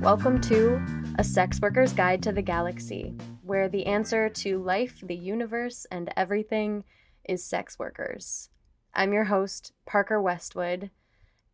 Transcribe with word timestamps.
Welcome 0.00 0.40
to 0.42 0.80
A 1.18 1.24
Sex 1.24 1.60
Worker's 1.60 1.92
Guide 1.92 2.22
to 2.22 2.32
the 2.32 2.40
Galaxy, 2.40 3.14
where 3.42 3.68
the 3.68 3.84
answer 3.84 4.30
to 4.30 4.62
life, 4.62 5.02
the 5.02 5.14
universe, 5.14 5.86
and 5.90 6.10
everything 6.16 6.84
is 7.24 7.44
sex 7.44 7.78
workers. 7.78 8.48
I'm 8.94 9.12
your 9.12 9.24
host, 9.24 9.72
Parker 9.84 10.22
Westwood, 10.22 10.90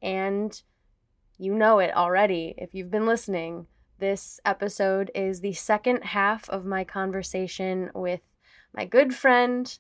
and 0.01 0.63
you 1.39 1.55
know 1.55 1.81
it 1.81 1.97
already 1.97 2.55
if 2.57 2.73
you've 2.73 2.93
been 2.93 3.07
listening. 3.07 3.67
This 3.99 4.39
episode 4.45 5.11
is 5.13 5.41
the 5.41 5.55
second 5.55 6.05
half 6.05 6.49
of 6.51 6.65
my 6.65 6.85
conversation 6.85 7.91
with 7.95 8.21
my 8.73 8.85
good 8.85 9.13
friend 9.13 9.77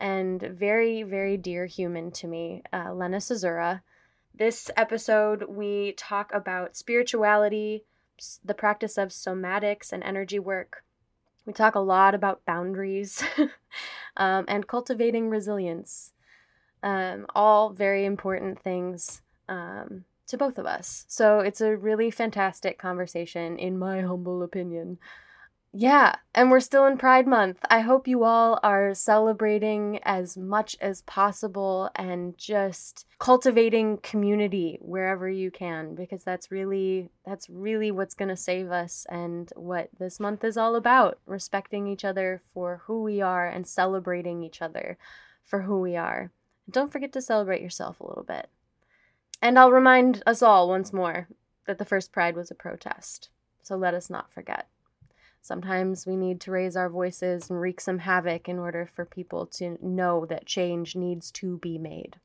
and 0.00 0.40
very, 0.40 1.02
very 1.02 1.36
dear 1.36 1.66
human 1.66 2.10
to 2.12 2.26
me, 2.26 2.62
uh, 2.72 2.92
Lena 2.92 3.18
Czura. 3.18 3.82
This 4.34 4.70
episode, 4.76 5.44
we 5.48 5.92
talk 5.92 6.30
about 6.34 6.76
spirituality, 6.76 7.84
the 8.44 8.54
practice 8.54 8.98
of 8.98 9.08
somatics 9.08 9.92
and 9.92 10.02
energy 10.02 10.38
work. 10.38 10.84
We 11.46 11.52
talk 11.52 11.74
a 11.74 11.80
lot 11.80 12.14
about 12.14 12.44
boundaries 12.44 13.22
um, 14.16 14.44
and 14.48 14.66
cultivating 14.66 15.30
resilience. 15.30 16.12
Um, 16.82 17.26
all 17.34 17.70
very 17.70 18.04
important 18.04 18.60
things 18.60 19.22
um, 19.48 20.04
to 20.26 20.36
both 20.36 20.58
of 20.58 20.66
us. 20.66 21.04
So 21.08 21.40
it's 21.40 21.60
a 21.60 21.76
really 21.76 22.10
fantastic 22.10 22.78
conversation, 22.78 23.58
in 23.58 23.78
my 23.78 24.02
humble 24.02 24.42
opinion. 24.42 24.98
Yeah, 25.78 26.14
and 26.34 26.50
we're 26.50 26.60
still 26.60 26.86
in 26.86 26.96
Pride 26.96 27.26
Month. 27.26 27.58
I 27.68 27.80
hope 27.80 28.08
you 28.08 28.24
all 28.24 28.58
are 28.62 28.94
celebrating 28.94 30.00
as 30.04 30.34
much 30.34 30.74
as 30.80 31.02
possible 31.02 31.90
and 31.94 32.38
just 32.38 33.04
cultivating 33.18 33.98
community 33.98 34.78
wherever 34.80 35.28
you 35.28 35.50
can 35.50 35.94
because 35.94 36.24
that's 36.24 36.50
really 36.50 37.10
that's 37.26 37.50
really 37.50 37.90
what's 37.90 38.14
going 38.14 38.30
to 38.30 38.38
save 38.38 38.70
us 38.70 39.04
and 39.10 39.52
what 39.54 39.90
this 39.98 40.18
month 40.18 40.44
is 40.44 40.56
all 40.56 40.76
about, 40.76 41.18
respecting 41.26 41.86
each 41.86 42.06
other 42.06 42.40
for 42.54 42.80
who 42.86 43.02
we 43.02 43.20
are 43.20 43.46
and 43.46 43.66
celebrating 43.66 44.42
each 44.42 44.62
other 44.62 44.96
for 45.44 45.60
who 45.62 45.78
we 45.78 45.94
are. 45.94 46.30
Don't 46.70 46.90
forget 46.90 47.12
to 47.12 47.20
celebrate 47.20 47.60
yourself 47.60 48.00
a 48.00 48.06
little 48.06 48.24
bit. 48.24 48.48
And 49.42 49.58
I'll 49.58 49.70
remind 49.70 50.22
us 50.26 50.40
all 50.40 50.70
once 50.70 50.94
more 50.94 51.28
that 51.66 51.76
the 51.76 51.84
first 51.84 52.12
Pride 52.12 52.34
was 52.34 52.50
a 52.50 52.54
protest. 52.54 53.28
So 53.62 53.76
let 53.76 53.92
us 53.92 54.08
not 54.08 54.32
forget. 54.32 54.68
Sometimes 55.46 56.06
we 56.06 56.16
need 56.16 56.40
to 56.40 56.50
raise 56.50 56.76
our 56.76 56.90
voices 56.90 57.48
and 57.48 57.60
wreak 57.60 57.80
some 57.80 58.00
havoc 58.00 58.48
in 58.48 58.58
order 58.58 58.84
for 58.84 59.04
people 59.04 59.46
to 59.46 59.78
know 59.80 60.26
that 60.26 60.44
change 60.44 60.96
needs 60.96 61.30
to 61.30 61.58
be 61.58 61.78
made. 61.78 62.16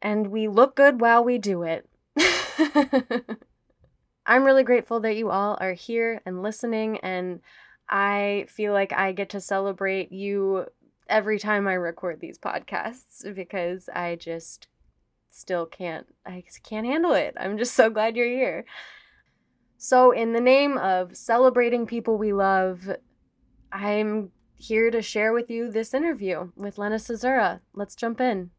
And 0.00 0.28
we 0.28 0.46
look 0.46 0.76
good 0.76 1.00
while 1.00 1.24
we 1.24 1.36
do 1.36 1.64
it. 1.64 1.88
I'm 4.24 4.44
really 4.44 4.62
grateful 4.62 5.00
that 5.00 5.16
you 5.16 5.30
all 5.30 5.58
are 5.60 5.72
here 5.72 6.22
and 6.24 6.44
listening, 6.44 6.98
and 6.98 7.40
I 7.88 8.46
feel 8.48 8.72
like 8.72 8.92
I 8.92 9.10
get 9.10 9.30
to 9.30 9.40
celebrate 9.40 10.12
you 10.12 10.66
every 11.08 11.40
time 11.40 11.66
I 11.66 11.72
record 11.72 12.20
these 12.20 12.38
podcasts 12.38 13.34
because 13.34 13.88
I 13.92 14.14
just 14.14 14.68
still 15.28 15.66
can't 15.66 16.06
I 16.24 16.44
can't 16.62 16.86
handle 16.86 17.14
it. 17.14 17.34
I'm 17.36 17.58
just 17.58 17.74
so 17.74 17.90
glad 17.90 18.14
you're 18.14 18.26
here. 18.28 18.64
So, 19.82 20.10
in 20.10 20.34
the 20.34 20.42
name 20.42 20.76
of 20.76 21.16
celebrating 21.16 21.86
people 21.86 22.18
we 22.18 22.34
love, 22.34 22.86
I'm 23.72 24.30
here 24.54 24.90
to 24.90 25.00
share 25.00 25.32
with 25.32 25.48
you 25.48 25.70
this 25.70 25.94
interview 25.94 26.50
with 26.54 26.76
Lena 26.76 26.96
Czura. 26.96 27.60
Let's 27.72 27.96
jump 27.96 28.20
in. 28.20 28.50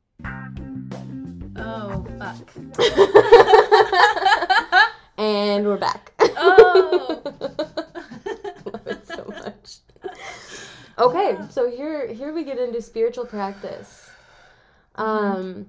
Oh, 1.57 2.03
fuck. 2.17 2.37
and 5.19 5.67
we're 5.67 5.77
back. 5.77 6.11
Oh. 6.19 7.21
love 8.65 8.87
it 8.87 9.07
so 9.07 9.23
much. 9.27 9.77
Okay, 10.97 11.37
so 11.51 11.69
here 11.69 12.07
here 12.07 12.33
we 12.33 12.43
get 12.43 12.57
into 12.57 12.81
spiritual 12.81 13.27
practice. 13.27 14.09
Um 14.95 15.67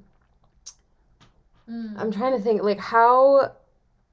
Mm. 1.70 1.94
I'm 1.96 2.10
trying 2.10 2.36
to 2.36 2.42
think 2.42 2.64
like 2.64 2.80
how 2.80 3.52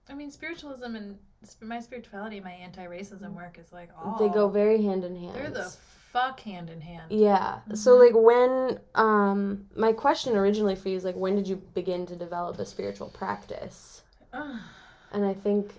I 0.09 0.15
mean, 0.15 0.31
spiritualism 0.31 0.95
and 0.95 1.17
sp- 1.21 1.28
my 1.61 1.79
spirituality, 1.79 2.39
my 2.39 2.51
anti-racism 2.51 3.33
work 3.33 3.57
is 3.59 3.71
like 3.71 3.89
all 3.97 4.17
they 4.17 4.29
go 4.33 4.49
very 4.49 4.81
hand 4.81 5.03
in 5.03 5.15
hand. 5.15 5.35
They're 5.35 5.49
the 5.49 5.73
fuck 6.11 6.39
hand 6.39 6.69
in 6.69 6.81
hand. 6.81 7.11
Yeah. 7.11 7.59
So 7.73 7.95
Mhm. 7.97 8.05
like 8.05 8.15
when 8.15 8.79
um 8.95 9.67
my 9.75 9.93
question 9.93 10.35
originally 10.35 10.75
for 10.75 10.89
you 10.89 10.97
is 10.97 11.05
like 11.05 11.15
when 11.15 11.35
did 11.35 11.47
you 11.47 11.57
begin 11.73 12.05
to 12.07 12.15
develop 12.15 12.59
a 12.59 12.65
spiritual 12.65 13.09
practice? 13.09 14.03
And 14.33 15.25
I 15.25 15.33
think 15.33 15.73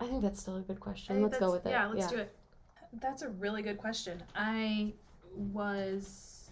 I 0.00 0.06
think 0.06 0.22
that's 0.22 0.40
still 0.40 0.56
a 0.56 0.60
good 0.60 0.80
question. 0.80 1.22
Let's 1.22 1.38
go 1.38 1.50
with 1.50 1.66
it. 1.66 1.70
Yeah, 1.70 1.86
let's 1.86 2.08
do 2.08 2.18
it. 2.18 2.34
That's 3.00 3.22
a 3.22 3.28
really 3.30 3.62
good 3.62 3.78
question. 3.78 4.22
I 4.34 4.92
was. 5.34 6.48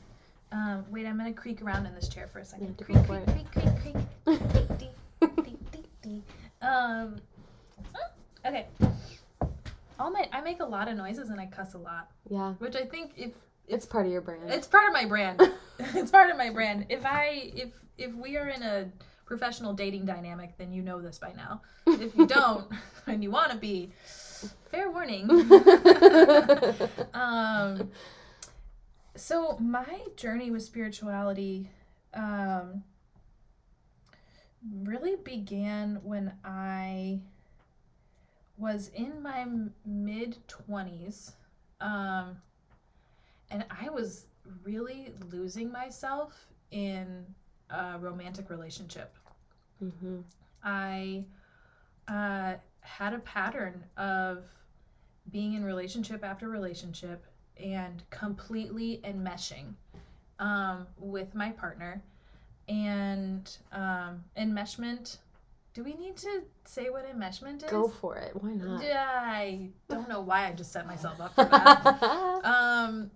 Um, 0.53 0.85
wait, 0.91 1.05
I'm 1.07 1.17
gonna 1.17 1.33
creak 1.33 1.63
around 1.63 1.87
in 1.87 1.95
this 1.95 2.09
chair 2.09 2.29
for 2.29 2.39
a 2.39 2.45
second. 2.45 2.77
Yeah, 2.79 2.85
creak, 2.85 3.07
go 3.07 3.15
for 3.25 3.33
creak, 3.33 3.51
creak, 3.51 3.81
creak, 3.81 3.95
creak, 4.53 4.79
Dee, 4.79 4.91
dee, 5.43 5.59
dee, 5.73 5.85
dee. 6.03 6.23
Um. 6.63 7.17
Okay. 8.45 8.67
All 9.99 10.11
my 10.11 10.29
I 10.33 10.41
make 10.41 10.61
a 10.61 10.65
lot 10.67 10.89
of 10.89 10.97
noises 10.97 11.31
and 11.31 11.41
I 11.41 11.47
cuss 11.47 11.75
a 11.75 11.79
lot, 11.79 12.11
Yeah. 12.29 12.55
which 12.55 12.77
I 12.77 12.85
think 12.85 13.13
if 13.17 13.33
It's 13.69 13.87
part 13.87 14.07
of 14.07 14.13
your 14.13 14.21
brand. 14.21 14.51
it's 14.51 14.67
part 14.67 14.87
of 14.89 14.93
my 14.93 15.05
brand. 15.07 15.41
it's 15.79 16.11
part 16.11 16.31
of 16.31 16.37
my 16.37 16.51
brand. 16.51 16.87
If 16.89 17.07
I 17.07 17.53
if 17.55 17.71
if 17.97 18.13
we 18.15 18.37
are 18.37 18.49
in 18.49 18.63
a 18.63 18.91
professional 19.25 19.73
dating 19.73 20.05
dynamic, 20.05 20.57
then 20.59 20.73
you 20.73 20.83
know 20.83 21.01
this 21.01 21.19
by 21.19 21.33
now. 21.33 21.63
If 21.87 22.15
you 22.17 22.27
don't, 22.27 22.67
and 23.07 23.23
you 23.23 23.31
want 23.31 23.53
to 23.53 23.57
be, 23.57 23.91
fair 24.71 24.91
warning. 24.91 25.31
um, 27.15 27.91
so 29.17 29.57
my 29.59 29.87
journey 30.17 30.51
with 30.51 30.63
spirituality 30.63 31.71
um, 32.13 32.85
really 34.83 35.17
began 35.17 36.01
when 36.03 36.33
I 36.45 37.21
was 38.57 38.89
in 38.95 39.23
my 39.23 39.47
mid 39.85 40.39
twenties, 40.49 41.33
um, 41.81 42.37
and 43.51 43.65
I 43.71 43.91
was 43.91 44.27
really 44.63 45.13
losing 45.31 45.73
myself 45.73 46.47
in 46.71 47.25
a 47.71 47.99
romantic 47.99 48.51
relationship. 48.51 49.17
hmm 49.79 50.21
I 50.63 51.25
uh, 52.09 52.55
had 52.81 53.13
a 53.13 53.19
pattern 53.19 53.85
of 53.97 54.45
being 55.31 55.55
in 55.55 55.65
relationship 55.65 56.25
after 56.25 56.49
relationship 56.49 57.27
and 57.63 58.03
completely 58.11 59.01
enmeshing 59.05 59.75
um, 60.39 60.87
with 60.99 61.35
my 61.35 61.51
partner. 61.51 62.03
And 62.69 63.51
um, 63.73 64.25
enmeshment, 64.39 65.19
do 65.75 65.83
we 65.83 65.95
need 65.95 66.17
to 66.19 66.45
say 66.65 66.89
what 66.89 67.05
enmeshment 67.05 67.65
is? 67.65 67.71
Go 67.71 67.89
for 67.89 68.17
it. 68.17 68.33
Why 68.41 68.53
not? 68.53 68.83
Yeah, 68.83 69.11
I 69.13 69.71
don't 69.91 70.09
know 70.09 70.21
why 70.21 70.47
I 70.47 70.53
just 70.53 70.73
set 70.73 70.87
myself 70.87 71.21
up 71.21 71.35
for 71.35 71.45
that. 71.45 72.45
um, 72.45 73.11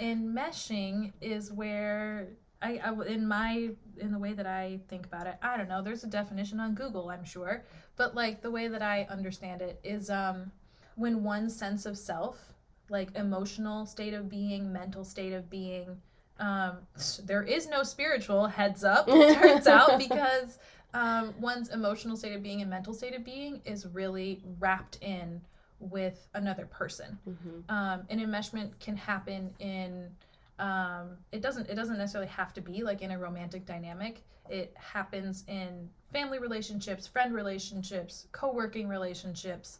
enmeshing 0.00 1.12
is 1.20 1.52
where 1.52 2.28
I, 2.62 2.80
I 2.82 3.06
in 3.06 3.28
my 3.28 3.70
in 3.98 4.10
the 4.10 4.18
way 4.18 4.32
that 4.32 4.46
I 4.46 4.80
think 4.88 5.04
about 5.04 5.26
it, 5.26 5.36
I 5.42 5.58
don't 5.58 5.68
know. 5.68 5.82
There's 5.82 6.02
a 6.02 6.08
definition 6.08 6.60
on 6.60 6.74
Google, 6.74 7.10
I'm 7.10 7.24
sure, 7.24 7.64
but 7.96 8.14
like 8.14 8.40
the 8.40 8.50
way 8.50 8.68
that 8.68 8.82
I 8.82 9.06
understand 9.10 9.60
it 9.60 9.78
is 9.84 10.08
um, 10.08 10.50
when 10.96 11.22
one 11.22 11.50
sense 11.50 11.84
of 11.84 11.98
self, 11.98 12.54
like 12.88 13.14
emotional 13.16 13.84
state 13.84 14.14
of 14.14 14.30
being, 14.30 14.72
mental 14.72 15.04
state 15.04 15.34
of 15.34 15.50
being, 15.50 16.00
um, 16.40 16.78
there 17.24 17.42
is 17.42 17.68
no 17.68 17.82
spiritual 17.82 18.46
heads 18.46 18.84
up. 18.84 19.06
Turns 19.08 19.66
out 19.66 19.98
because 20.08 20.58
um, 20.94 21.34
one's 21.40 21.68
emotional 21.70 22.16
state 22.16 22.34
of 22.34 22.42
being 22.42 22.60
and 22.60 22.70
mental 22.70 22.94
state 22.94 23.14
of 23.14 23.24
being 23.24 23.60
is 23.64 23.86
really 23.86 24.42
wrapped 24.58 24.96
in 25.02 25.40
with 25.80 26.28
another 26.34 26.66
person 26.66 27.18
Mhm. 27.28 27.64
um, 27.68 28.06
an 28.10 28.18
enmeshment 28.18 28.78
can 28.80 28.96
happen 28.96 29.54
in 29.58 30.10
um, 30.58 31.16
it 31.30 31.40
doesn't 31.40 31.68
it 31.70 31.74
doesn't 31.76 31.98
necessarily 31.98 32.28
have 32.30 32.52
to 32.54 32.60
be 32.60 32.82
like 32.82 33.00
in 33.02 33.12
a 33.12 33.18
romantic 33.18 33.64
dynamic 33.64 34.22
it 34.48 34.74
happens 34.76 35.44
in 35.46 35.88
family 36.12 36.38
relationships 36.38 37.06
friend 37.06 37.32
relationships 37.34 38.26
co-working 38.32 38.88
relationships 38.88 39.78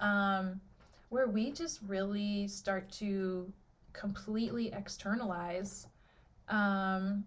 um, 0.00 0.60
where 1.08 1.28
we 1.28 1.50
just 1.50 1.80
really 1.86 2.46
start 2.48 2.90
to 2.90 3.50
completely 3.94 4.70
externalize 4.72 5.86
um, 6.48 7.24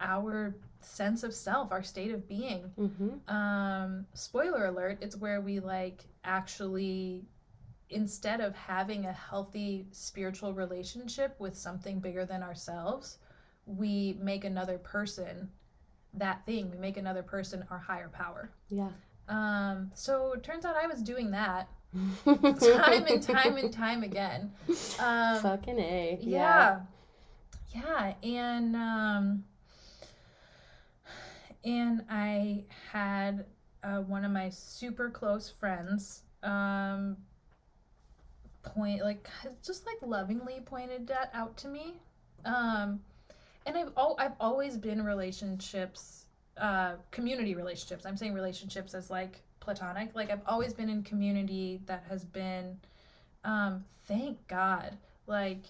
our 0.00 0.54
sense 0.84 1.22
of 1.22 1.32
self 1.34 1.72
our 1.72 1.82
state 1.82 2.12
of 2.12 2.28
being 2.28 2.70
Mhm. 2.78 3.28
um 3.30 4.06
spoiler 4.14 4.66
alert 4.66 4.98
it's 5.00 5.16
where 5.16 5.40
we 5.40 5.60
like 5.60 6.04
actually 6.24 7.24
instead 7.90 8.40
of 8.40 8.54
having 8.54 9.04
a 9.06 9.12
healthy 9.12 9.86
spiritual 9.92 10.52
relationship 10.54 11.38
with 11.38 11.56
something 11.56 12.00
bigger 12.00 12.24
than 12.24 12.42
ourselves 12.42 13.18
we 13.66 14.18
make 14.20 14.44
another 14.44 14.76
person 14.78 15.50
that 16.16 16.44
thing. 16.46 16.70
We 16.70 16.76
make 16.78 16.96
another 16.96 17.24
person 17.24 17.64
our 17.72 17.78
higher 17.78 18.08
power. 18.08 18.50
Yeah. 18.68 18.90
Um, 19.28 19.90
so 19.94 20.34
it 20.34 20.44
turns 20.44 20.64
out 20.64 20.76
I 20.76 20.86
was 20.86 21.02
doing 21.02 21.32
that 21.32 21.68
time 22.24 23.06
and 23.08 23.20
time 23.22 23.56
and 23.56 23.72
time 23.72 24.02
again. 24.04 24.52
Um, 25.00 25.40
Fucking 25.42 25.78
A. 25.80 26.18
yeah. 26.20 26.80
Yeah, 27.70 28.14
and 28.22 28.76
um 28.76 29.44
and 31.64 32.04
I 32.10 32.64
had 32.92 33.46
uh, 33.82 34.00
one 34.00 34.24
of 34.24 34.30
my 34.30 34.48
super 34.50 35.10
close 35.10 35.50
friends 35.50 36.22
um 36.42 37.16
point 38.62 39.02
like 39.02 39.28
just 39.62 39.86
like 39.86 39.96
lovingly 40.02 40.60
pointed 40.64 41.06
that 41.06 41.30
out 41.34 41.56
to 41.58 41.68
me. 41.68 41.94
Um 42.44 43.00
and 43.66 43.76
I've 43.76 43.92
al- 43.96 44.16
I've 44.18 44.34
always 44.40 44.76
been 44.76 45.02
relationships 45.02 46.26
uh 46.58 46.94
community 47.10 47.54
relationships. 47.54 48.06
I'm 48.06 48.16
saying 48.16 48.34
relationships 48.34 48.94
as 48.94 49.10
like 49.10 49.42
platonic. 49.60 50.14
Like 50.14 50.30
I've 50.30 50.42
always 50.46 50.72
been 50.74 50.88
in 50.88 51.02
community 51.02 51.80
that 51.86 52.04
has 52.08 52.24
been 52.24 52.78
um 53.44 53.84
thank 54.06 54.46
God 54.48 54.96
like 55.26 55.64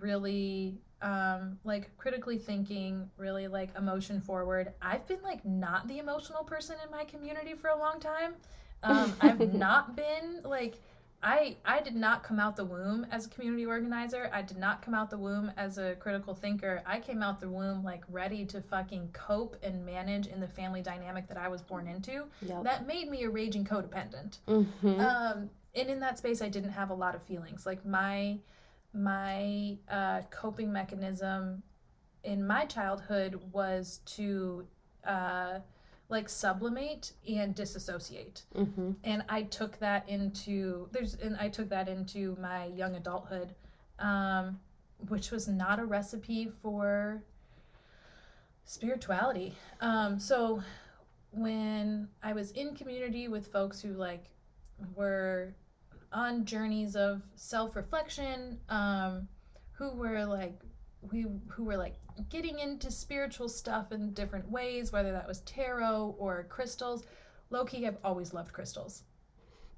really 0.00 0.78
um 1.00 1.58
like 1.64 1.96
critically 1.96 2.38
thinking 2.38 3.08
really 3.16 3.46
like 3.48 3.70
emotion 3.76 4.20
forward. 4.20 4.72
I've 4.82 5.06
been 5.06 5.22
like 5.22 5.44
not 5.44 5.86
the 5.88 5.98
emotional 5.98 6.42
person 6.44 6.76
in 6.84 6.90
my 6.90 7.04
community 7.04 7.54
for 7.54 7.68
a 7.70 7.78
long 7.78 8.00
time. 8.00 8.34
Um 8.82 9.12
i've 9.20 9.54
not 9.54 9.96
been 9.96 10.40
like 10.44 10.80
i 11.22 11.56
i 11.64 11.80
did 11.80 11.96
not 11.96 12.22
come 12.22 12.38
out 12.38 12.54
the 12.56 12.64
womb 12.64 13.06
as 13.12 13.26
a 13.26 13.28
community 13.28 13.64
organizer. 13.64 14.28
I 14.32 14.42
did 14.42 14.56
not 14.58 14.82
come 14.82 14.92
out 14.94 15.08
the 15.08 15.18
womb 15.18 15.52
as 15.56 15.78
a 15.78 15.94
critical 15.96 16.34
thinker. 16.34 16.82
I 16.84 16.98
came 16.98 17.22
out 17.22 17.38
the 17.40 17.48
womb 17.48 17.84
like 17.84 18.02
ready 18.08 18.44
to 18.46 18.60
fucking 18.60 19.10
cope 19.12 19.56
and 19.62 19.86
manage 19.86 20.26
in 20.26 20.40
the 20.40 20.48
family 20.48 20.82
dynamic 20.82 21.28
that 21.28 21.36
i 21.36 21.46
was 21.48 21.62
born 21.62 21.86
into. 21.86 22.24
Yep. 22.42 22.64
that 22.64 22.86
made 22.88 23.08
me 23.08 23.22
a 23.22 23.30
raging 23.30 23.64
codependent. 23.64 24.38
Mhm. 24.48 24.98
um 25.00 25.50
and 25.76 25.88
in 25.90 26.00
that 26.00 26.18
space 26.18 26.42
i 26.42 26.48
didn't 26.48 26.70
have 26.70 26.90
a 26.90 26.94
lot 26.94 27.14
of 27.14 27.22
feelings. 27.22 27.66
Like 27.66 27.84
my 27.86 28.38
my 28.94 29.76
uh 29.90 30.22
coping 30.30 30.72
mechanism 30.72 31.62
in 32.24 32.44
my 32.46 32.64
childhood 32.64 33.38
was 33.52 34.00
to 34.06 34.66
uh 35.06 35.58
like 36.08 36.28
sublimate 36.28 37.12
and 37.28 37.54
disassociate 37.54 38.42
Mhm. 38.54 38.96
and 39.04 39.22
i 39.28 39.42
took 39.42 39.78
that 39.78 40.08
into 40.08 40.88
there's 40.92 41.14
and 41.16 41.36
i 41.36 41.48
took 41.48 41.68
that 41.68 41.88
into 41.88 42.36
my 42.40 42.66
young 42.66 42.96
adulthood 42.96 43.54
um 43.98 44.58
which 45.08 45.30
was 45.30 45.46
not 45.48 45.78
a 45.78 45.84
recipe 45.84 46.50
for 46.62 47.22
spirituality 48.64 49.54
um 49.80 50.18
so 50.18 50.62
when 51.30 52.08
i 52.22 52.32
was 52.32 52.50
in 52.52 52.74
community 52.74 53.28
with 53.28 53.46
folks 53.52 53.80
who 53.80 53.92
like 53.92 54.24
were 54.94 55.52
on 56.12 56.44
journeys 56.44 56.96
of 56.96 57.22
self-reflection 57.36 58.58
um 58.68 59.28
who 59.72 59.90
were 59.94 60.24
like 60.24 60.58
we 61.12 61.26
who 61.48 61.64
were 61.64 61.76
like 61.76 61.94
getting 62.30 62.58
into 62.58 62.90
spiritual 62.90 63.48
stuff 63.48 63.92
in 63.92 64.12
different 64.12 64.50
ways 64.50 64.90
whether 64.92 65.12
that 65.12 65.26
was 65.28 65.40
tarot 65.40 66.14
or 66.18 66.46
crystals 66.48 67.04
low-key 67.50 67.86
i've 67.86 67.98
always 68.02 68.32
loved 68.32 68.52
crystals 68.52 69.02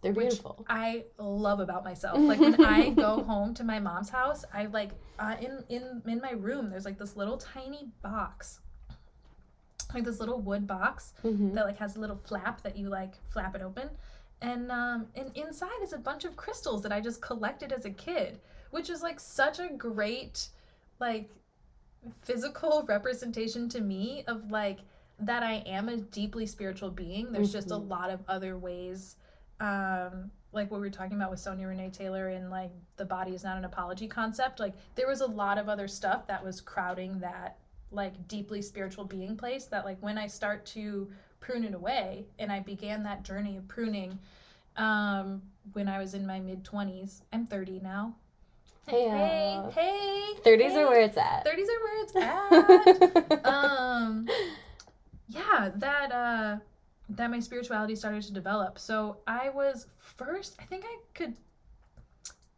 They're 0.02 0.14
beautiful. 0.14 0.64
I 0.66 1.04
love 1.18 1.60
about 1.60 1.84
myself. 1.84 2.18
Like 2.30 2.40
when 2.40 2.64
I 2.64 2.88
go 2.90 3.22
home 3.22 3.52
to 3.54 3.64
my 3.64 3.78
mom's 3.80 4.08
house, 4.08 4.46
I 4.54 4.64
like 4.78 4.92
uh, 5.18 5.36
in 5.46 5.62
in 5.68 6.00
in 6.06 6.20
my 6.22 6.30
room. 6.32 6.70
There's 6.70 6.86
like 6.86 6.98
this 6.98 7.16
little 7.16 7.36
tiny 7.36 7.90
box, 8.02 8.60
like 9.92 10.04
this 10.04 10.18
little 10.18 10.40
wood 10.40 10.66
box 10.66 11.12
Mhm. 11.22 11.52
that 11.54 11.66
like 11.66 11.76
has 11.76 11.96
a 11.96 12.00
little 12.00 12.16
flap 12.16 12.62
that 12.62 12.78
you 12.78 12.88
like 12.88 13.14
flap 13.28 13.54
it 13.54 13.60
open, 13.60 13.90
and 14.42 14.70
um 14.70 15.06
and 15.14 15.30
inside 15.36 15.82
is 15.82 15.92
a 15.92 15.98
bunch 15.98 16.24
of 16.24 16.36
crystals 16.36 16.82
that 16.82 16.92
I 16.92 17.00
just 17.00 17.20
collected 17.20 17.72
as 17.72 17.84
a 17.84 17.90
kid, 17.90 18.40
which 18.70 18.90
is 18.90 19.02
like 19.02 19.20
such 19.20 19.58
a 19.58 19.68
great 19.68 20.48
like 20.98 21.30
physical 22.22 22.84
representation 22.88 23.68
to 23.70 23.80
me 23.80 24.24
of 24.26 24.50
like 24.50 24.80
that 25.18 25.42
I 25.42 25.62
am 25.66 25.88
a 25.88 25.98
deeply 25.98 26.46
spiritual 26.46 26.90
being. 26.90 27.30
There's 27.32 27.52
just 27.52 27.70
a 27.70 27.74
Mhm. 27.74 27.88
lot 27.88 28.10
of 28.10 28.20
other 28.28 28.56
ways 28.58 29.16
um 29.60 30.30
like 30.52 30.70
what 30.70 30.80
we 30.80 30.86
were 30.86 30.90
talking 30.92 31.16
about 31.16 31.30
with 31.30 31.38
Sonya 31.38 31.68
Renee 31.68 31.90
Taylor 31.90 32.28
and 32.28 32.50
like 32.50 32.72
the 32.96 33.04
body 33.04 33.34
is 33.34 33.44
not 33.44 33.58
an 33.58 33.64
apology 33.66 34.08
concept 34.08 34.58
like 34.58 34.74
there 34.94 35.06
was 35.06 35.20
a 35.20 35.26
lot 35.26 35.58
of 35.58 35.68
other 35.68 35.86
stuff 35.86 36.26
that 36.26 36.42
was 36.42 36.60
crowding 36.62 37.18
that 37.20 37.58
like 37.92 38.26
deeply 38.26 38.62
spiritual 38.62 39.04
being 39.04 39.36
place 39.36 39.66
that 39.66 39.84
like 39.84 39.98
when 40.00 40.16
I 40.16 40.26
start 40.26 40.64
to 40.66 41.10
prune 41.40 41.64
it 41.64 41.74
away 41.74 42.26
and 42.38 42.52
I 42.52 42.60
began 42.60 43.02
that 43.04 43.22
journey 43.22 43.56
of 43.56 43.66
pruning 43.68 44.18
um 44.76 45.42
when 45.72 45.88
I 45.88 45.98
was 45.98 46.14
in 46.14 46.26
my 46.26 46.38
mid 46.40 46.64
20s 46.64 47.22
I'm 47.32 47.46
30 47.46 47.80
now. 47.80 48.14
Hey, 48.86 49.08
hey 49.08 49.62
hey 49.74 50.34
30s 50.44 50.60
hey. 50.60 50.76
are 50.82 50.88
where 50.88 51.02
it's 51.02 51.16
at. 51.16 51.46
30s 51.46 51.66
are 51.68 51.82
where 51.84 52.02
it's 52.02 52.16
at. 52.16 53.46
Um 53.46 54.28
yeah 55.28 55.70
that 55.76 56.12
uh 56.12 56.56
that 57.10 57.30
my 57.30 57.40
spirituality 57.40 57.96
started 57.96 58.22
to 58.22 58.32
develop. 58.32 58.78
So 58.78 59.18
i 59.26 59.48
was 59.50 59.86
first 59.98 60.56
i 60.60 60.64
think 60.64 60.84
i 60.86 60.96
could 61.14 61.36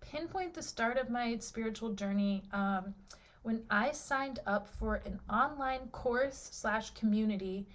pinpoint 0.00 0.52
the 0.52 0.62
start 0.62 0.98
of 0.98 1.08
my 1.08 1.36
spiritual 1.38 1.92
journey 1.94 2.42
um 2.52 2.94
when 3.42 3.62
i 3.70 3.90
signed 3.90 4.40
up 4.46 4.68
for 4.68 4.96
an 5.06 5.18
online 5.30 5.88
course 5.90 6.50
slash 6.52 6.90
community 6.90 7.66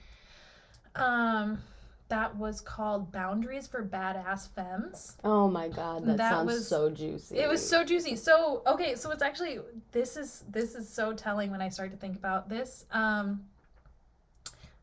um 0.99 1.57
that 2.09 2.33
was 2.37 2.61
called 2.61 3.11
boundaries 3.11 3.67
for 3.67 3.83
badass 3.83 4.47
femmes 4.55 5.17
oh 5.25 5.47
my 5.49 5.67
god, 5.67 6.05
that, 6.05 6.17
That 6.17 6.29
sounds 6.31 6.47
was- 6.53 6.67
so 6.67 6.89
juicy. 6.89 7.37
it 7.37 7.49
was 7.49 7.67
so 7.67 7.83
juicy. 7.83 8.15
So 8.15 8.61
okay, 8.65 8.95
so 8.95 9.11
it's 9.11 9.21
actually 9.21 9.59
this 9.91 10.15
is 10.15 10.43
this 10.49 10.73
is 10.75 10.87
so 10.87 11.13
telling 11.13 11.51
when 11.51 11.61
I 11.61 11.67
start 11.69 11.91
to 11.91 11.97
think 11.97 12.15
about 12.15 12.47
this. 12.49 12.85
Um 12.91 13.45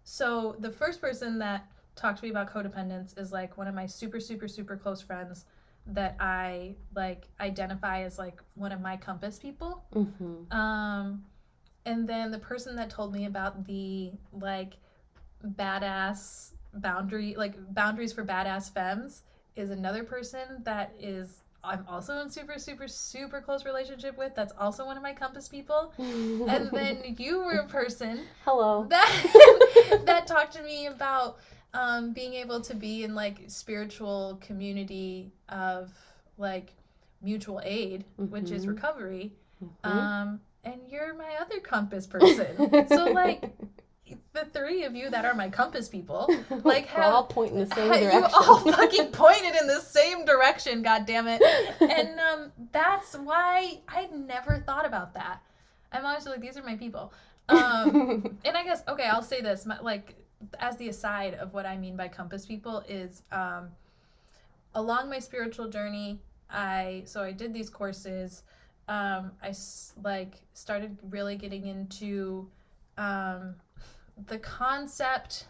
so 0.05 0.57
the 0.59 0.71
first 0.71 1.01
person 1.01 1.39
that 1.39 1.67
talked 1.97 2.19
to 2.19 2.25
me 2.25 2.31
about 2.31 2.53
codependence 2.53 3.19
is 3.19 3.33
like 3.33 3.57
one 3.57 3.67
of 3.69 3.75
my 3.75 3.87
super 3.87 4.21
super 4.21 4.49
super 4.49 4.77
close 4.77 5.01
friends 5.01 5.45
that 5.87 6.17
I 6.21 6.75
like 6.95 7.29
identify 7.41 8.03
as 8.03 8.19
like 8.19 8.43
one 8.55 8.73
of 8.73 8.81
my 8.81 8.97
compass 8.97 9.39
people. 9.39 9.85
Mhm. 9.95 10.53
Um 10.53 11.25
and 11.87 12.07
then 12.09 12.31
the 12.31 12.39
person 12.39 12.77
that 12.77 12.91
told 12.91 13.13
me 13.13 13.25
about 13.27 13.67
the 13.67 14.13
like 14.33 14.75
badass 15.45 16.51
boundary 16.75 17.35
like 17.37 17.55
boundaries 17.75 18.13
for 18.13 18.25
badass 18.25 18.73
femmes 18.73 19.23
is 19.57 19.71
another 19.71 20.03
person 20.03 20.41
that 20.65 20.93
is 20.99 21.43
I'm 21.63 21.85
also 21.89 22.19
in 22.21 22.31
super 22.31 22.59
super 22.59 22.89
super 22.89 23.41
close 23.41 23.65
relationship 23.65 24.19
with 24.19 24.35
that's 24.35 24.53
also 24.59 24.85
one 24.85 24.97
of 24.97 25.03
my 25.03 25.13
compass 25.13 25.49
people. 25.49 25.93
And 26.47 26.71
then 26.73 27.15
you 27.19 27.39
were 27.39 27.61
a 27.61 27.67
person 27.69 28.21
hello. 28.45 28.85
that 28.91 30.03
that 30.05 30.27
talked 30.27 30.53
to 30.55 30.63
me 30.63 30.87
about 30.87 31.39
um, 31.73 32.13
being 32.13 32.35
able 32.35 32.61
to 32.61 32.75
be 32.75 33.03
in 33.05 33.15
like 33.15 33.39
spiritual 33.49 34.39
community 34.43 35.33
of 35.49 35.91
like 36.37 36.73
mutual 37.23 37.61
aid, 37.65 38.05
which 38.17 38.51
is 38.51 38.67
Mhm. 38.67 38.69
recovery. 38.69 39.33
Mhm. 39.63 39.89
Um, 39.89 40.41
and 40.65 40.81
you're 40.91 41.15
my 41.15 41.37
other 41.41 41.61
compass 41.61 42.07
person. 42.07 42.87
so 42.89 43.11
like 43.13 43.43
the 44.33 44.45
three 44.53 44.85
of 44.85 44.95
you 44.95 45.09
that 45.11 45.25
are 45.25 45.35
my 45.35 45.49
compass 45.49 45.89
people, 45.89 46.29
like 46.65 46.87
have 46.87 47.13
all 47.13 47.25
pointing 47.25 47.59
the 47.59 47.75
same 47.75 47.89
direction. 47.89 48.21
You 48.21 48.27
all 48.35 48.59
fucking 48.61 49.13
pointed 49.13 49.55
in 49.61 49.67
the 49.67 49.81
same 49.81 50.25
direction, 50.25 50.83
god 50.83 51.07
damn 51.07 51.27
it. 51.27 51.43
And 51.81 52.21
um 52.33 52.53
that's 52.73 53.15
why 53.15 53.81
I 53.89 54.07
never 54.07 54.63
thought 54.67 54.87
about 54.87 55.15
that. 55.15 55.41
I'm 55.93 56.05
always 56.05 56.27
like, 56.27 56.41
these 56.41 56.57
are 56.57 56.63
my 56.63 56.77
people. 56.77 57.13
Um 57.49 58.39
and 58.45 58.57
I 58.57 58.65
guess 58.65 58.83
okay, 58.89 59.05
I'll 59.05 59.23
say 59.23 59.41
this, 59.41 59.65
my, 59.65 59.81
like 59.81 60.17
as 60.59 60.77
the 60.77 60.89
aside 60.89 61.35
of 61.35 61.55
what 61.55 61.65
I 61.65 61.77
mean 61.79 61.97
by 61.97 62.09
compass 62.09 62.45
people 62.45 62.85
is 62.89 63.23
um 63.33 63.69
along 64.75 65.09
my 65.09 65.19
spiritual 65.19 65.69
journey, 65.69 66.21
I 66.51 67.05
so 67.07 67.23
I 67.23 67.33
did 67.33 67.55
these 67.55 67.71
courses. 67.71 68.43
Um 68.87 69.33
I 69.43 69.55
like 70.03 70.35
started 70.53 70.99
really 71.09 71.37
getting 71.37 71.67
into 71.67 72.51
um 72.99 73.55
the 74.27 74.39
concept 74.39 75.47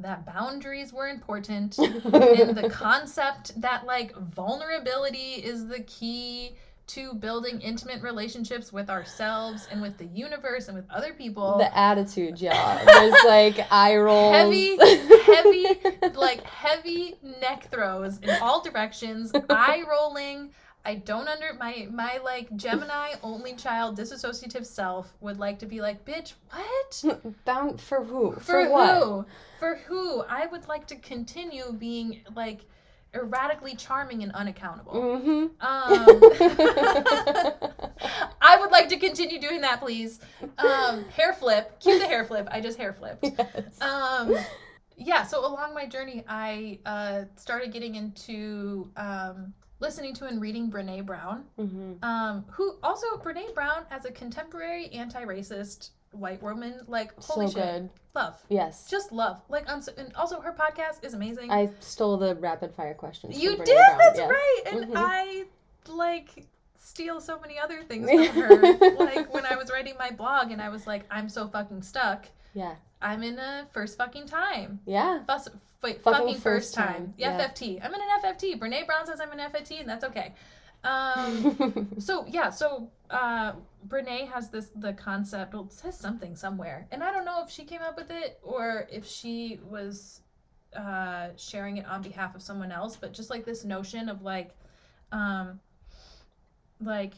that 0.00 0.24
boundaries 0.24 0.92
were 0.92 1.08
important 1.08 1.76
and 1.78 2.56
the 2.56 2.70
concept 2.72 3.60
that 3.60 3.84
like 3.84 4.14
vulnerability 4.16 5.34
is 5.42 5.66
the 5.66 5.80
key 5.80 6.56
to 6.88 7.12
building 7.14 7.60
intimate 7.60 8.02
relationships 8.02 8.72
with 8.72 8.88
ourselves 8.88 9.68
and 9.70 9.82
with 9.82 9.98
the 9.98 10.06
universe 10.06 10.68
and 10.68 10.76
with 10.76 10.90
other 10.90 11.12
people. 11.12 11.58
the 11.58 11.76
attitude, 11.76 12.40
y'all. 12.40 12.84
There's 12.86 13.24
like 13.24 13.60
eye 13.70 13.96
rolls. 13.96 14.34
Heavy, 14.34 14.78
heavy, 15.22 16.14
like 16.14 16.42
heavy 16.44 17.14
neck 17.42 17.70
throws 17.70 18.18
in 18.18 18.30
all 18.40 18.62
directions, 18.62 19.32
eye 19.50 19.84
rolling. 19.88 20.50
I 20.84 20.94
don't 20.94 21.28
under 21.28 21.52
my 21.54 21.88
my 21.90 22.18
like 22.24 22.54
Gemini 22.56 23.14
only 23.22 23.54
child 23.54 23.98
disassociative 23.98 24.64
self 24.64 25.12
would 25.20 25.38
like 25.38 25.58
to 25.58 25.66
be 25.66 25.80
like, 25.80 26.04
bitch, 26.04 26.34
what? 26.50 27.04
Bound 27.44 27.80
for 27.80 28.04
who? 28.04 28.32
For, 28.32 28.40
For, 28.40 28.70
what? 28.70 29.02
who? 29.02 29.26
For 29.58 29.76
who? 29.86 30.22
I 30.22 30.46
would 30.46 30.66
like 30.68 30.86
to 30.88 30.96
continue 30.96 31.72
being 31.72 32.20
like 32.34 32.60
erratically 33.14 33.74
charming 33.74 34.22
and 34.22 34.32
unaccountable. 34.32 34.92
Mm-hmm. 34.92 35.30
Um, 35.60 36.06
I 38.40 38.56
would 38.60 38.70
like 38.70 38.88
to 38.90 38.96
continue 38.96 39.40
doing 39.40 39.60
that, 39.62 39.80
please. 39.80 40.20
Um, 40.58 41.04
hair 41.10 41.32
flip. 41.32 41.80
Cue 41.80 41.98
the 41.98 42.06
hair 42.06 42.24
flip. 42.24 42.48
I 42.50 42.60
just 42.60 42.78
hair 42.78 42.92
flipped. 42.92 43.24
yes. 43.38 43.80
Um, 43.80 44.36
yeah, 44.96 45.22
so 45.22 45.46
along 45.46 45.74
my 45.74 45.86
journey, 45.86 46.24
I 46.28 46.80
uh, 46.84 47.24
started 47.36 47.72
getting 47.72 47.94
into 47.94 48.90
um, 48.96 49.54
listening 49.80 50.14
to 50.14 50.26
and 50.26 50.40
reading 50.40 50.70
Brene 50.70 51.04
Brown, 51.06 51.44
mm-hmm. 51.58 52.02
um, 52.04 52.44
who 52.50 52.76
also, 52.82 53.06
Brene 53.18 53.54
Brown 53.54 53.84
as 53.90 54.04
a 54.04 54.10
contemporary 54.10 54.88
anti 54.88 55.24
racist 55.24 55.90
white 56.12 56.42
woman, 56.42 56.80
like, 56.86 57.12
holy 57.22 57.46
So 57.48 57.52
shit. 57.52 57.62
good. 57.62 57.90
Love. 58.14 58.40
Yes. 58.48 58.88
Just 58.90 59.12
love. 59.12 59.40
Like, 59.48 59.68
um, 59.70 59.82
and 59.96 60.12
also 60.14 60.40
her 60.40 60.52
podcast 60.52 61.04
is 61.04 61.14
amazing. 61.14 61.50
I 61.50 61.70
stole 61.80 62.16
the 62.16 62.34
rapid 62.36 62.74
fire 62.74 62.94
questions. 62.94 63.38
You 63.40 63.56
from 63.56 63.64
did. 63.66 63.76
Brown, 63.76 63.98
That's 63.98 64.18
yeah. 64.18 64.28
right. 64.28 64.62
And 64.66 64.84
Mhm. 64.86 64.92
I 64.96 65.44
like 65.86 66.46
steal 66.80 67.20
so 67.20 67.38
many 67.38 67.58
other 67.58 67.82
things 67.82 68.08
from 68.10 68.42
her. 68.42 68.96
like 68.98 69.32
when 69.32 69.44
I 69.46 69.56
was 69.56 69.70
writing 69.70 69.94
my 69.98 70.10
blog, 70.10 70.50
and 70.50 70.60
I 70.62 70.70
was 70.70 70.86
like, 70.86 71.04
I'm 71.10 71.28
so 71.28 71.46
fucking 71.46 71.82
stuck. 71.82 72.26
Yeah. 72.58 72.74
I'm 73.00 73.22
in 73.22 73.38
a 73.38 73.68
first 73.72 73.96
fucking 73.96 74.26
time. 74.26 74.80
Yeah. 74.84 75.22
Fuss, 75.24 75.48
wait, 75.82 76.02
Fucking 76.02 76.18
fucking, 76.18 76.34
first 76.34 76.42
first 76.42 76.74
time. 76.74 76.86
time, 76.86 77.14
yeah. 77.16 77.38
FFT. 77.38 77.78
I'm 77.84 77.94
in 77.94 78.00
an 78.00 78.08
FFT. 78.24 78.58
Brene 78.58 78.84
Brown 78.84 79.06
says 79.06 79.20
I'm 79.20 79.30
an 79.30 79.38
FFT, 79.38 79.78
and 79.80 79.88
that's 79.88 80.04
okay. 80.04 80.32
Um. 80.82 81.88
So 82.00 82.24
yeah, 82.28 82.50
so 82.50 82.88
uh, 83.10 83.52
Brene 83.86 84.28
has 84.32 84.48
this 84.50 84.70
the 84.74 84.92
concept. 84.92 85.54
Well, 85.54 85.64
it 85.64 85.72
says 85.72 85.96
something 85.98 86.34
somewhere, 86.34 86.86
and 86.90 87.02
I 87.04 87.12
don't 87.12 87.24
know 87.24 87.42
if 87.44 87.50
she 87.50 87.64
came 87.64 87.82
up 87.82 87.96
with 87.96 88.10
it 88.10 88.38
or 88.42 88.88
if 88.90 89.06
she 89.06 89.60
was 89.68 90.20
uh, 90.76 91.28
sharing 91.36 91.76
it 91.78 91.86
on 91.86 92.02
behalf 92.02 92.34
of 92.34 92.42
someone 92.42 92.72
else. 92.72 92.96
But 92.96 93.12
just 93.12 93.30
like 93.30 93.44
this 93.44 93.64
notion 93.64 94.08
of 94.08 94.22
like, 94.22 94.50
um, 95.12 95.60
like, 96.80 97.14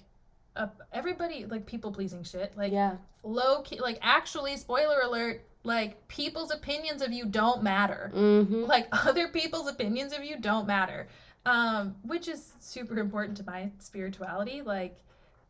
uh, 0.57 0.69
everybody 0.93 1.45
like 1.47 1.67
people 1.67 1.93
pleasing 1.93 2.23
shit. 2.25 2.57
Like 2.57 2.73
yeah. 2.73 2.97
low 3.23 3.63
key. 3.63 3.81
Like 3.81 3.99
actually, 4.03 4.57
spoiler 4.57 5.01
alert. 5.01 5.43
Like 5.63 6.09
people's 6.09 6.51
opinions 6.51 7.03
of 7.03 7.13
you 7.13 7.27
don't 7.27 7.63
matter 7.63 8.11
Mm-hmm. 8.15 8.65
like 8.65 8.89
other 9.07 9.29
people's 9.29 9.69
opinions 9.69 10.15
of 10.15 10.25
you 10.25 10.39
don't 10.41 10.67
matter 10.67 11.07
um 11.45 11.95
which 12.03 12.29
is 12.29 12.55
super 12.61 12.99
important 12.99 13.37
to 13.37 13.45
my 13.45 13.71
spirituality 13.79 14.63
like 14.63 14.97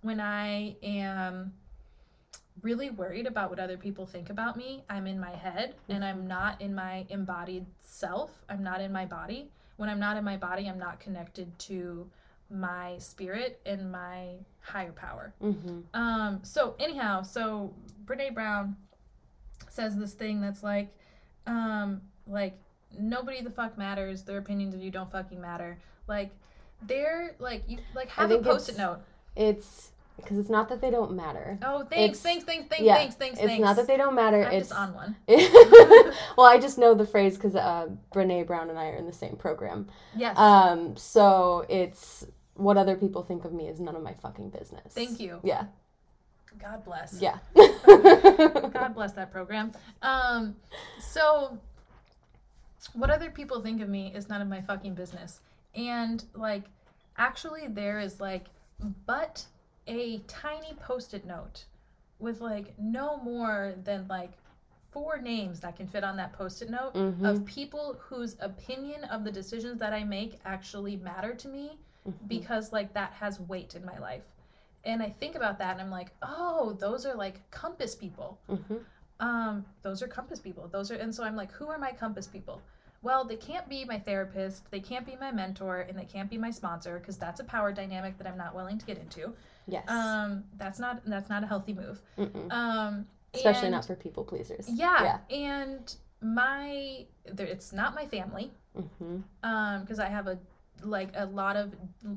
when 0.03 0.19
i 0.21 0.75
am 0.83 1.53
really 2.63 2.91
worried 2.91 3.27
about 3.27 3.51
what 3.51 3.59
other 3.61 3.77
people 3.77 4.05
think 4.05 4.31
about 4.31 4.57
me 4.57 4.83
i'm 4.91 5.07
in 5.07 5.19
my 5.21 5.31
head 5.31 5.75
and 5.89 6.05
i'm 6.05 6.27
not 6.27 6.61
in 6.61 6.75
my 6.75 7.07
embodied 7.09 7.65
self 7.81 8.31
i'm 8.49 8.63
not 8.65 8.81
in 8.81 8.93
my 8.93 9.07
body 9.07 9.49
when 9.77 9.89
i'm 9.89 10.01
not 10.01 10.17
in 10.17 10.25
my 10.25 10.37
body 10.37 10.69
i'm 10.69 10.79
not 10.79 10.99
connected 11.01 11.57
to 11.59 12.05
my 12.51 12.97
spirit 12.99 13.61
and 13.65 13.91
my 13.93 14.35
higher 14.61 14.93
power 14.93 15.33
Mm-hmm. 15.43 15.81
um, 15.95 16.41
so 16.43 16.75
anyhow, 16.79 17.23
so 17.23 17.73
Brene 18.05 18.35
Brown 18.35 18.77
says 19.69 19.97
this 19.97 20.13
thing 20.13 20.41
that's 20.41 20.63
like, 20.63 20.89
um, 21.47 22.01
like 22.27 22.59
nobody 22.99 23.41
the 23.43 23.51
fuck 23.51 23.79
matters. 23.79 24.23
Their 24.23 24.39
opinions 24.39 24.75
of 24.75 24.83
you 24.83 24.91
don't 24.91 25.11
fucking 25.11 25.41
matter. 25.41 25.79
Like 26.09 26.31
they're 26.83 27.35
like 27.39 27.63
you 27.69 27.79
like 27.95 28.09
have 28.11 28.31
a 28.31 28.39
post-it 28.39 28.77
note. 28.77 28.99
It's 29.37 29.91
because 30.17 30.39
it's 30.39 30.51
not 30.51 30.69
that 30.69 30.81
they 30.83 30.91
don't 30.91 31.13
matter. 31.13 31.59
Oh, 31.63 31.79
thanks, 31.85 32.19
it's- 32.19 32.21
thanks, 32.21 32.45
thanks, 32.45 32.69
thanks, 32.69 32.85
yeah, 32.85 32.95
thanks, 32.97 33.15
thanks, 33.15 33.39
It's 33.39 33.47
thanks. 33.47 33.63
not 33.65 33.77
that 33.77 33.87
they 33.87 33.97
don't 33.97 34.15
matter. 34.15 34.45
I'm 34.45 34.53
it's 34.53 34.69
just 34.69 34.79
on 34.79 34.93
one. 34.93 35.17
well, 36.37 36.47
I 36.47 36.59
just 36.61 36.77
know 36.77 36.95
the 36.95 37.07
phrase 37.07 37.37
because 37.37 37.55
uh, 37.55 37.89
Brene 38.15 38.47
Brown 38.47 38.69
and 38.69 38.79
I 38.79 38.89
are 38.89 38.97
in 38.97 39.07
the 39.07 39.13
same 39.15 39.37
program. 39.37 39.89
Yes. 40.15 40.37
Um, 40.37 40.95
so 40.97 41.65
it's 41.71 42.27
what 42.55 42.77
other 42.77 42.97
people 42.97 43.23
think 43.23 43.45
of 43.45 43.53
me 43.53 43.69
is 43.69 43.81
none 43.81 43.97
of 43.97 44.03
my 44.03 44.15
fucking 44.15 44.51
business. 44.51 44.93
Thank 44.93 45.21
you. 45.21 45.41
Yeah. 45.43 45.65
God 46.59 46.85
bless. 46.85 47.21
Yeah. 47.21 47.39
God 47.55 48.95
bless 48.95 49.13
that 49.13 49.31
program. 49.31 49.73
Um, 50.03 50.57
so 51.01 51.59
what 52.95 53.11
other 53.11 53.31
people 53.31 53.61
think 53.61 53.81
of 53.83 53.89
me 53.89 54.13
is 54.15 54.29
none 54.29 54.41
of 54.43 54.49
my 54.49 54.61
fucking 54.61 54.95
business. 54.95 55.41
And 55.75 56.23
like, 56.35 56.65
actually, 57.17 57.69
there 57.69 58.01
is 58.01 58.21
like, 58.21 58.47
but 59.07 59.45
a 59.87 60.19
tiny 60.27 60.75
post-it 60.81 61.25
note 61.25 61.65
with 62.19 62.41
like 62.41 62.75
no 62.79 63.17
more 63.19 63.75
than 63.85 64.07
like 64.09 64.33
four 64.91 65.19
names 65.21 65.61
that 65.61 65.77
can 65.77 65.87
fit 65.87 66.03
on 66.03 66.17
that 66.17 66.33
post-it 66.33 66.69
note 66.69 66.95
Mhm. 66.95 67.25
of 67.25 67.45
people 67.45 67.97
whose 68.01 68.37
opinion 68.41 69.05
of 69.05 69.23
the 69.25 69.31
decisions 69.31 69.79
that 69.79 69.93
I 69.93 70.03
make 70.05 70.39
actually 70.45 70.97
matter 70.97 71.33
to 71.35 71.49
me 71.49 71.79
Mm-hmm. 72.09 72.27
because 72.29 72.73
like 72.73 72.95
that 72.95 73.13
has 73.13 73.39
weight 73.41 73.75
in 73.75 73.85
my 73.85 73.99
life. 73.99 74.23
And 74.85 75.03
I 75.03 75.11
think 75.11 75.35
about 75.35 75.59
that 75.59 75.73
and 75.73 75.81
I'm 75.83 75.91
like, 75.91 76.09
oh, 76.23 76.75
those 76.81 77.05
are 77.05 77.15
like 77.15 77.49
compass 77.51 77.95
people. 77.95 78.39
Mhm. 78.49 78.81
Um, 79.21 79.67
those 79.83 80.03
are 80.03 80.09
compass 80.09 80.39
people. 80.41 80.67
Those 80.73 80.91
are, 80.91 80.95
and 80.95 81.15
so 81.15 81.23
I'm 81.25 81.37
like, 81.37 81.53
who 81.53 81.69
are 81.69 81.77
my 81.79 81.93
compass 81.93 82.27
people? 82.27 82.63
Well, 83.03 83.25
they 83.27 83.37
can't 83.37 83.69
be 83.69 83.85
my 83.85 83.99
therapist, 83.99 84.71
they 84.71 84.81
can't 84.81 85.05
be 85.05 85.17
my 85.21 85.31
mentor, 85.31 85.81
and 85.81 85.99
they 85.99 86.07
can't 86.07 86.31
be 86.31 86.39
my 86.39 86.51
sponsor 86.51 86.99
because 86.99 87.19
that's 87.19 87.39
a 87.41 87.45
power 87.45 87.71
dynamic 87.73 88.17
that 88.19 88.27
I'm 88.27 88.39
not 88.39 88.55
willing 88.55 88.79
to 88.79 88.87
get 88.87 88.97
into. 88.97 89.35
Yes. 89.67 89.87
Um, 89.89 90.45
that's 90.57 90.79
not 90.79 91.03
that's 91.05 91.29
not 91.29 91.43
a 91.45 91.47
healthy 91.47 91.75
move. 91.75 92.01
Mm-mm. 92.19 92.51
Um, 92.51 93.07
Especially 93.35 93.67
and- 93.67 93.73
not 93.75 93.85
for 93.85 93.95
people 93.95 94.25
pleasers. 94.25 94.67
yeah, 94.71 95.19
and 95.31 95.95
my 96.23 97.05
there, 97.27 97.47
it's 97.47 97.73
not 97.75 97.95
my 97.95 98.07
family 98.07 98.53
Mm-hmm. 98.79 99.17
um 99.43 99.81
because 99.81 99.99
i 99.99 100.07
have 100.07 100.29
a 100.29 100.39
like 100.83 101.11
a 101.15 101.27
lot 101.27 101.57
of 101.57 101.75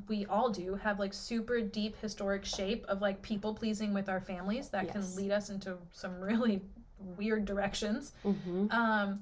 we 0.08 0.26
all 0.26 0.50
do 0.50 0.74
have 0.74 0.98
like 0.98 1.12
super 1.12 1.60
deep 1.60 1.96
historic 2.00 2.44
shape 2.44 2.84
of 2.88 3.00
like 3.00 3.20
people 3.22 3.54
pleasing 3.54 3.92
with 3.94 4.08
our 4.08 4.20
families 4.20 4.68
that 4.70 4.84
Yes. 4.84 4.92
can 4.92 5.16
lead 5.16 5.30
us 5.32 5.50
into 5.50 5.76
some 5.92 6.20
really 6.20 6.62
weird 6.98 7.44
directions 7.44 8.12
Mm-hmm. 8.24 8.70
um 8.70 9.20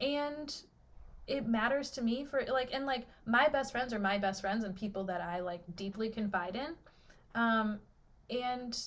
and 0.00 0.54
it 1.26 1.46
matters 1.46 1.90
to 1.92 2.02
me 2.02 2.24
for 2.24 2.44
like 2.50 2.72
and 2.72 2.84
like 2.86 3.06
my 3.26 3.48
best 3.48 3.72
friends 3.72 3.92
are 3.92 3.98
my 3.98 4.18
best 4.18 4.40
friends 4.40 4.64
and 4.64 4.74
people 4.76 5.04
that 5.04 5.20
i 5.20 5.40
like 5.40 5.62
deeply 5.76 6.08
confide 6.08 6.54
in 6.56 6.74
um 7.34 7.78
and 8.30 8.78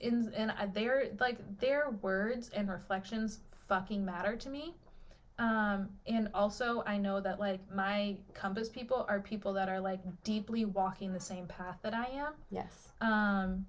in 0.00 0.32
and 0.36 0.52
their 0.74 1.06
like 1.20 1.38
their 1.58 1.90
words 2.02 2.50
and 2.50 2.68
reflections 2.70 3.40
fucking 3.68 4.04
matter 4.04 4.36
to 4.36 4.48
me 4.50 4.74
um 5.38 5.88
and 6.06 6.28
also 6.32 6.82
i 6.86 6.96
know 6.96 7.20
that 7.20 7.40
like 7.40 7.60
my 7.74 8.16
compass 8.34 8.68
people 8.68 9.04
are 9.08 9.18
people 9.20 9.52
that 9.52 9.68
are 9.68 9.80
like 9.80 9.98
deeply 10.22 10.64
walking 10.64 11.12
the 11.12 11.18
same 11.20 11.46
path 11.46 11.76
that 11.82 11.92
i 11.94 12.04
am 12.06 12.32
Yes. 12.50 12.88
um 13.00 13.66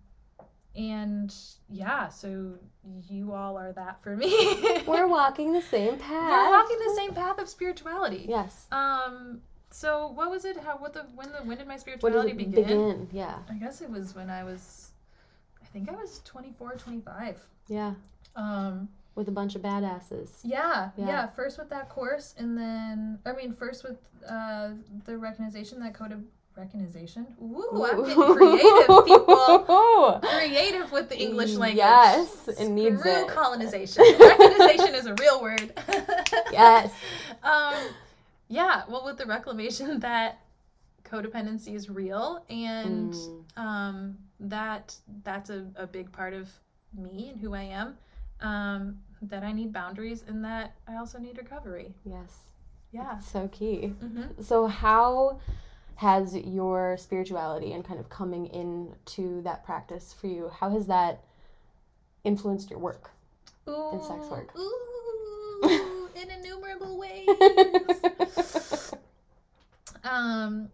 and 0.76 1.34
yeah 1.70 2.08
so 2.10 2.54
you 3.10 3.32
all 3.34 3.58
are 3.58 3.72
that 3.74 4.02
for 4.04 4.16
me 4.16 4.30
We're 4.88 5.08
walking 5.08 5.54
the 5.54 5.62
same 5.62 5.98
path. 5.98 6.32
we're 6.32 6.52
walking 6.52 6.78
the 6.80 6.94
same 6.96 7.14
path 7.14 7.40
of 7.40 7.50
spirituality. 7.50 8.26
Yes. 8.28 8.68
Um. 8.72 9.42
So 9.72 10.12
what 10.14 10.30
was 10.30 10.46
it? 10.46 10.58
How? 10.58 10.78
What 10.78 10.94
the? 10.94 11.06
When 11.16 11.32
the? 11.32 11.40
When 11.40 11.58
did 11.58 11.68
my 11.68 11.78
spirituality 11.78 12.32
it 12.32 12.38
begin? 12.38 12.54
begin? 12.54 13.10
Yeah. 13.12 13.38
I 13.50 13.56
guess 13.56 13.82
it 13.82 13.90
was 13.90 14.14
when 14.16 14.30
I 14.30 14.44
was. 14.44 14.90
I 15.62 15.66
think 15.68 15.90
I 15.90 15.94
was 15.94 16.22
24, 16.26 16.76
25. 16.76 17.40
Yeah. 17.68 17.94
Um. 18.36 18.90
With 19.16 19.28
a 19.30 19.32
bunch 19.32 19.56
of 19.56 19.62
badasses. 19.62 20.30
Yeah, 20.44 20.90
Yeah. 20.98 21.08
yeah. 21.08 21.28
First 21.28 21.58
with 21.58 21.70
that 21.70 21.88
course, 21.90 22.36
and 22.38 22.58
then 22.58 23.20
I 23.26 23.32
mean, 23.34 23.54
first 23.54 23.84
with 23.84 23.98
uh 24.30 24.72
the 25.06 25.18
recognition 25.18 25.80
that 25.80 25.94
code 25.94 26.12
of 26.12 26.22
recognition. 26.58 27.26
Ooh, 27.42 27.86
I'm 27.86 28.04
getting 28.06 28.34
creative, 28.36 29.06
people. 29.06 30.20
Creative 30.24 30.92
with 30.92 31.10
the 31.10 31.18
English 31.22 31.54
language. 31.56 31.78
Yes, 31.78 32.48
it 32.48 32.70
needs 32.70 33.00
Screw 33.00 33.12
it. 33.24 33.28
colonization. 33.28 34.04
Recognition 34.20 34.96
is 34.96 35.06
a 35.06 35.14
real 35.16 35.42
word. 35.42 35.74
Yes. 36.52 36.92
um 37.44 37.74
yeah 38.48 38.84
well 38.88 39.04
with 39.06 39.18
the 39.18 39.26
reclamation 39.26 40.00
that 40.00 40.40
codependency 41.04 41.74
is 41.76 41.90
real 41.90 42.44
and 42.50 43.14
Mm. 43.14 43.44
um 43.58 44.18
that 44.40 44.96
that's 45.24 45.50
a, 45.50 45.66
a 45.76 45.88
big 45.88 46.12
part 46.12 46.34
of 46.34 46.50
me 46.94 47.30
and 47.30 47.40
who 47.40 47.54
i 47.54 47.64
am 47.64 47.98
um 48.42 49.00
that 49.22 49.44
i 49.44 49.52
need 49.52 49.72
boundaries 49.74 50.24
and 50.28 50.44
that 50.44 50.74
i 50.88 50.96
also 50.96 51.18
need 51.20 51.38
recovery 51.38 51.94
Yes. 52.06 52.40
yeah 52.92 53.18
So 53.20 53.48
key. 53.48 53.94
mm-hmm. 54.04 54.42
So 54.42 54.68
how 54.68 55.40
has 55.98 56.36
your 56.36 56.98
spirituality 56.98 57.72
and 57.74 57.84
kind 57.86 58.00
of 58.00 58.10
coming 58.10 58.48
into 58.48 59.42
that 59.44 59.64
practice 59.66 60.14
for 60.14 60.28
you, 60.28 60.50
how 60.60 60.70
has 60.70 60.88
that 60.88 61.24
influenced 62.26 62.70
your 62.70 62.80
work? 62.80 63.12
ooh, 63.70 64.00
sex 64.06 64.28
work. 64.28 64.54
ooh, 64.58 66.10
in 66.22 66.30
innumerable 66.30 66.98
ways 67.04 67.28
um 70.04 70.70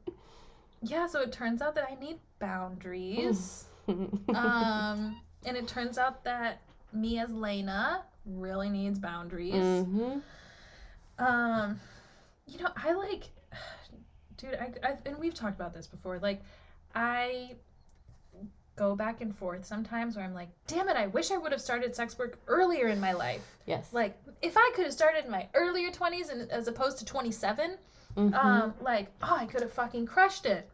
yeah, 0.84 1.06
so 1.06 1.22
it 1.22 1.32
turns 1.32 1.62
out 1.62 1.76
that 1.76 1.88
I 1.92 1.94
need 2.04 2.18
boundaries. 2.40 3.66
um, 3.88 5.22
and 5.46 5.56
it 5.56 5.68
turns 5.68 6.00
out 6.00 6.24
that 6.24 6.62
me 6.92 7.20
as 7.20 7.30
Lena 7.30 8.02
really 8.26 8.70
needs 8.70 9.00
boundaries. 9.00 9.86
hmm 9.86 10.20
Um, 11.20 11.80
you 12.48 12.60
know, 12.60 12.70
I 12.76 12.94
like, 12.94 13.24
dude, 14.38 14.56
I, 14.56 14.72
I 14.88 14.98
and 15.06 15.18
we've 15.18 15.34
talked 15.34 15.56
about 15.56 15.74
this 15.74 15.88
before. 15.88 16.20
Like, 16.20 16.42
I 16.96 17.56
go 18.76 18.96
back 18.96 19.22
and 19.22 19.36
forth 19.36 19.66
sometimes 19.66 20.16
where 20.16 20.26
I'm 20.26 20.34
like, 20.34 20.50
damn 20.68 20.90
it, 20.90 20.96
I 20.96 21.08
wish 21.08 21.30
I 21.32 21.38
would 21.38 21.52
have 21.52 21.62
started 21.62 21.96
sex 21.96 22.18
work 22.18 22.40
earlier 22.48 22.88
in 22.88 23.00
my 23.00 23.12
life. 23.14 23.42
Yes. 23.66 23.92
Like, 23.94 24.18
if 24.42 24.56
I 24.58 24.72
could 24.76 24.86
have 24.86 24.94
started 24.94 25.26
in 25.26 25.32
my 25.32 25.48
earlier 25.54 25.92
20s 25.92 26.32
and 26.32 26.50
as 26.50 26.68
opposed 26.68 26.98
to 27.00 27.06
27, 27.06 27.78
Mhm. 28.18 28.34
um, 28.34 28.74
like, 28.82 29.08
oh, 29.22 29.38
I 29.40 29.46
could 29.46 29.62
have 29.62 29.72
fucking 29.74 30.06
crushed 30.06 30.46
it. 30.46 30.70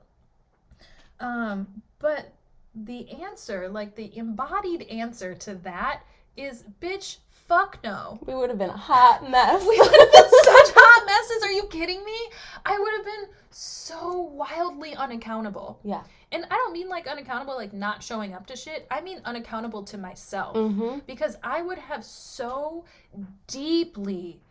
Um, 1.19 1.81
but 1.99 2.31
the 2.75 3.09
answer, 3.23 3.67
like 3.69 3.95
the 3.95 4.15
embodied 4.17 4.83
answer 4.83 5.33
to 5.35 5.55
that 5.55 6.03
is, 6.35 6.63
bitch, 6.79 7.17
fuck 7.47 7.79
no. 7.83 8.19
we 8.25 8.33
would 8.35 8.49
have 8.49 8.59
been 8.59 8.69
a 8.69 8.77
hot 8.77 9.29
mess. 9.29 9.61
We 9.67 9.77
would 9.77 9.99
have 9.99 10.11
been 10.11 10.29
such 10.29 10.73
hot 10.75 11.05
messes. 11.05 11.43
Are 11.43 11.51
you 11.51 11.63
kidding 11.69 12.03
me? 12.03 12.17
I 12.65 12.77
would 12.77 12.91
have 12.97 13.05
been 13.05 13.29
so 13.51 14.19
wildly 14.21 14.95
unaccountable. 14.95 15.79
Yeah. 15.83 16.03
And 16.31 16.43
I 16.51 16.55
don't 16.55 16.73
mean 16.73 16.89
like 16.89 17.07
unaccountable, 17.07 17.55
like 17.55 17.71
not 17.73 18.03
showing 18.03 18.33
up 18.33 18.45
to 18.47 18.55
shit. 18.57 18.85
I 18.91 18.99
mean 19.01 19.21
unaccountable 19.23 19.83
to 19.85 19.97
myself. 19.97 20.55
hmm 20.57 20.99
Because 21.07 21.37
I 21.43 21.61
would 21.61 21.77
have 21.77 22.03
so 22.03 22.83
deeply, 23.47 24.41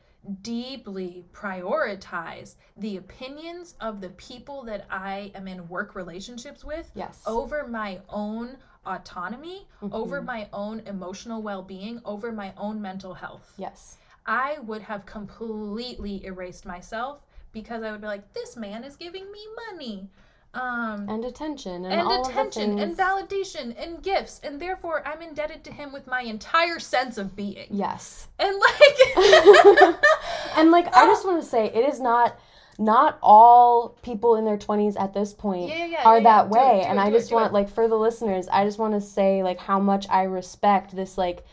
deeply 0.42 1.24
prioritized 1.32 2.54
the 2.78 2.96
opinions 2.96 3.74
of 3.80 4.00
the 4.00 4.08
people 4.10 4.64
that 4.64 4.86
I 4.90 5.30
am 5.34 5.46
in 5.48 5.68
work 5.68 5.94
relationships 5.94 6.64
with 6.64 6.90
Yes. 6.94 7.22
over 7.26 7.66
my 7.66 8.00
own 8.08 8.56
autonomy, 8.86 9.66
over 9.92 10.20
Mhm. 10.20 10.24
my 10.24 10.48
own 10.52 10.80
emotional 10.86 11.42
well 11.42 11.62
being, 11.62 12.00
over 12.04 12.32
my 12.32 12.52
own 12.56 12.80
mental 12.80 13.14
health. 13.14 13.52
Yes. 13.56 13.96
I 14.26 14.58
would 14.60 14.82
have 14.82 15.06
completely 15.06 16.24
erased 16.24 16.66
myself 16.66 17.20
because 17.52 17.82
I 17.82 17.90
would 17.92 18.00
be 18.00 18.06
like, 18.06 18.32
this 18.32 18.56
man 18.56 18.84
is 18.84 18.96
giving 18.96 19.30
me 19.30 19.40
money. 19.70 20.10
Um, 20.54 21.06
And 21.08 21.24
attention 21.24 21.84
and, 21.84 21.92
and 21.92 22.00
all 22.00 22.20
of 22.22 22.26
the 22.26 22.32
attention 22.32 22.78
and 22.78 22.96
validation 22.96 23.74
and 23.78 24.02
gifts, 24.02 24.40
and 24.42 24.58
therefore 24.60 25.06
I'm 25.06 25.20
indebted 25.20 25.64
to 25.64 25.72
him 25.72 25.92
with 25.92 26.06
my 26.06 26.22
entire 26.22 26.78
sense 26.78 27.18
of 27.18 27.36
being. 27.36 27.66
Yes. 27.70 28.28
And 28.38 28.56
like, 28.58 29.16
and 30.56 30.70
like 30.70 30.86
I 30.96 31.04
just 31.06 31.26
want 31.26 31.42
to 31.42 31.46
say 31.48 31.66
it 31.66 31.86
is 31.86 32.00
not 32.00 32.36
not 32.78 33.18
all 33.22 33.98
people 34.02 34.36
in 34.36 34.44
their 34.44 34.58
20s 34.58 34.98
at 35.00 35.14
this 35.14 35.32
point 35.32 35.68
Yeah, 35.68 35.86
yeah, 35.86 36.02
are 36.04 36.18
yeah, 36.18 36.24
that. 36.24 36.44
It, 36.46 36.50
way 36.50 36.82
and 36.86 36.98
it, 36.98 37.02
I 37.02 37.10
just 37.10 37.32
want 37.32 37.52
like 37.52 37.68
for 37.70 37.88
the 37.88 37.96
listeners 37.96 38.48
I 38.48 38.64
just 38.64 38.78
want 38.78 38.94
to 38.94 39.00
say 39.00 39.42
like 39.42 39.58
how 39.58 39.80
much 39.80 40.06
I 40.10 40.24
respect 40.24 40.94
this 40.94 41.16
like 41.16 41.44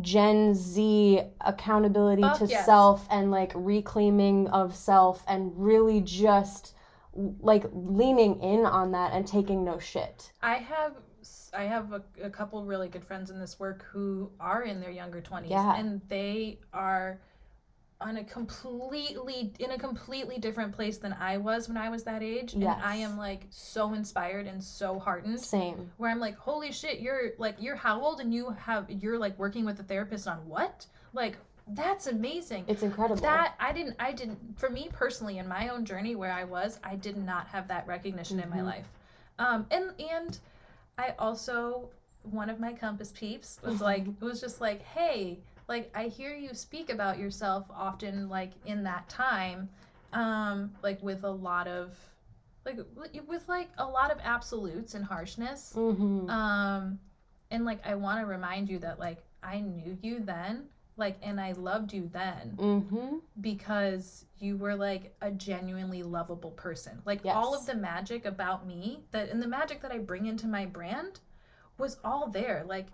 Gen 0.00 0.54
Z 0.54 1.20
accountability 1.40 2.22
Fuck 2.22 2.38
to 2.38 2.46
yes. 2.46 2.66
self 2.66 3.06
and 3.10 3.30
like 3.30 3.52
reclaiming 3.54 4.48
of 4.48 4.74
self 4.74 5.22
and 5.28 5.52
really 5.56 6.00
just 6.00 6.74
like 7.14 7.64
leaning 7.72 8.40
in 8.40 8.66
on 8.66 8.92
that 8.92 9.12
and 9.12 9.26
taking 9.26 9.64
no 9.64 9.78
shit. 9.78 10.32
I 10.42 10.54
have 10.56 10.94
I 11.54 11.62
have 11.64 11.92
a, 11.92 12.02
a 12.22 12.28
couple 12.30 12.62
really 12.64 12.88
good 12.88 13.04
friends 13.04 13.30
in 13.30 13.38
this 13.40 13.58
work 13.58 13.84
who 13.90 14.30
are 14.38 14.62
in 14.64 14.80
their 14.80 14.90
younger 14.90 15.20
20s 15.22 15.48
Yeah. 15.48 15.76
and 15.76 16.02
they 16.08 16.58
are 16.72 17.20
on 18.00 18.18
a 18.18 18.24
completely 18.24 19.52
in 19.58 19.70
a 19.70 19.78
completely 19.78 20.38
different 20.38 20.72
place 20.74 20.98
than 20.98 21.14
I 21.14 21.38
was 21.38 21.66
when 21.68 21.78
I 21.78 21.88
was 21.88 22.04
that 22.04 22.22
age 22.22 22.52
and 22.52 22.66
I 22.66 22.96
am 22.96 23.16
like 23.16 23.46
so 23.50 23.94
inspired 23.94 24.46
and 24.46 24.62
so 24.62 24.98
heartened 24.98 25.40
Same. 25.40 25.90
where 25.96 26.10
I'm 26.10 26.20
like 26.20 26.36
holy 26.36 26.72
shit 26.72 27.00
you're 27.00 27.30
like 27.38 27.56
you're 27.58 27.76
how 27.76 28.00
old 28.00 28.20
and 28.20 28.34
you 28.34 28.50
have 28.50 28.90
you're 28.90 29.18
like 29.18 29.38
working 29.38 29.64
with 29.64 29.80
a 29.80 29.82
therapist 29.82 30.28
on 30.28 30.46
what 30.46 30.84
like 31.14 31.38
that's 31.68 32.06
amazing 32.06 32.64
It's 32.68 32.82
incredible. 32.82 33.22
that 33.22 33.54
I 33.58 33.72
didn't 33.72 33.96
I 33.98 34.12
didn't 34.12 34.58
for 34.58 34.68
me 34.68 34.90
personally 34.92 35.38
in 35.38 35.48
my 35.48 35.68
own 35.70 35.84
journey 35.86 36.14
where 36.16 36.32
I 36.32 36.44
was 36.44 36.78
I 36.84 36.96
did 36.96 37.16
not 37.16 37.46
have 37.48 37.66
that 37.68 37.86
recognition 37.86 38.40
in 38.40 38.50
my 38.50 38.58
Mhm. 38.58 38.64
life 38.66 38.86
um 39.38 39.66
and 39.70 39.92
and 39.98 40.38
I 40.98 41.14
also 41.18 41.88
one 42.24 42.50
of 42.50 42.60
my 42.60 42.72
compass 42.74 43.10
peeps 43.16 43.58
was 43.64 43.80
like 43.80 44.06
it 44.06 44.20
was 44.24 44.38
just 44.40 44.60
like 44.60 44.82
hey 44.82 45.38
like 45.68 45.90
I 45.94 46.04
hear 46.08 46.34
you 46.34 46.54
speak 46.54 46.90
about 46.90 47.18
yourself 47.18 47.66
often 47.74 48.28
like 48.28 48.52
in 48.64 48.84
that 48.84 49.08
time 49.08 49.68
um 50.12 50.72
like 50.82 51.02
with 51.02 51.24
a 51.24 51.30
lot 51.30 51.66
of 51.66 51.96
like 52.64 52.78
with 53.26 53.48
like 53.48 53.68
a 53.78 53.86
lot 53.86 54.10
of 54.10 54.18
absolutes 54.22 54.94
and 54.94 55.04
harshness 55.04 55.72
Mhm. 55.76 56.28
um 56.30 56.98
and 57.50 57.64
like 57.64 57.84
I 57.86 57.94
want 57.94 58.20
to 58.20 58.26
remind 58.26 58.68
you 58.68 58.78
that 58.80 58.98
like 58.98 59.18
I 59.42 59.60
knew 59.60 59.96
you 60.02 60.20
then 60.20 60.68
like 60.96 61.16
and 61.22 61.40
I 61.40 61.52
loved 61.52 61.92
you 61.92 62.08
then 62.12 62.56
Mhm. 62.56 63.20
because 63.40 64.24
you 64.38 64.56
were 64.56 64.74
like 64.74 65.14
a 65.20 65.30
genuinely 65.30 66.02
lovable 66.02 66.50
person. 66.52 67.00
Like 67.04 67.20
all 67.24 67.54
of 67.54 67.66
the 67.66 67.74
magic 67.74 68.24
about 68.24 68.66
me 68.66 69.00
that 69.10 69.28
and 69.28 69.42
the 69.42 69.46
magic 69.46 69.82
that 69.82 69.92
I 69.92 69.98
bring 69.98 70.26
into 70.26 70.46
my 70.46 70.64
brand 70.66 71.20
was 71.78 71.98
all 72.04 72.28
there. 72.28 72.64
Like 72.66 72.86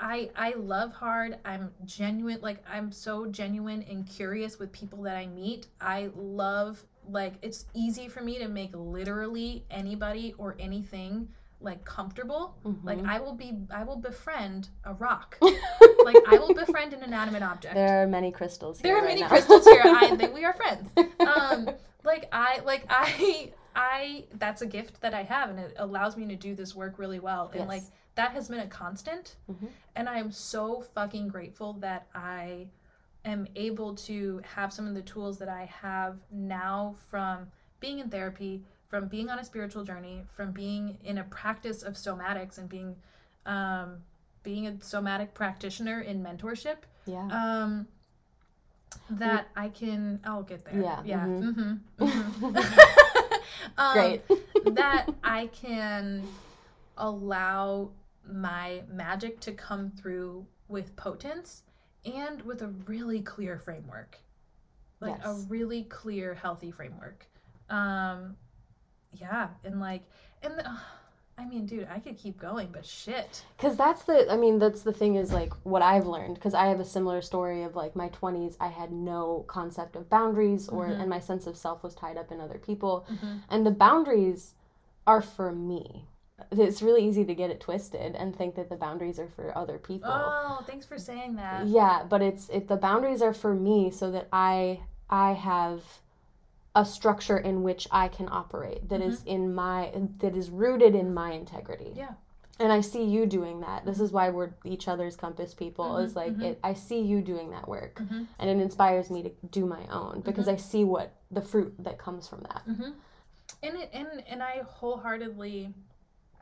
I 0.00 0.30
I 0.36 0.54
love 0.56 0.92
hard. 0.92 1.38
I'm 1.44 1.70
genuine 1.84 2.38
like 2.40 2.62
I'm 2.70 2.90
so 2.92 3.26
genuine 3.26 3.82
and 3.88 4.06
curious 4.06 4.58
with 4.58 4.72
people 4.72 5.02
that 5.02 5.16
I 5.16 5.26
meet. 5.26 5.66
I 5.80 6.10
love 6.16 6.82
like 7.08 7.34
it's 7.42 7.66
easy 7.74 8.08
for 8.08 8.22
me 8.22 8.38
to 8.38 8.48
make 8.48 8.70
literally 8.74 9.64
anybody 9.70 10.34
or 10.38 10.56
anything 10.58 11.28
like 11.60 11.84
comfortable. 11.84 12.56
Like 12.82 12.98
Mhm. 12.98 13.08
I 13.08 13.20
will 13.20 13.34
be 13.34 13.58
I 13.70 13.84
will 13.84 13.96
befriend 13.96 14.68
a 14.84 14.94
rock. 14.94 15.38
like 15.42 16.16
I 16.28 16.38
will 16.38 16.54
befriend 16.54 16.92
an 16.94 17.02
inanimate 17.02 17.42
object 17.42 17.74
There 17.74 18.02
are 18.02 18.06
many 18.06 18.30
crystals 18.30 18.80
here. 18.80 18.90
there 18.90 18.96
are 18.96 19.00
right 19.02 19.08
many 19.08 19.20
now. 19.22 19.28
crystals 19.28 19.64
here. 19.66 19.82
I 19.84 20.16
think 20.16 20.34
we 20.34 20.44
are 20.44 20.52
friends. 20.62 20.90
Um, 21.20 21.70
like 22.04 22.28
I, 22.32 22.60
like 22.66 22.84
I, 22.90 23.52
I. 23.74 24.24
That's 24.34 24.60
a 24.60 24.66
gift 24.66 25.00
that 25.00 25.14
I 25.14 25.22
have, 25.22 25.48
and 25.48 25.58
it 25.58 25.74
allows 25.78 26.18
me 26.18 26.26
to 26.28 26.36
do 26.36 26.54
this 26.54 26.74
work 26.74 26.98
really 26.98 27.18
well. 27.18 27.46
And 27.52 27.60
Yes. 27.60 27.68
like 27.68 27.82
that 28.14 28.32
has 28.32 28.48
been 28.48 28.60
a 28.60 28.66
constant, 28.68 29.36
Mhm. 29.50 29.68
and 29.96 30.08
I 30.08 30.18
am 30.18 30.30
so 30.30 30.82
fucking 30.82 31.28
grateful 31.28 31.72
that 31.74 32.06
I 32.14 32.68
am 33.24 33.46
able 33.56 33.94
to 33.94 34.40
have 34.54 34.72
some 34.72 34.86
of 34.86 34.94
the 34.94 35.02
tools 35.02 35.38
that 35.38 35.48
I 35.48 35.64
have 35.64 36.18
now 36.30 36.94
from 37.08 37.50
being 37.80 37.98
in 37.98 38.10
therapy, 38.10 38.64
from 38.88 39.08
being 39.08 39.30
on 39.30 39.38
a 39.38 39.44
spiritual 39.44 39.82
journey, 39.84 40.24
from 40.34 40.52
being 40.52 40.98
in 41.02 41.18
a 41.18 41.24
practice 41.24 41.82
of 41.82 41.94
somatics 41.94 42.58
and 42.58 42.68
being, 42.68 42.96
um, 43.46 44.02
being 44.42 44.66
a 44.66 44.80
somatic 44.80 45.34
practitioner 45.34 46.00
in 46.02 46.22
mentorship 46.22 46.76
yeah. 47.06 47.26
um 47.62 47.86
that 49.10 49.48
i 49.56 49.68
can 49.68 50.20
i'll 50.24 50.42
get 50.42 50.64
there 50.64 50.80
Yeah, 50.80 51.02
yeah 51.04 51.26
mhm. 51.26 51.80
mhm, 51.98 53.40
um, 53.78 53.92
Great. 53.94 54.22
that 54.74 55.08
i 55.22 55.46
can 55.48 56.26
allow 56.96 57.90
my 58.30 58.82
magic 58.90 59.40
to 59.40 59.52
come 59.52 59.90
through 59.90 60.46
with 60.68 60.94
potence 60.96 61.62
and 62.04 62.42
with 62.42 62.62
a 62.62 62.68
really 62.86 63.20
clear 63.20 63.58
framework 63.58 64.18
like 65.00 65.22
a 65.24 65.34
really 65.48 65.82
clear 65.84 66.34
healthy 66.34 66.70
framework 66.70 67.26
um 67.70 68.36
yeah 69.12 69.48
and 69.64 69.80
like 69.80 70.02
and 70.42 70.56
the, 70.58 70.64
i 71.38 71.44
mean 71.44 71.66
dude 71.66 71.86
i 71.90 71.98
could 71.98 72.16
keep 72.16 72.38
going 72.38 72.68
but 72.72 72.84
shit 72.86 73.42
Because 73.56 73.76
that's 73.76 74.04
the, 74.04 74.30
I 74.32 74.36
mean, 74.36 74.58
that's 74.58 74.82
the 74.82 74.92
thing 74.92 75.16
is 75.16 75.32
like 75.32 75.52
what 75.64 75.82
I've 75.82 76.06
learned. 76.06 76.34
Because 76.36 76.54
I 76.54 76.66
have 76.66 76.78
a 76.80 76.84
similar 76.84 77.20
story 77.22 77.62
of 77.64 77.74
like 77.74 77.96
my 77.96 78.08
20s, 78.10 78.56
I 78.60 78.68
had 78.68 78.92
no 78.92 79.44
concept 79.48 79.96
of 79.96 80.08
boundaries, 80.08 80.68
or, 80.68 80.86
Mhm. 80.88 81.00
and 81.00 81.10
my 81.10 81.18
sense 81.20 81.46
of 81.48 81.56
self 81.56 81.82
was 81.82 81.94
tied 81.94 82.16
up 82.16 82.30
in 82.30 82.40
other 82.40 82.58
people. 82.58 83.04
Mhm. 83.10 83.40
And 83.48 83.66
the 83.66 83.70
boundaries 83.72 84.54
are 85.06 85.20
for 85.22 85.50
me. 85.52 86.06
It's 86.50 86.82
really 86.82 87.06
easy 87.06 87.24
to 87.24 87.34
get 87.34 87.50
it 87.50 87.60
twisted 87.60 88.14
and 88.16 88.34
think 88.34 88.54
that 88.56 88.68
the 88.68 88.76
boundaries 88.76 89.18
are 89.18 89.28
for 89.28 89.56
other 89.56 89.78
people. 89.78 90.10
oh 90.10 90.62
thanks 90.66 90.84
for 90.86 90.98
saying 90.98 91.36
that 91.36 91.66
Yeah, 91.66 92.04
but 92.08 92.22
it's 92.22 92.48
it 92.48 92.68
the 92.68 92.76
boundaries 92.76 93.22
are 93.22 93.32
for 93.34 93.54
me 93.54 93.90
so 93.90 94.10
that 94.10 94.28
I 94.32 94.80
I 95.08 95.32
have 95.32 95.82
a 96.74 96.84
structure 96.84 97.38
in 97.38 97.62
which 97.62 97.86
I 97.92 98.08
can 98.08 98.28
operate 98.30 98.88
that 98.88 99.00
is 99.00 99.22
in 99.26 99.54
my 99.54 99.92
that 100.18 100.34
is 100.36 100.50
rooted 100.50 100.94
in 100.96 101.14
my 101.14 101.32
integrity. 101.32 101.84
Mm-hmm. 101.86 101.98
Yeah. 101.98 102.12
And 102.60 102.72
I 102.72 102.80
see 102.82 103.02
you 103.04 103.26
doing 103.26 103.60
that. 103.60 103.84
This 103.84 103.98
is 103.98 104.12
why 104.12 104.30
we're 104.30 104.50
each 104.64 104.86
other's 104.86 105.16
compass 105.16 105.54
people. 105.54 105.86
Mhm, 105.86 106.04
Is 106.04 106.14
like 106.16 106.32
mhm. 106.34 106.42
it, 106.42 106.58
I 106.62 106.74
see 106.74 107.00
you 107.00 107.20
doing 107.20 107.50
that 107.50 107.66
work, 107.68 108.00
Mhm. 108.00 108.26
and 108.38 108.50
it 108.50 108.62
inspires 108.62 109.10
me 109.10 109.22
to 109.24 109.30
do 109.50 109.66
my 109.66 109.84
own 109.88 110.20
because 110.20 110.46
Mm-hmm. 110.46 110.54
I 110.54 110.70
see 110.72 110.84
what 110.84 111.12
the 111.32 111.42
fruit 111.42 111.74
that 111.80 111.98
comes 111.98 112.26
from 112.28 112.40
that. 112.42 112.62
hmm 112.66 112.90
And 113.62 113.76
it, 113.76 113.90
and 113.92 114.08
and 114.28 114.42
I 114.42 114.62
wholeheartedly, 114.66 115.72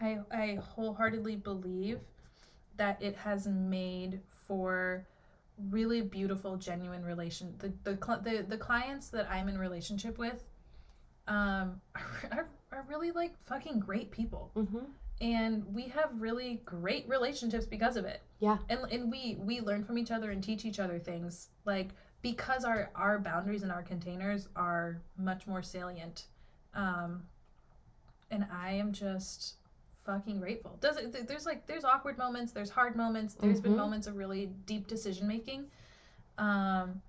I 0.00 0.18
I 0.30 0.58
wholeheartedly 0.60 1.36
believe 1.36 2.00
that 2.76 3.02
it 3.02 3.16
has 3.16 3.46
made 3.46 4.20
for 4.46 5.06
really 5.70 6.00
beautiful, 6.02 6.56
genuine 6.56 7.04
relation. 7.04 7.54
The 7.58 7.72
the 7.84 7.98
cl- 8.04 8.20
the, 8.20 8.44
the 8.48 8.58
clients 8.58 9.08
that 9.10 9.30
I'm 9.30 9.48
in 9.48 9.58
relationship 9.58 10.18
with, 10.18 10.42
um, 11.28 11.80
are, 11.94 12.02
are, 12.32 12.38
are 12.38 12.48
are 12.72 12.84
really 12.88 13.10
like 13.10 13.32
fucking 13.46 13.78
great 13.78 14.10
people. 14.10 14.50
Mm-hmm. 14.56 14.84
And 15.20 15.64
we 15.72 15.84
have 15.84 16.10
really 16.14 16.62
great 16.64 17.08
relationships 17.08 17.66
because 17.66 17.96
of 17.96 18.04
it. 18.04 18.22
Yeah. 18.40 18.58
And 18.68 18.80
and 18.90 19.10
we 19.10 19.36
we 19.38 19.60
learn 19.60 19.84
from 19.84 19.98
each 19.98 20.10
other 20.10 20.30
and 20.30 20.42
teach 20.42 20.64
each 20.64 20.80
other 20.80 20.98
things 20.98 21.48
like 21.64 21.90
because 22.22 22.64
our 22.64 22.90
our 22.94 23.18
boundaries 23.18 23.62
and 23.62 23.70
our 23.70 23.82
containers 23.82 24.48
are 24.56 25.00
much 25.16 25.46
more 25.46 25.62
salient. 25.62 26.26
Um 26.74 27.22
and 28.30 28.46
I 28.50 28.72
am 28.72 28.92
just 28.92 29.56
fucking 30.04 30.40
grateful. 30.40 30.76
Does 30.80 30.96
it 30.96 31.26
there's 31.28 31.46
like 31.46 31.66
there's 31.66 31.84
awkward 31.84 32.18
moments, 32.18 32.52
there's 32.52 32.70
hard 32.70 32.96
moments, 32.96 33.34
There's 33.34 33.60
been 33.60 33.72
Mhm. 33.72 33.76
moments 33.76 34.06
of 34.06 34.16
really 34.16 34.46
deep 34.66 34.86
decision 34.88 35.26
making. 35.26 35.70
Um 36.38 37.00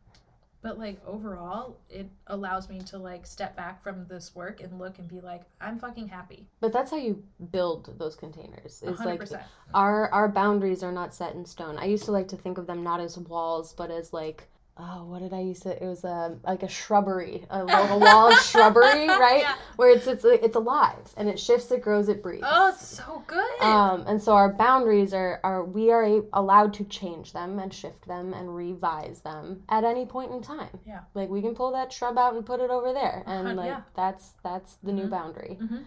but 0.62 0.80
like 0.80 0.98
overall 1.06 1.78
it 1.90 2.08
allows 2.28 2.70
me 2.70 2.80
to 2.80 2.98
like 2.98 3.26
step 3.26 3.54
back 3.56 3.84
from 3.84 4.06
this 4.08 4.34
work 4.34 4.62
and 4.62 4.80
look 4.80 4.98
and 4.98 5.10
be 5.10 5.20
like 5.20 5.42
i'm 5.60 5.78
fucking 5.78 6.08
happy 6.08 6.48
But 6.62 6.72
that's 6.72 6.90
how 6.90 6.96
you 6.98 7.22
build 7.52 7.94
those 8.00 8.16
containers. 8.16 8.82
Is 8.82 8.98
100% 8.98 9.32
like 9.34 9.40
our 9.74 10.10
our 10.12 10.30
boundaries 10.30 10.82
are 10.82 10.92
not 10.94 11.14
set 11.14 11.36
in 11.36 11.46
stone. 11.46 11.78
I 11.78 11.86
used 11.86 12.06
to 12.06 12.12
like 12.14 12.30
to 12.30 12.38
think 12.38 12.58
of 12.58 12.66
them 12.66 12.82
not 12.82 13.02
as 13.02 13.18
walls, 13.18 13.74
but 13.74 13.92
as 13.92 14.14
like 14.14 14.48
oh, 14.78 15.06
what 15.06 15.20
did 15.20 15.34
I 15.34 15.42
use 15.42 15.60
to? 15.62 15.84
It 15.84 15.86
was 15.88 16.04
a 16.04 16.38
like 16.44 16.64
a 16.64 16.68
shrubbery, 16.68 17.46
a, 17.50 17.64
like 17.64 17.90
a 17.92 17.98
wall 17.98 18.28
of 18.34 18.40
shrubbery, 18.40 19.08
right? 19.08 19.42
Yeah. 19.42 19.56
Where 19.76 19.90
it's 19.92 20.08
it's 20.08 20.26
it's 20.26 20.56
alive 20.56 21.14
and 21.16 21.30
it 21.30 21.40
shifts, 21.40 21.72
it 21.72 21.82
grows, 21.82 22.10
it 22.10 22.24
breathes. 22.24 22.44
oh 22.46 22.70
it's 22.70 22.86
so 22.86 23.24
good 23.28 23.62
Um, 23.62 24.04
and 24.08 24.22
so 24.22 24.34
our 24.34 24.52
boundaries 24.52 25.14
are, 25.14 25.40
are 25.44 25.64
we 25.64 25.92
are 25.92 26.04
a, 26.04 26.22
allowed 26.34 26.74
to 26.76 26.84
change 26.86 27.34
them 27.34 27.60
and 27.60 27.72
shift 27.74 28.08
them 28.08 28.34
and 28.34 28.56
revise 28.56 29.22
them 29.22 29.64
at 29.70 29.84
any 29.84 30.06
point 30.06 30.32
in 30.32 30.42
time. 30.42 30.80
Yeah. 30.88 31.02
Like 31.14 31.30
we 31.30 31.42
can 31.42 31.54
pull 31.56 31.72
that 31.74 31.94
shrub 31.94 32.18
out 32.18 32.34
and 32.36 32.46
put 32.46 32.60
it 32.60 32.70
over 32.72 32.94
there, 32.94 33.24
and 33.28 33.48
Uh, 33.50 33.54
like 33.54 33.68
yeah. 33.68 33.82
that's 33.96 34.32
that's 34.44 34.76
the 34.84 34.92
new 34.92 35.06
Mhm. 35.08 35.10
boundary. 35.12 35.58
Mhm. 35.62 35.84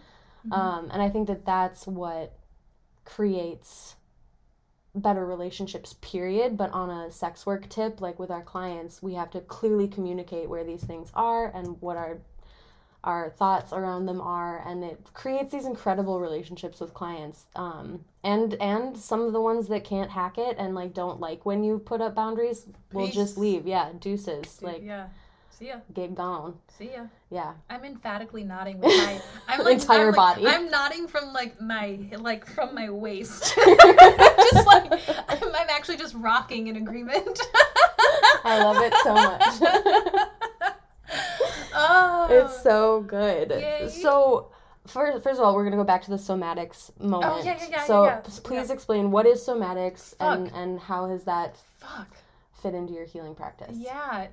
Mhm. 0.47 0.53
Um, 0.57 0.91
and 0.93 1.03
I 1.03 1.11
think 1.11 1.27
that 1.27 1.45
that's 1.45 1.89
what 1.89 2.35
creates 3.05 3.97
better 4.97 5.25
relationships. 5.25 5.95
Period. 6.01 6.57
But 6.57 6.71
on 6.73 6.91
a 6.91 7.13
sex 7.13 7.47
work 7.47 7.69
tip, 7.69 8.01
like 8.01 8.19
with 8.19 8.31
our 8.31 8.43
clients, 8.43 9.03
we 9.03 9.15
have 9.15 9.31
to 9.31 9.41
clearly 9.41 9.89
communicate 9.89 10.49
where 10.49 10.65
these 10.65 10.83
things 10.83 11.11
are 11.15 11.51
and 11.55 11.81
what 11.81 11.97
our 11.97 12.19
our 13.07 13.31
thoughts 13.31 13.73
around 13.73 14.07
them 14.07 14.21
are 14.21 14.61
and 14.67 14.83
it 14.83 15.01
creates 15.15 15.53
these 15.53 15.65
incredible 15.65 16.21
relationships 16.21 16.81
with 16.81 16.93
clients 16.93 17.47
um, 17.55 18.05
and 18.25 18.55
and 18.55 18.97
some 18.97 19.21
of 19.21 19.33
the 19.33 19.41
ones 19.41 19.69
that 19.69 19.85
can't 19.85 20.11
hack 20.11 20.39
it 20.39 20.57
and 20.59 20.75
like 20.75 20.93
don't 20.93 21.21
like 21.21 21.47
when 21.47 21.63
you 21.63 21.79
put 21.79 22.01
up 22.01 22.17
boundaries 22.17 22.67
will 22.93 23.07
just 23.07 23.39
leave 23.39 23.65
yeah 23.65 23.91
deuces 24.01 24.61
like 24.61 24.83
yeah 24.83 25.07
see 25.59 25.69
ya. 25.69 25.77
Gig 25.95 26.15
gone 26.15 26.55
see 26.79 26.91
ya. 26.93 27.07
Yeah. 27.31 27.55
I'm 27.71 27.85
emphatically 27.85 28.45
nodding 28.45 28.79
with 28.81 28.89
my 28.97 29.21
i'm 29.49 29.65
like 29.65 29.75
Entire 29.81 30.01
I'm 30.01 30.07
like- 30.09 30.17
body. 30.17 30.47
i'm 30.47 30.71
nodding 30.71 31.09
from 31.09 31.33
like 31.33 31.61
my 31.61 31.99
like 32.19 32.47
from 32.47 32.75
my 32.75 32.91
waist. 32.91 33.55
Just 34.53 34.67
like 34.67 34.93
I'm, 35.29 35.43
I'm 35.55 35.71
actually 35.71 35.97
just 35.97 36.15
rocking 36.15 36.67
in 36.69 36.77
agreement. 36.77 37.41
I 38.45 38.63
love 38.63 38.77
it 38.83 38.95
so 39.03 39.15
much. 39.15 40.29
Oh. 41.79 42.27
It's 42.31 42.63
so 42.63 43.03
good. 43.03 43.51
Yay. 43.51 43.89
so 43.91 44.49
first, 44.87 45.23
first 45.23 45.39
of 45.39 45.45
all 45.45 45.55
we're 45.55 45.63
going 45.63 45.73
to 45.73 45.77
go 45.77 45.85
back 45.85 46.03
to 46.05 46.11
the 46.11 46.17
somatics 46.17 46.91
moment. 46.99 47.33
Oh, 47.35 47.43
yeah, 47.45 47.57
yeah, 47.61 47.67
yeah, 47.71 47.85
so 47.85 48.05
yeah, 48.05 48.21
yeah. 48.25 48.31
please 48.43 48.69
Yeah. 48.69 48.75
explain 48.75 49.11
what 49.11 49.27
is 49.27 49.41
somatics 49.47 50.15
and 50.19 50.51
and 50.55 50.81
how 50.81 51.07
has 51.09 51.25
that 51.25 51.57
fuck 51.79 52.09
fit 52.63 52.75
into 52.75 52.93
your 52.95 53.05
healing 53.05 53.35
practice 53.35 53.77
Yeah. 53.77 54.29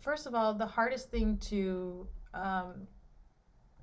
First 0.00 0.26
of 0.26 0.34
all, 0.34 0.54
the 0.54 0.66
hardest 0.66 1.10
thing 1.10 1.38
to 1.48 2.06
um, 2.34 2.86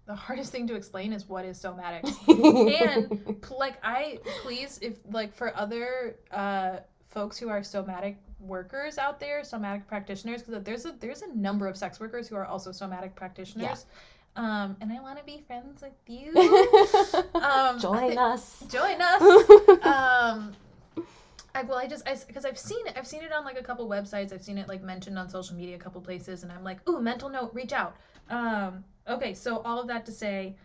the 0.06 0.16
hardest 0.16 0.52
thing 0.52 0.68
to 0.68 0.76
explain 0.76 1.14
is 1.14 1.28
what 1.28 1.46
is 1.46 1.58
somatics. 1.62 2.14
And- 2.28 3.44
like 3.58 3.78
I 3.84 4.20
please 4.44 4.80
if 4.82 4.98
like 5.10 5.34
for 5.34 5.56
other 5.58 6.16
uh, 6.32 6.78
folks 7.10 7.38
who 7.38 7.50
are 7.50 7.64
somatic 7.64 8.18
workers 8.40 8.98
out 8.98 9.20
there, 9.20 9.44
somatic 9.44 9.88
practitioners, 9.88 10.44
because 10.44 10.64
there's 10.64 10.86
a 10.86 10.96
there's 11.00 11.22
a 11.24 11.34
number 11.36 11.68
of 11.68 11.76
sex 11.78 12.00
workers 12.00 12.28
who 12.28 12.36
are 12.36 12.46
also 12.46 12.72
somatic 12.72 13.16
practitioners. 13.16 13.86
Yeah. 13.88 13.92
Um, 14.38 14.76
and 14.82 14.92
I 14.92 15.00
want 15.02 15.18
to 15.18 15.24
be 15.24 15.44
friends 15.48 15.82
with 15.82 15.94
you. 16.08 16.34
Um, 17.36 17.80
join 17.80 18.18
us 18.18 18.64
Join 18.70 18.98
us. 19.02 19.22
um 19.84 20.54
I, 21.56 21.64
well 21.64 21.78
i 21.78 21.88
just 21.88 22.06
because 22.28 22.46
i've 22.46 22.60
seen 22.60 22.86
it 22.86 22.94
i've 22.98 23.08
seen 23.08 23.24
it 23.24 23.32
on 23.32 23.44
like 23.46 23.60
a 23.60 23.64
couple 23.64 23.88
websites. 23.88 24.34
I've 24.34 24.44
seen 24.44 24.58
it 24.58 24.68
like 24.68 24.84
mentioned 24.84 25.18
on 25.18 25.30
social 25.30 25.56
media 25.56 25.76
a 25.76 25.80
couple 25.80 26.02
places 26.02 26.44
and 26.44 26.52
i'm 26.52 26.64
like 26.64 26.88
ooh 26.88 27.02
mental 27.02 27.30
note 27.30 27.52
reach 27.54 27.74
out. 27.74 27.96
Um 28.30 28.84
okay 29.08 29.34
so 29.34 29.60
all 29.60 29.80
of 29.80 29.88
that 29.88 30.06
to 30.06 30.12
say 30.12 30.56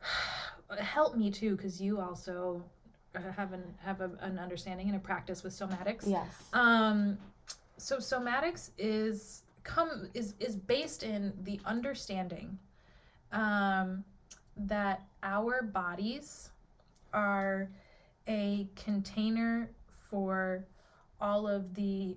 help 0.78 1.16
me 1.16 1.30
too 1.30 1.56
because 1.56 1.80
you 1.80 2.00
also 2.00 2.62
have 3.14 3.52
an 3.52 3.62
have 3.78 4.00
a, 4.00 4.10
an 4.20 4.38
understanding 4.38 4.88
and 4.88 4.96
a 4.96 5.00
practice 5.00 5.42
with 5.42 5.52
somatics. 5.52 6.02
Yes. 6.06 6.26
Um, 6.52 7.18
so 7.76 7.96
somatics 7.96 8.70
is 8.78 9.42
come 9.64 10.08
is 10.14 10.34
is 10.38 10.56
based 10.56 11.02
in 11.02 11.32
the 11.42 11.60
understanding 11.64 12.58
um, 13.32 14.04
that 14.56 15.02
our 15.22 15.62
bodies 15.62 16.50
are 17.12 17.68
a 18.28 18.68
container 18.76 19.68
for 20.10 20.66
all 21.20 21.46
of 21.46 21.74
the 21.74 22.16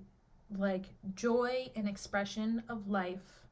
like 0.57 0.85
joy 1.15 1.69
and 1.75 1.87
expression 1.87 2.63
of 2.69 2.87
life 2.87 3.47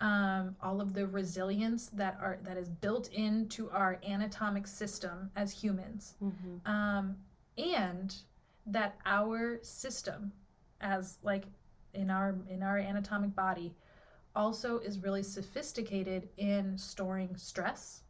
um, 0.00 0.54
all 0.62 0.80
of 0.80 0.94
the 0.94 1.06
resilience 1.08 1.86
that 1.88 2.16
are 2.22 2.38
that 2.44 2.56
is 2.56 2.68
built 2.68 3.08
into 3.12 3.68
our 3.70 3.98
anatomic 4.06 4.66
system 4.66 5.30
as 5.34 5.50
humans 5.52 6.14
Mhm. 6.22 6.66
um, 6.66 7.16
and 7.56 8.14
that 8.66 8.96
our 9.04 9.58
system 9.62 10.32
as 10.80 11.18
like 11.22 11.46
in 11.94 12.10
our 12.10 12.36
in 12.48 12.62
our 12.62 12.78
anatomic 12.78 13.34
body 13.34 13.74
also 14.36 14.78
is 14.78 15.00
really 15.00 15.22
sophisticated 15.24 16.28
in 16.36 16.78
storing 16.78 17.34
stress 17.36 18.04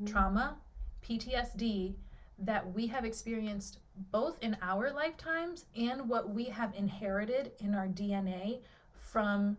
Mhm. 0.00 0.06
trauma 0.06 0.56
ptsd 1.02 1.96
that 2.38 2.72
we 2.72 2.86
have 2.86 3.04
experienced 3.04 3.80
both 4.10 4.38
in 4.42 4.56
our 4.62 4.90
lifetimes 4.92 5.66
and 5.76 6.08
what 6.08 6.30
we 6.30 6.44
have 6.44 6.74
inherited 6.74 7.52
in 7.60 7.74
our 7.74 7.88
dna 7.88 8.58
from 8.96 9.56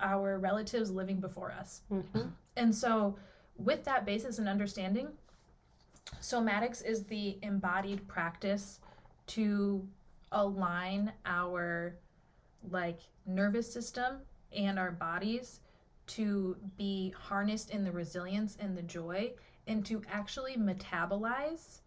our 0.00 0.38
relatives 0.38 0.90
living 0.90 1.20
before 1.20 1.52
us 1.52 1.82
Mhm. 1.90 2.32
and 2.56 2.74
so, 2.74 3.16
with 3.56 3.84
that 3.84 4.04
basis 4.04 4.38
and 4.38 4.48
understanding, 4.48 5.08
somatics 6.20 6.84
is 6.84 7.04
the 7.04 7.38
embodied 7.42 8.06
practice 8.08 8.80
to 9.28 9.86
align 10.32 11.12
our 11.26 11.94
like 12.70 13.00
nervous 13.26 13.70
system 13.72 14.20
and 14.52 14.78
our 14.78 14.90
bodies 14.90 15.60
to 16.06 16.56
be 16.76 17.10
harnessed 17.10 17.70
in 17.70 17.84
the 17.84 17.92
resilience 17.92 18.56
and 18.60 18.76
the 18.76 18.82
joy 18.82 19.32
and 19.66 19.84
to 19.86 20.02
actually 20.10 20.56
metabolize 20.56 21.80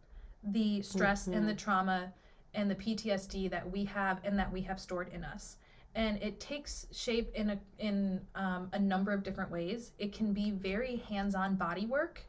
the 0.46 0.82
stress 0.82 1.28
and 1.28 1.48
the 1.48 1.54
trauma 1.54 2.14
and 2.54 2.70
the 2.70 2.76
PTSD 2.76 3.50
that 3.50 3.70
we 3.70 3.84
have 3.86 4.20
and 4.24 4.38
that 4.40 4.52
we 4.52 4.62
have 4.62 4.80
stored 4.80 5.10
in 5.10 5.24
us 5.24 5.58
and 5.96 6.22
it 6.22 6.40
takes 6.40 6.88
shape 6.92 7.34
in 7.34 7.52
a 7.52 7.60
in 7.80 8.22
um, 8.36 8.70
a 8.74 8.80
number 8.80 9.12
of 9.14 9.24
different 9.24 9.50
ways. 9.50 9.92
It 9.98 10.12
can 10.14 10.34
be 10.34 10.52
very 10.52 10.98
hands-on 11.10 11.56
body 11.56 11.86
work, 11.86 12.22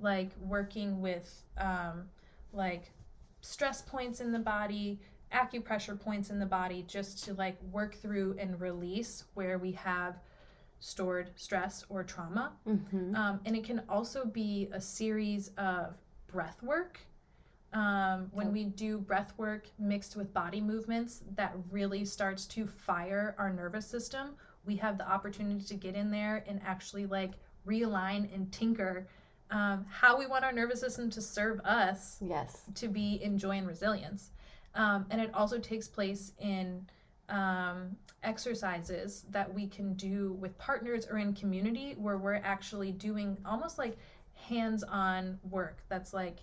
like 0.00 0.30
working 0.40 1.00
with 1.00 1.42
um, 1.58 2.04
like 2.52 2.90
stress 3.42 3.82
points 3.82 4.20
in 4.20 4.32
the 4.32 4.38
body, 4.38 4.98
acupressure 5.32 6.00
points 6.00 6.30
in 6.30 6.38
the 6.38 6.46
body, 6.46 6.84
just 6.88 7.22
to 7.24 7.34
like 7.34 7.58
work 7.70 7.94
through 7.94 8.36
and 8.38 8.58
release 8.58 9.24
where 9.34 9.58
we 9.58 9.72
have 9.72 10.16
stored 10.80 11.30
stress 11.36 11.84
or 11.90 12.02
trauma. 12.02 12.52
Mhm. 12.66 13.14
Um, 13.14 13.40
and 13.44 13.54
it 13.54 13.64
can 13.64 13.82
also 13.86 14.24
be 14.24 14.70
a 14.72 14.80
series 14.80 15.48
of 15.58 15.94
breath 16.26 16.62
work. 16.62 17.00
Um, 17.72 18.28
when 18.32 18.46
Yep. 18.48 18.52
we 18.52 18.64
do 18.64 18.98
breath 18.98 19.32
work 19.36 19.68
mixed 19.78 20.16
with 20.16 20.32
body 20.34 20.60
movements, 20.60 21.22
that 21.36 21.54
really 21.70 22.04
starts 22.04 22.46
to 22.46 22.66
fire 22.66 23.34
our 23.38 23.52
nervous 23.52 23.86
system. 23.86 24.34
We 24.64 24.76
have 24.76 24.98
the 24.98 25.08
opportunity 25.08 25.64
to 25.64 25.74
get 25.74 25.94
in 25.94 26.10
there 26.10 26.44
and 26.48 26.60
actually 26.64 27.06
like 27.06 27.32
realign 27.66 28.34
and 28.34 28.50
tinker 28.52 29.06
um, 29.50 29.84
how 29.88 30.16
we 30.16 30.26
want 30.26 30.44
our 30.44 30.52
nervous 30.52 30.80
system 30.80 31.10
to 31.10 31.20
serve 31.20 31.60
us 31.60 32.18
yes 32.20 32.62
to 32.74 32.88
be 32.88 33.14
in 33.22 33.36
joy 33.36 33.58
and 33.58 33.66
resilience. 33.66 34.30
Um, 34.74 35.06
and 35.10 35.20
it 35.20 35.30
also 35.34 35.58
takes 35.58 35.88
place 35.88 36.32
in 36.38 36.86
um, 37.28 37.96
exercises 38.22 39.24
that 39.30 39.52
we 39.52 39.66
can 39.66 39.94
do 39.94 40.32
with 40.34 40.56
partners 40.58 41.06
or 41.10 41.18
in 41.18 41.34
community 41.34 41.94
where 41.98 42.18
we're 42.18 42.34
actually 42.34 42.92
doing 42.92 43.36
almost 43.44 43.78
like 43.78 43.96
hands 44.34 44.82
on 44.84 45.38
work. 45.50 45.78
That's 45.88 46.12
like, 46.14 46.38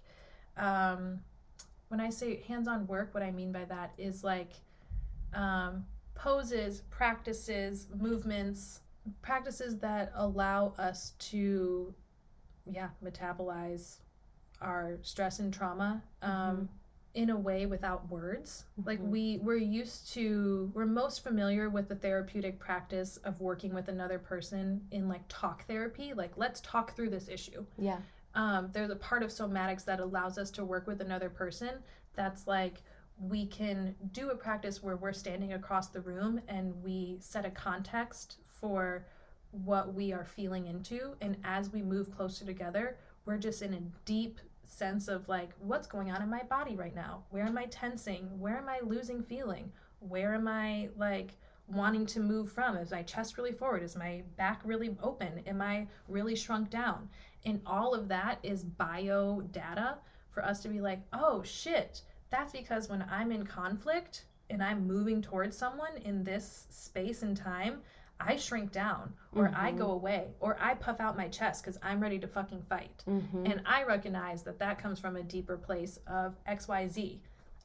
um, 0.57 1.19
when 1.89 1.99
I 1.99 2.09
say 2.09 2.41
hands 2.47 2.67
on 2.67 2.85
work, 2.87 3.13
what 3.13 3.23
I 3.23 3.31
mean 3.31 3.51
by 3.51 3.65
that 3.65 3.93
is 3.97 4.23
like 4.23 4.51
um, 5.33 5.85
poses, 6.15 6.81
practices, 6.89 7.87
movements, 7.99 8.81
practices 9.21 9.77
that 9.79 10.11
allow 10.15 10.73
us 10.77 11.13
to 11.19 11.93
yeah 12.69 12.89
metabolize 13.03 13.99
our 14.61 14.97
stress 15.01 15.39
and 15.39 15.53
trauma 15.53 16.01
um, 16.21 16.29
Mm-hmm. 16.31 16.63
in 17.13 17.29
a 17.29 17.37
way 17.37 17.65
without 17.65 18.09
words 18.11 18.65
like 18.85 18.99
Mhm. 18.99 19.09
we 19.09 19.39
we're 19.41 19.55
used 19.55 20.11
to 20.13 20.69
we're 20.75 20.85
most 20.85 21.23
familiar 21.23 21.69
with 21.69 21.87
the 21.87 21.95
therapeutic 21.95 22.59
practice 22.59 23.15
of 23.23 23.39
working 23.39 23.73
with 23.73 23.87
another 23.87 24.19
person 24.19 24.81
in 24.91 25.07
like 25.07 25.21
talk 25.29 25.65
therapy 25.67 26.13
like 26.13 26.33
let's 26.35 26.59
talk 26.61 26.93
through 26.95 27.09
this 27.09 27.29
issue 27.29 27.65
Yeah. 27.77 27.99
Um, 28.37 28.69
there's 28.71 28.89
a 28.89 28.95
part 28.95 29.23
of 29.23 29.29
somatics 29.29 29.83
that 29.85 29.99
allows 29.99 30.37
us 30.37 30.49
to 30.51 30.63
work 30.63 30.87
with 30.87 31.01
another 31.01 31.29
person 31.29 31.71
that's 32.15 32.47
like 32.47 32.81
we 33.19 33.47
can 33.47 33.95
do 34.11 34.29
a 34.29 34.35
practice 34.35 34.81
where 34.81 34.95
we're 34.95 35.11
standing 35.11 35.53
across 35.53 35.87
the 35.87 36.01
room 36.01 36.39
and 36.47 36.73
we 36.83 37.17
set 37.19 37.45
a 37.45 37.49
context 37.49 38.37
for 38.47 39.05
what 39.51 39.93
we 39.93 40.13
are 40.13 40.23
feeling 40.23 40.67
into. 40.67 41.15
And 41.21 41.35
as 41.43 41.73
we 41.73 41.81
move 41.81 42.15
closer 42.15 42.45
together 42.45 42.97
we're 43.27 43.37
just 43.37 43.61
in 43.61 43.73
a 43.73 43.81
deep 44.05 44.39
sense 44.63 45.07
of 45.07 45.27
like 45.27 45.51
what's 45.59 45.85
going 45.85 46.11
on 46.11 46.21
in 46.21 46.29
my 46.29 46.43
body 46.43 46.75
right 46.75 46.95
now? 46.95 47.23
Where 47.29 47.45
am 47.45 47.57
i 47.57 47.65
tensing? 47.65 48.39
Where 48.39 48.57
am 48.57 48.69
i 48.69 48.79
losing 48.81 49.21
feeling? 49.21 49.71
Where 49.99 50.33
am 50.33 50.47
i 50.47 50.89
like 50.97 51.31
wanting 51.67 52.05
to 52.05 52.19
move 52.19 52.51
from 52.51 52.77
is 52.77 52.91
my 52.91 53.03
chest 53.03 53.37
really 53.37 53.51
forward 53.51 53.83
is 53.83 53.95
my 53.95 54.23
back 54.37 54.61
really 54.63 54.95
open 55.03 55.41
am 55.47 55.61
i 55.61 55.85
really 56.07 56.35
shrunk 56.35 56.69
down 56.69 57.09
and 57.45 57.59
all 57.65 57.93
of 57.93 58.07
that 58.07 58.39
is 58.43 58.63
bio 58.63 59.41
data 59.51 59.97
for 60.31 60.43
us 60.45 60.59
to 60.61 60.67
be 60.69 60.81
like, 60.81 60.99
oh 61.13 61.41
shit, 61.41 62.01
that's 62.29 62.51
because 62.51 62.89
when 62.89 63.03
I'm 63.09 63.31
in 63.31 63.43
conflict 63.45 64.25
and 64.51 64.61
I'm 64.63 64.85
moving 64.85 65.19
towards 65.19 65.57
someone 65.57 65.97
in 66.05 66.23
this 66.23 66.67
space 66.69 67.23
and 67.23 67.35
time, 67.35 67.79
I 68.19 68.35
shrink 68.35 68.71
down 68.71 69.13
or 69.33 69.51
I 69.55 69.71
Mhm. 69.71 69.77
go 69.79 69.91
away 69.93 70.27
or 70.39 70.55
I 70.59 70.75
puff 70.75 70.99
out 70.99 71.17
my 71.17 71.27
chest 71.27 71.63
because 71.63 71.79
I'm 71.81 71.99
ready 71.99 72.19
to 72.19 72.27
fucking 72.27 72.61
fight. 72.63 73.03
Mm-hmm. 73.07 73.45
And 73.47 73.61
I 73.65 73.83
recognize 73.83 74.43
that 74.43 74.59
that 74.59 74.77
comes 74.77 74.99
from 74.99 75.15
a 75.15 75.23
deeper 75.23 75.57
place 75.57 75.97
of 76.05 76.35
XYZ. 76.45 77.19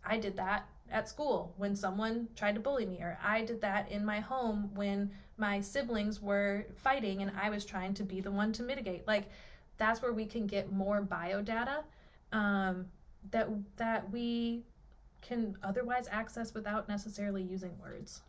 I 0.04 0.16
did 0.18 0.36
that 0.36 0.66
at 0.92 1.08
school 1.08 1.54
when 1.56 1.74
someone 1.74 2.28
tried 2.36 2.54
to 2.54 2.60
bully 2.60 2.86
me, 2.86 2.98
or 3.00 3.18
I 3.22 3.44
did 3.44 3.60
that 3.62 3.90
in 3.90 4.04
my 4.04 4.20
home 4.20 4.70
when 4.74 5.10
my 5.36 5.60
siblings 5.60 6.20
were 6.20 6.66
fighting 6.76 7.22
and 7.22 7.32
I 7.40 7.50
was 7.50 7.64
trying 7.64 7.94
to 7.94 8.04
be 8.04 8.20
the 8.20 8.30
one 8.30 8.52
to 8.52 8.62
mitigate. 8.62 9.06
Like, 9.06 9.30
that's 9.78 10.02
where 10.02 10.12
we 10.12 10.26
can 10.26 10.46
get 10.46 10.70
more 10.70 11.00
bio 11.00 11.42
data 11.42 11.82
um, 12.32 12.86
that 13.30 13.48
that 13.76 14.10
we 14.10 14.62
can 15.20 15.56
otherwise 15.62 16.08
access 16.10 16.52
without 16.54 16.88
necessarily 16.88 17.42
using 17.42 17.72
words. 17.80 18.20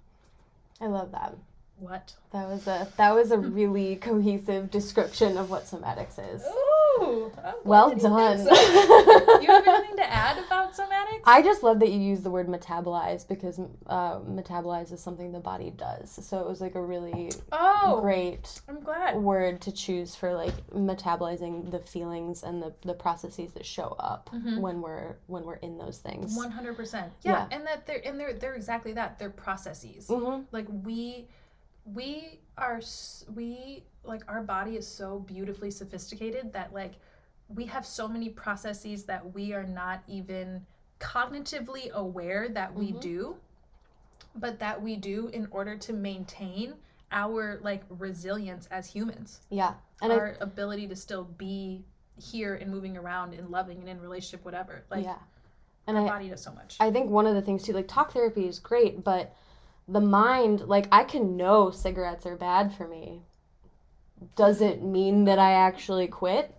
I 0.79 0.87
love 0.87 1.11
that. 1.11 1.35
What? 1.77 2.13
That 2.31 2.47
was 2.47 2.65
a 2.67 2.87
that 2.97 3.13
was 3.13 3.31
a 3.31 3.37
really 3.37 3.97
cohesive 3.97 4.71
description 4.71 5.37
of 5.37 5.49
what 5.49 5.65
somatics 5.65 6.17
is. 6.33 6.41
Ooh, 6.45 7.31
Well 7.65 7.93
done. 7.95 8.39
you 8.45 9.47
have 9.47 9.67
anything 9.67 9.97
to 9.97 10.05
add 10.09 10.37
about 10.45 10.73
somatics? 10.73 11.21
I 11.25 11.41
just 11.41 11.61
love 11.63 11.79
that 11.79 11.89
you 11.89 11.99
use 11.99 12.21
the 12.21 12.29
word 12.29 12.47
metabolize 12.47 13.27
because 13.27 13.59
uh, 13.87 14.19
metabolize 14.19 14.91
is 14.93 15.01
something 15.01 15.31
the 15.31 15.39
body 15.39 15.71
does. 15.71 16.11
So 16.25 16.39
it 16.39 16.47
was 16.47 16.61
like 16.61 16.75
a 16.75 16.81
really 16.81 17.31
oh, 17.51 17.99
great 18.01 18.61
I'm 18.69 18.79
glad. 18.79 19.15
word 19.17 19.59
to 19.61 19.71
choose 19.71 20.15
for 20.15 20.33
like 20.33 20.53
metabolizing 20.69 21.69
the 21.71 21.79
feelings 21.79 22.43
and 22.43 22.61
the, 22.61 22.73
the 22.83 22.93
processes 22.93 23.51
that 23.53 23.65
show 23.65 23.95
up 23.99 24.29
Mhm. 24.33 24.59
when 24.61 24.81
we're 24.81 25.15
when 25.27 25.43
we're 25.43 25.55
in 25.55 25.77
those 25.77 25.97
things. 25.97 26.35
One 26.37 26.51
hundred 26.51 26.77
percent. 26.77 27.11
Yeah, 27.23 27.47
and 27.51 27.65
that 27.65 27.85
they're 27.85 28.01
and 28.05 28.19
they're 28.19 28.33
they're 28.33 28.55
exactly 28.55 28.93
that. 28.93 29.19
They're 29.19 29.29
processes. 29.31 30.07
hmm 30.07 30.41
Like 30.51 30.67
we 30.83 31.27
we 31.85 32.39
are 32.57 32.81
we 33.35 33.83
like 34.03 34.21
our 34.27 34.41
body 34.41 34.75
is 34.77 34.87
so 34.87 35.19
beautifully 35.19 35.71
sophisticated 35.71 36.53
that 36.53 36.73
like 36.73 36.93
we 37.49 37.65
have 37.65 37.85
so 37.85 38.07
many 38.07 38.29
processes 38.29 39.03
that 39.03 39.33
we 39.33 39.53
are 39.53 39.63
not 39.65 40.01
even 40.07 40.65
cognitively 40.99 41.91
aware 41.91 42.47
that 42.49 42.73
we 42.73 42.93
Mhm. 42.93 43.01
do, 43.01 43.35
but 44.35 44.59
that 44.59 44.81
we 44.81 44.95
do 44.95 45.27
in 45.27 45.47
order 45.51 45.77
to 45.77 45.93
maintain 45.93 46.75
our 47.11 47.59
like 47.61 47.83
resilience 47.89 48.67
as 48.67 48.87
humans, 48.87 49.41
Yeah, 49.49 49.75
and 50.01 50.11
I, 50.11 50.15
our 50.15 50.37
ability 50.39 50.87
to 50.87 50.95
still 50.95 51.25
be 51.25 51.83
here 52.15 52.55
and 52.55 52.71
moving 52.71 52.97
around 52.97 53.33
and 53.33 53.49
loving 53.49 53.79
and 53.79 53.89
in 53.89 53.99
relationship, 54.01 54.45
whatever. 54.45 54.83
Like 54.89 55.03
yeah, 55.03 55.19
and 55.85 55.97
our 55.97 56.05
I 56.05 56.07
body 56.07 56.29
does 56.29 56.41
so 56.41 56.53
much. 56.53 56.77
I 56.79 56.91
think 56.91 57.11
one 57.11 57.27
of 57.27 57.35
the 57.35 57.41
things 57.41 57.63
too, 57.63 57.73
like 57.73 57.87
talk 57.87 58.13
therapy 58.13 58.47
is 58.47 58.57
great, 58.59 59.03
but 59.03 59.35
the 59.87 60.01
mind, 60.01 60.61
like 60.61 60.87
I 60.91 61.03
can 61.03 61.35
know 61.37 61.71
cigarettes 61.71 62.25
are 62.25 62.35
bad 62.37 62.73
for 62.73 62.87
me. 62.87 63.21
Does 64.35 64.61
it 64.61 64.81
mean 64.81 65.25
that 65.25 65.39
I 65.39 65.51
actually 65.53 66.07
quit? 66.07 66.55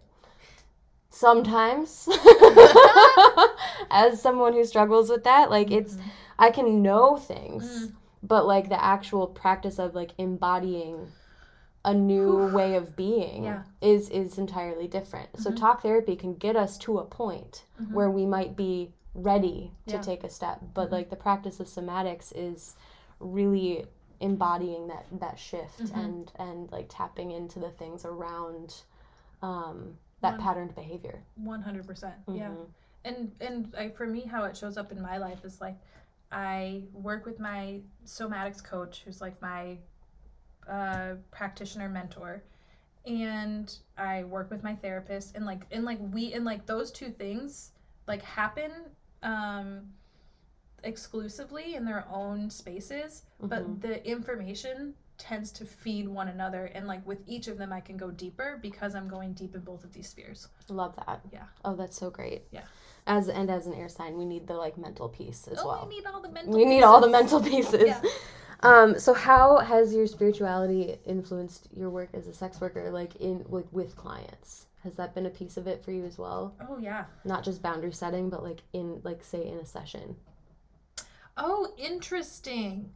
Sometimes. 1.10 2.08
As 3.90 4.20
someone 4.20 4.52
who 4.52 4.64
struggles 4.64 5.08
with 5.08 5.24
that, 5.24 5.50
like 5.50 5.70
it's 5.70 5.94
Mhm. 5.94 6.02
I 6.38 6.50
can 6.50 6.82
know 6.82 7.16
things, 7.16 7.64
Mm. 7.86 7.92
but 8.22 8.46
like 8.46 8.68
the 8.68 8.82
actual 8.84 9.28
practice 9.28 9.78
of 9.78 9.94
like 9.94 10.12
embodying 10.18 11.12
a 11.84 11.94
new 11.94 12.46
way 12.46 12.74
of 12.74 12.96
being 12.96 13.44
Yeah. 13.44 13.62
is 13.80 14.08
is 14.10 14.38
entirely 14.38 14.88
different. 14.88 15.28
So 15.38 15.50
Mhm. 15.50 15.56
talk 15.56 15.82
therapy 15.82 16.16
can 16.16 16.34
get 16.34 16.56
us 16.56 16.76
to 16.78 16.98
a 16.98 17.04
point 17.04 17.64
Mhm. 17.80 17.92
where 17.92 18.10
we 18.10 18.26
might 18.26 18.56
be 18.56 18.92
ready 19.14 19.70
to 19.86 19.94
Yeah. 19.94 20.00
take 20.00 20.24
a 20.24 20.28
step 20.28 20.60
but 20.74 20.88
Mhm. 20.88 20.92
like 20.92 21.10
the 21.10 21.16
practice 21.16 21.60
of 21.60 21.68
somatics 21.68 22.32
is 22.34 22.74
really 23.24 23.86
embodying 24.20 24.86
that 24.88 25.06
that 25.20 25.38
shift 25.38 25.80
Mhm. 25.84 26.04
and 26.04 26.32
and 26.38 26.72
like 26.72 26.86
tapping 26.88 27.30
into 27.32 27.58
the 27.58 27.70
things 27.70 28.04
around 28.04 28.82
um 29.42 29.98
that 30.20 30.32
One- 30.34 30.40
patterned 30.40 30.74
behavior 30.74 31.22
One 31.36 31.62
hundred 31.62 31.86
percent. 31.86 32.14
Yeah. 32.28 32.48
Mhm. 32.50 32.66
And 33.04 33.32
and 33.40 33.72
like 33.74 33.96
for 33.96 34.06
me, 34.06 34.22
how 34.22 34.44
it 34.44 34.56
shows 34.56 34.76
up 34.78 34.92
in 34.92 35.02
my 35.02 35.18
life 35.18 35.44
is 35.44 35.60
like 35.60 35.76
I 36.32 36.84
work 36.92 37.26
with 37.26 37.38
my 37.38 37.80
somatics 38.06 38.62
coach, 38.64 39.02
who's 39.04 39.20
like 39.20 39.40
my 39.42 39.78
uh, 40.68 41.14
practitioner 41.30 41.88
mentor, 41.90 42.42
and 43.04 43.76
I 43.98 44.24
work 44.24 44.50
with 44.50 44.62
my 44.62 44.74
therapist, 44.76 45.36
and 45.36 45.44
like 45.44 45.66
and 45.70 45.84
like 45.84 45.98
we 46.12 46.32
and 46.32 46.44
like 46.44 46.64
those 46.66 46.90
two 46.90 47.10
things 47.10 47.72
like 48.06 48.22
happen 48.22 48.70
um, 49.22 49.92
exclusively 50.84 51.74
in 51.74 51.84
their 51.84 52.06
own 52.10 52.50
spaces, 52.50 53.22
Mhm. 53.42 53.48
but 53.48 53.80
the 53.80 54.06
information 54.08 54.94
tends 55.16 55.52
to 55.52 55.64
feed 55.64 56.08
one 56.08 56.26
another 56.28 56.64
and 56.74 56.88
like 56.88 57.06
with 57.06 57.20
each 57.28 57.46
of 57.46 57.56
them 57.56 57.72
i 57.72 57.80
can 57.80 57.96
go 57.96 58.10
deeper 58.10 58.58
because 58.60 58.96
i'm 58.96 59.06
going 59.06 59.32
deep 59.32 59.54
in 59.54 59.60
both 59.60 59.84
of 59.84 59.92
these 59.92 60.08
spheres 60.08 60.48
love 60.68 60.96
that 60.96 61.20
Yeah. 61.32 61.44
oh 61.64 61.76
that's 61.76 61.96
so 61.96 62.10
great 62.10 62.42
Yeah. 62.50 62.62
as 63.06 63.28
and 63.28 63.48
as 63.48 63.68
an 63.68 63.74
air 63.74 63.88
sign 63.88 64.18
we 64.18 64.24
need 64.24 64.48
the 64.48 64.54
like 64.54 64.76
mental 64.76 65.08
piece 65.08 65.46
as 65.46 65.60
oh, 65.60 65.68
well 65.68 65.86
we 65.88 65.94
need 65.98 66.06
all 66.06 66.20
the 66.20 66.28
mental 66.30 66.52
we 66.52 66.64
need 66.64 66.82
all 66.82 67.00
the 67.00 67.06
pieces. 67.06 67.20
mental 67.22 67.40
pieces 67.40 67.82
Yeah. 67.86 68.02
um 68.62 68.98
so 68.98 69.14
how 69.14 69.58
has 69.58 69.94
your 69.94 70.08
spirituality 70.08 70.98
influenced 71.04 71.68
your 71.72 71.90
work 71.90 72.08
as 72.12 72.26
a 72.26 72.34
sex 72.34 72.60
worker 72.60 72.90
like 72.90 73.14
in 73.16 73.44
like 73.48 73.66
with 73.70 73.94
clients 73.94 74.66
has 74.82 74.96
that 74.96 75.14
been 75.14 75.26
a 75.26 75.30
piece 75.30 75.56
of 75.56 75.68
it 75.68 75.84
for 75.84 75.92
you 75.92 76.04
as 76.04 76.18
well 76.18 76.56
Oh 76.68 76.78
yeah. 76.78 77.04
not 77.24 77.44
just 77.44 77.62
boundary 77.62 77.92
setting 77.92 78.30
but 78.30 78.42
like 78.42 78.62
in 78.72 79.00
like 79.04 79.22
say 79.22 79.46
in 79.46 79.58
a 79.58 79.64
session 79.64 80.16
Oh, 81.36 81.72
interesting. 81.76 82.90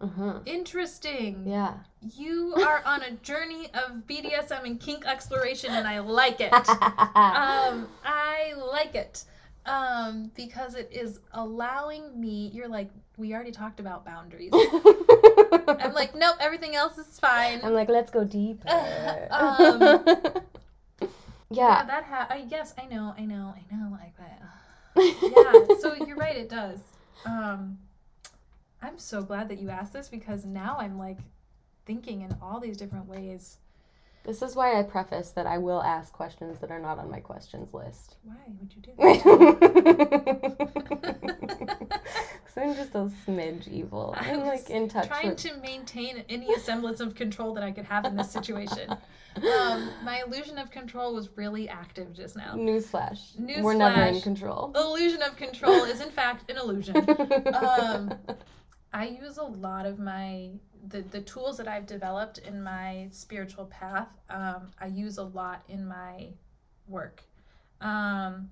uh-huh 0.00 0.40
Interesting. 0.46 1.44
yeah 1.46 1.74
You 2.00 2.54
are 2.66 2.82
on 2.84 3.02
a 3.02 3.12
journey 3.22 3.66
of 3.74 4.06
BDSM 4.06 4.64
and 4.64 4.80
kink 4.80 5.06
exploration, 5.06 5.70
and 5.72 5.86
I 5.86 6.00
like 6.00 6.40
it. 6.40 6.52
um, 6.52 7.88
I 8.04 8.54
like 8.56 8.94
it. 8.94 9.24
Um, 9.66 10.30
because 10.36 10.74
it 10.74 10.90
is 10.92 11.20
allowing 11.32 12.20
me. 12.20 12.50
You're 12.52 12.68
like, 12.68 12.90
we 13.16 13.32
already 13.32 13.50
talked 13.52 13.80
about 13.80 14.04
boundaries. 14.04 14.50
I'm 14.52 15.94
like, 15.94 16.14
nope, 16.14 16.36
everything 16.40 16.74
else 16.74 16.98
is 16.98 17.18
fine. 17.18 17.60
I'm 17.62 17.72
like, 17.72 17.88
let's 17.88 18.10
go 18.10 18.24
deeper. 18.24 18.68
Um, 19.30 19.80
yeah, 21.00 21.08
yeah. 21.50 21.84
that 21.84 22.04
ha- 22.04 22.26
I 22.30 22.44
yes, 22.48 22.74
I 22.78 22.86
know, 22.86 23.14
I 23.16 23.24
know, 23.24 23.54
I 23.56 23.74
know, 23.74 23.90
like 23.90 24.14
that. 24.18 24.40
yeah, 24.96 25.76
so 25.80 25.94
you're 26.06 26.16
right, 26.16 26.36
it 26.36 26.48
does. 26.48 26.78
Um, 27.24 27.78
I'm 28.82 28.98
so 28.98 29.22
glad 29.22 29.48
that 29.48 29.58
you 29.58 29.70
asked 29.70 29.92
this 29.92 30.08
because 30.08 30.44
now 30.44 30.76
I'm 30.78 30.98
like 30.98 31.18
thinking 31.86 32.22
in 32.22 32.36
all 32.42 32.60
these 32.60 32.76
different 32.76 33.06
ways. 33.06 33.58
This 34.24 34.40
is 34.40 34.56
why 34.56 34.78
I 34.78 34.82
preface 34.82 35.30
that 35.32 35.46
I 35.46 35.58
will 35.58 35.82
ask 35.82 36.10
questions 36.12 36.58
that 36.60 36.70
are 36.70 36.78
not 36.78 36.98
on 36.98 37.10
my 37.10 37.20
questions 37.20 37.74
list. 37.74 38.16
Why 38.24 38.36
would 38.58 38.72
you 38.74 38.80
do 38.80 38.90
that? 38.98 40.64
Because 41.28 42.56
I'm 42.56 42.74
just 42.74 42.94
a 42.94 43.10
smidge 43.26 43.68
evil. 43.68 44.14
I'm 44.16 44.40
I 44.40 44.44
like 44.44 44.70
in 44.70 44.88
touch 44.88 45.08
Trying 45.08 45.30
with. 45.30 45.38
to 45.38 45.56
maintain 45.58 46.24
any 46.30 46.56
semblance 46.58 47.00
of 47.00 47.14
control 47.14 47.52
that 47.54 47.62
I 47.64 47.70
could 47.70 47.84
have 47.84 48.04
in 48.06 48.16
this 48.16 48.30
situation. 48.30 48.90
Um, 49.36 49.90
my 50.04 50.22
illusion 50.26 50.56
of 50.58 50.70
control 50.70 51.14
was 51.14 51.28
really 51.36 51.68
active 51.68 52.12
just 52.14 52.34
now. 52.36 52.54
Newsflash. 52.54 53.36
Newsflash. 53.36 53.62
We're 53.62 53.74
never 53.74 54.02
in 54.04 54.20
control. 54.22 54.72
Illusion 54.74 55.20
of 55.22 55.36
control 55.36 55.84
is 55.84 56.00
in 56.00 56.10
fact 56.10 56.50
an 56.50 56.56
illusion. 56.56 56.96
um, 57.54 58.14
I 58.92 59.06
use 59.08 59.36
a 59.38 59.44
lot 59.44 59.86
of 59.86 59.98
my 59.98 60.50
the 60.88 61.02
the 61.02 61.20
tools 61.20 61.56
that 61.58 61.68
I've 61.68 61.86
developed 61.86 62.38
in 62.38 62.62
my 62.62 63.08
spiritual 63.10 63.66
path. 63.66 64.08
Um, 64.30 64.70
I 64.80 64.86
use 64.86 65.18
a 65.18 65.22
lot 65.22 65.62
in 65.68 65.86
my 65.86 66.28
work. 66.86 67.22
Um, 67.80 68.50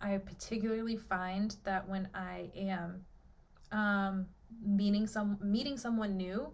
I 0.00 0.16
particularly 0.18 0.96
find 0.96 1.54
that 1.64 1.88
when 1.88 2.08
I 2.14 2.50
am 2.56 3.04
um, 3.72 4.26
meeting 4.64 5.06
some 5.06 5.38
meeting 5.42 5.76
someone 5.76 6.16
new, 6.16 6.48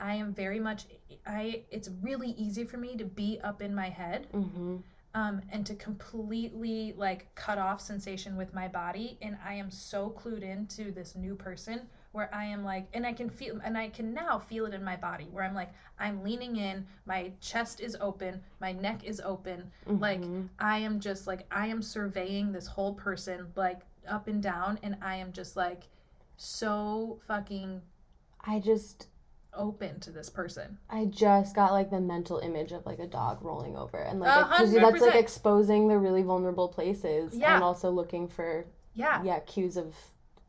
I 0.00 0.14
am 0.14 0.32
very 0.34 0.60
much 0.60 0.86
I. 1.26 1.62
It's 1.70 1.90
really 2.02 2.30
easy 2.30 2.64
for 2.64 2.76
me 2.76 2.96
to 2.96 3.04
be 3.04 3.40
up 3.42 3.62
in 3.62 3.74
my 3.74 3.88
head. 3.88 4.26
Mm-hmm. 4.32 4.76
Um, 5.16 5.42
and 5.52 5.64
to 5.66 5.76
completely 5.76 6.92
like 6.96 7.32
cut 7.36 7.56
off 7.56 7.80
sensation 7.80 8.36
with 8.36 8.52
my 8.52 8.66
body 8.66 9.16
and 9.22 9.38
i 9.46 9.54
am 9.54 9.70
so 9.70 10.10
clued 10.10 10.42
into 10.42 10.90
this 10.90 11.14
new 11.14 11.36
person 11.36 11.82
where 12.14 12.32
i 12.34 12.44
am 12.44 12.64
like 12.64 12.86
and 12.94 13.04
i 13.04 13.12
can 13.12 13.28
feel 13.28 13.60
and 13.64 13.76
i 13.76 13.88
can 13.88 14.14
now 14.14 14.38
feel 14.38 14.66
it 14.66 14.72
in 14.74 14.82
my 14.84 14.96
body 14.96 15.26
where 15.32 15.44
i'm 15.44 15.54
like 15.54 15.70
i'm 15.98 16.22
leaning 16.22 16.56
in 16.56 16.86
my 17.06 17.30
chest 17.40 17.80
is 17.80 17.96
open 18.00 18.40
my 18.60 18.70
neck 18.72 19.02
is 19.04 19.20
open 19.24 19.70
like 19.86 20.20
Mhm. 20.22 20.48
i 20.58 20.78
am 20.78 21.00
just 21.00 21.26
like 21.26 21.44
i 21.50 21.66
am 21.66 21.82
surveying 21.82 22.52
this 22.52 22.66
whole 22.66 22.94
person 22.94 23.48
like 23.56 23.80
up 24.08 24.28
and 24.28 24.42
down 24.42 24.78
and 24.82 24.96
i 25.02 25.16
am 25.16 25.32
just 25.32 25.56
like 25.56 25.82
so 26.36 27.18
fucking 27.26 27.80
I 28.46 28.58
just 28.60 29.06
open 29.56 30.00
to 30.00 30.10
this 30.10 30.28
person 30.28 30.76
I 30.90 31.06
just 31.06 31.54
got 31.54 31.72
like 31.72 31.90
the 31.90 32.00
mental 32.00 32.38
image 32.38 32.72
of 32.72 32.84
like 32.84 32.98
a 32.98 33.06
dog 33.06 33.42
rolling 33.42 33.76
over 33.76 33.96
and 33.98 34.20
like 34.20 34.48
because 34.50 34.72
that's 34.74 35.00
like 35.00 35.14
exposing 35.14 35.88
the 35.88 35.96
really 35.96 36.22
vulnerable 36.22 36.68
places 36.68 37.34
Yeah. 37.36 37.54
and 37.54 37.64
also 37.64 37.90
looking 37.90 38.28
for 38.28 38.66
yeah 38.94 39.22
yeah 39.22 39.38
cues 39.40 39.76
of 39.76 39.94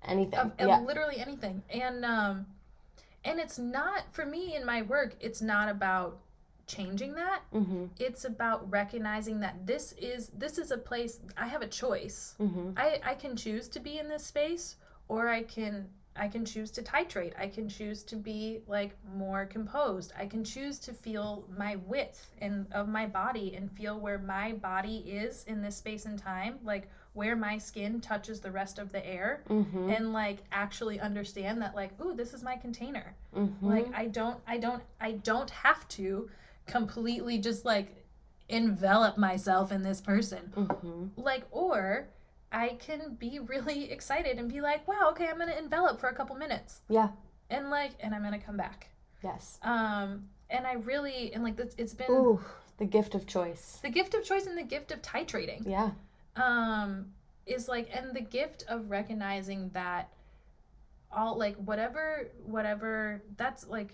anything. 0.07 0.39
of, 0.39 0.51
yeah. 0.59 0.79
literally 0.79 1.17
anything 1.19 1.61
and 1.69 2.03
um 2.05 2.45
and 3.23 3.39
it's 3.39 3.57
not 3.57 4.03
for 4.11 4.25
me 4.25 4.55
in 4.55 4.65
my 4.65 4.81
work 4.83 5.15
it's 5.19 5.41
not 5.41 5.69
about 5.69 6.19
changing 6.67 7.13
that 7.13 7.41
Mm-hmm. 7.53 7.85
it's 7.99 8.25
about 8.25 8.69
recognizing 8.71 9.39
that 9.41 9.65
this 9.67 9.93
is 9.93 10.29
this 10.37 10.57
is 10.57 10.71
a 10.71 10.77
place 10.77 11.19
i 11.37 11.47
have 11.47 11.61
a 11.61 11.67
choice 11.67 12.35
Mm-hmm. 12.39 12.71
i 12.77 12.99
i 13.05 13.13
can 13.13 13.35
choose 13.35 13.67
to 13.69 13.79
be 13.79 13.99
in 13.99 14.07
this 14.09 14.23
space 14.25 14.77
or 15.07 15.27
i 15.29 15.43
can 15.43 15.87
i 16.15 16.27
can 16.27 16.43
choose 16.43 16.71
to 16.71 16.81
titrate 16.81 17.33
i 17.37 17.47
can 17.47 17.69
choose 17.69 18.01
to 18.03 18.15
be 18.15 18.61
like 18.67 18.95
more 19.15 19.45
composed 19.45 20.11
i 20.17 20.25
can 20.25 20.43
choose 20.43 20.79
to 20.79 20.91
feel 20.93 21.45
my 21.55 21.75
width 21.85 22.31
and 22.41 22.65
of 22.71 22.87
my 22.87 23.05
body 23.05 23.53
and 23.55 23.71
feel 23.71 23.99
where 23.99 24.17
my 24.17 24.53
body 24.53 24.97
is 25.05 25.43
in 25.47 25.61
this 25.61 25.75
space 25.75 26.05
and 26.05 26.17
time 26.17 26.57
like 26.63 26.89
where 27.15 27.35
my 27.35 27.57
skin 27.57 27.99
touches 28.01 28.39
the 28.41 28.51
rest 28.51 28.77
of 28.77 28.91
the 28.91 29.03
air 29.05 29.41
Mm-hmm. 29.49 29.89
and 29.89 30.13
like 30.13 30.39
actually 30.51 30.99
understand 30.99 31.61
that 31.61 31.73
like 31.75 31.91
ooh 32.01 32.13
this 32.13 32.33
is 32.33 32.43
my 32.43 32.55
container 32.57 33.15
mm-hmm. 33.35 33.65
like 33.67 33.87
i 33.95 34.05
don't 34.05 34.37
i 34.47 34.57
don't 34.57 34.83
i 35.01 35.11
don't 35.13 35.49
have 35.49 35.87
to 35.89 36.29
completely 36.67 37.37
just 37.37 37.65
like 37.65 38.05
envelop 38.49 39.17
myself 39.17 39.71
in 39.71 39.81
this 39.81 40.01
person 40.01 40.51
mm-hmm. 40.55 41.05
like 41.15 41.43
or 41.51 42.07
i 42.51 42.69
can 42.79 43.15
be 43.17 43.39
really 43.39 43.91
excited 43.91 44.37
and 44.37 44.49
be 44.51 44.61
like 44.61 44.87
wow 44.87 45.09
okay 45.09 45.27
i'm 45.27 45.37
gonna 45.37 45.53
envelop 45.53 45.99
for 45.99 46.07
a 46.09 46.13
couple 46.13 46.35
minutes 46.35 46.81
Yeah. 46.89 47.09
and 47.49 47.69
like 47.69 47.91
and 48.01 48.13
i'm 48.13 48.21
gonna 48.23 48.39
come 48.39 48.57
back 48.57 48.89
Yes. 49.23 49.57
um 49.63 50.25
and 50.49 50.67
i 50.67 50.73
really 50.73 51.33
and 51.33 51.43
like 51.43 51.59
it's 51.77 51.93
been 51.93 52.11
Ooh, 52.11 52.39
the 52.77 52.85
gift 52.85 53.15
of 53.15 53.25
choice. 53.25 53.79
the 53.81 53.89
gift 53.89 54.13
of 54.13 54.23
choice 54.23 54.45
and 54.45 54.57
the 54.57 54.63
gift 54.63 54.91
of 54.91 55.01
titrating 55.01 55.65
Yeah. 55.65 55.91
Um 56.35 57.07
is 57.45 57.67
like 57.67 57.89
and 57.93 58.15
the 58.15 58.21
gift 58.21 58.65
of 58.67 58.89
recognizing 58.89 59.69
that 59.69 60.09
all 61.11 61.37
like 61.37 61.55
whatever 61.57 62.27
whatever 62.43 63.21
that's 63.37 63.67
like 63.67 63.93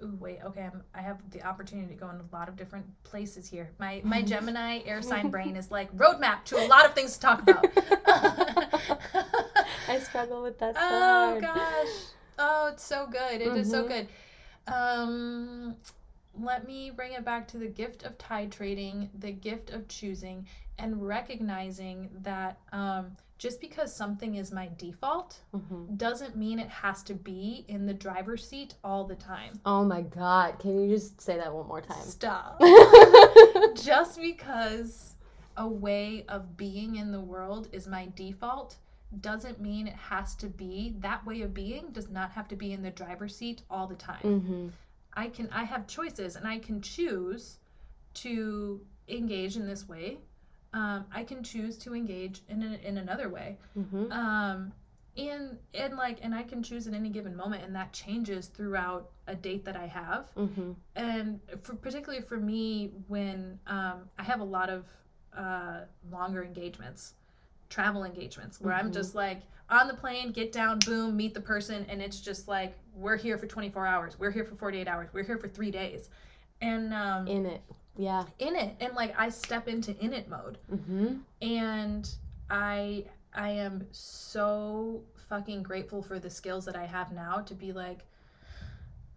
Ooh, 0.00 0.16
wait, 0.20 0.38
okay, 0.44 0.62
I'm, 0.62 0.84
I 0.94 1.00
have 1.00 1.18
the 1.32 1.42
opportunity 1.42 1.92
to 1.92 1.98
go 1.98 2.08
in 2.10 2.16
a 2.20 2.24
lot 2.36 2.48
of 2.48 2.54
different 2.54 2.86
places 3.02 3.48
here. 3.50 3.68
My 3.80 4.00
my 4.04 4.22
Gemini 4.30 4.80
air 4.86 5.02
sign 5.02 5.28
brain 5.28 5.56
is 5.56 5.72
like 5.72 5.92
roadmap 5.96 6.44
to 6.46 6.56
a 6.56 6.62
lot 6.68 6.84
of 6.84 6.94
things 6.94 7.14
to 7.14 7.20
talk 7.20 7.42
about. 7.42 7.66
I 9.88 9.98
struggle 9.98 10.42
with 10.42 10.58
that 10.60 10.76
so 10.76 10.80
oh 10.82 11.30
hard. 11.30 11.42
gosh. 11.42 11.88
Oh, 12.38 12.68
it's 12.72 12.84
so 12.84 13.08
good. 13.10 13.40
It 13.40 13.56
is 13.56 13.68
so 13.70 13.82
Mhm. 13.82 13.88
good. 13.88 14.08
Um 14.72 15.76
let 16.40 16.66
me 16.66 16.90
bring 16.90 17.12
it 17.12 17.24
back 17.24 17.46
to 17.48 17.58
the 17.58 17.66
gift 17.68 18.02
of 18.04 18.16
titrating, 18.18 19.08
the 19.18 19.32
gift 19.32 19.70
of 19.70 19.88
choosing, 19.88 20.46
and 20.78 21.06
recognizing 21.06 22.08
that 22.22 22.58
um, 22.72 23.16
just 23.38 23.60
because 23.60 23.94
something 23.94 24.34
is 24.36 24.50
my 24.52 24.68
default 24.78 25.40
Mhm. 25.54 25.96
doesn't 25.96 26.36
mean 26.36 26.58
it 26.58 26.68
has 26.68 27.02
to 27.04 27.14
be 27.14 27.64
in 27.68 27.86
the 27.86 27.94
driver's 27.94 28.46
seat 28.46 28.74
all 28.82 29.04
the 29.04 29.14
time. 29.14 29.58
Oh 29.64 29.84
my 29.84 30.02
god! 30.02 30.58
Can 30.58 30.80
you 30.80 30.88
just 30.94 31.20
say 31.20 31.36
that 31.36 31.52
one 31.52 31.66
more 31.68 31.80
time? 31.80 32.02
Stop. 32.02 32.60
just 33.74 34.20
because 34.20 35.14
a 35.56 35.66
way 35.66 36.24
of 36.28 36.56
being 36.56 36.96
in 36.96 37.10
the 37.12 37.20
world 37.20 37.68
is 37.72 37.86
my 37.86 38.08
default 38.14 38.76
doesn't 39.20 39.60
mean 39.60 39.86
it 39.86 39.94
has 39.94 40.34
to 40.36 40.46
be 40.46 40.94
that 41.00 41.24
way 41.26 41.40
of 41.42 41.54
being 41.54 41.90
does 41.92 42.10
not 42.10 42.30
have 42.32 42.46
to 42.48 42.56
be 42.56 42.72
in 42.72 42.82
the 42.82 42.90
driver's 42.90 43.34
seat 43.34 43.62
all 43.70 43.86
the 43.86 43.94
time. 43.94 44.20
mm-hmm. 44.22 44.68
I 45.18 45.28
can 45.28 45.48
I 45.52 45.64
have 45.64 45.86
choices 45.88 46.36
and 46.36 46.46
I 46.46 46.58
can 46.60 46.80
choose 46.80 47.58
to 48.14 48.80
engage 49.08 49.56
in 49.56 49.66
this 49.66 49.88
way. 49.88 50.18
Um, 50.72 51.06
I 51.12 51.24
can 51.24 51.42
choose 51.42 51.76
to 51.78 51.94
engage 51.94 52.42
in 52.48 52.62
in 52.62 52.98
another 52.98 53.28
way. 53.28 53.58
Mm-hmm. 53.76 54.12
Um, 54.12 54.72
and 55.16 55.58
and 55.74 55.96
like 55.96 56.18
and 56.22 56.32
I 56.32 56.44
can 56.44 56.62
choose 56.62 56.86
at 56.86 56.94
any 56.94 57.10
given 57.10 57.34
moment 57.34 57.64
and 57.64 57.74
that 57.74 57.92
changes 57.92 58.46
throughout 58.46 59.10
a 59.26 59.34
date 59.34 59.64
that 59.64 59.76
I 59.76 59.86
have. 59.86 60.32
Mm-hmm. 60.36 60.72
And 60.94 61.40
for 61.62 61.74
particularly 61.74 62.22
for 62.24 62.36
me 62.36 62.92
when 63.08 63.58
um, 63.66 64.08
I 64.18 64.22
have 64.22 64.40
a 64.40 64.44
lot 64.58 64.70
of 64.70 64.84
uh, 65.36 65.80
longer 66.12 66.44
engagements, 66.44 67.14
travel 67.70 68.04
engagements 68.04 68.60
where 68.60 68.72
I'm 68.72 68.90
Mhm. 68.90 68.94
just 68.94 69.16
like 69.16 69.42
on 69.70 69.88
the 69.88 69.94
plane, 69.94 70.30
get 70.32 70.50
down, 70.52 70.78
boom, 70.78 71.16
meet 71.16 71.34
the 71.34 71.40
person, 71.40 71.84
and 71.90 72.00
it's 72.00 72.20
just 72.20 72.48
like 72.48 72.78
we're 72.98 73.16
here 73.16 73.38
for 73.38 73.46
24 73.46 73.86
hours, 73.86 74.18
we're 74.18 74.30
here 74.30 74.44
for 74.44 74.54
48 74.56 74.88
hours, 74.88 75.08
we're 75.12 75.24
here 75.24 75.38
for 75.38 75.48
three 75.48 75.70
days, 75.70 76.10
and 76.60 76.92
um, 76.92 77.26
In 77.28 77.46
it. 77.46 77.62
Yeah. 77.96 78.24
in 78.38 78.56
it, 78.56 78.76
and 78.80 78.94
like 78.94 79.14
I 79.18 79.28
step 79.28 79.68
into 79.68 79.96
in 80.04 80.12
it 80.12 80.28
mode, 80.28 80.58
Mm-hmm. 80.72 81.16
and 81.42 82.08
I 82.50 83.04
I 83.34 83.50
am 83.50 83.86
so 83.92 85.02
fucking 85.28 85.62
grateful 85.62 86.02
for 86.02 86.18
the 86.18 86.30
skills 86.30 86.64
that 86.64 86.76
I 86.76 86.86
have 86.86 87.12
now 87.12 87.40
to 87.42 87.54
be 87.54 87.72
like, 87.72 88.04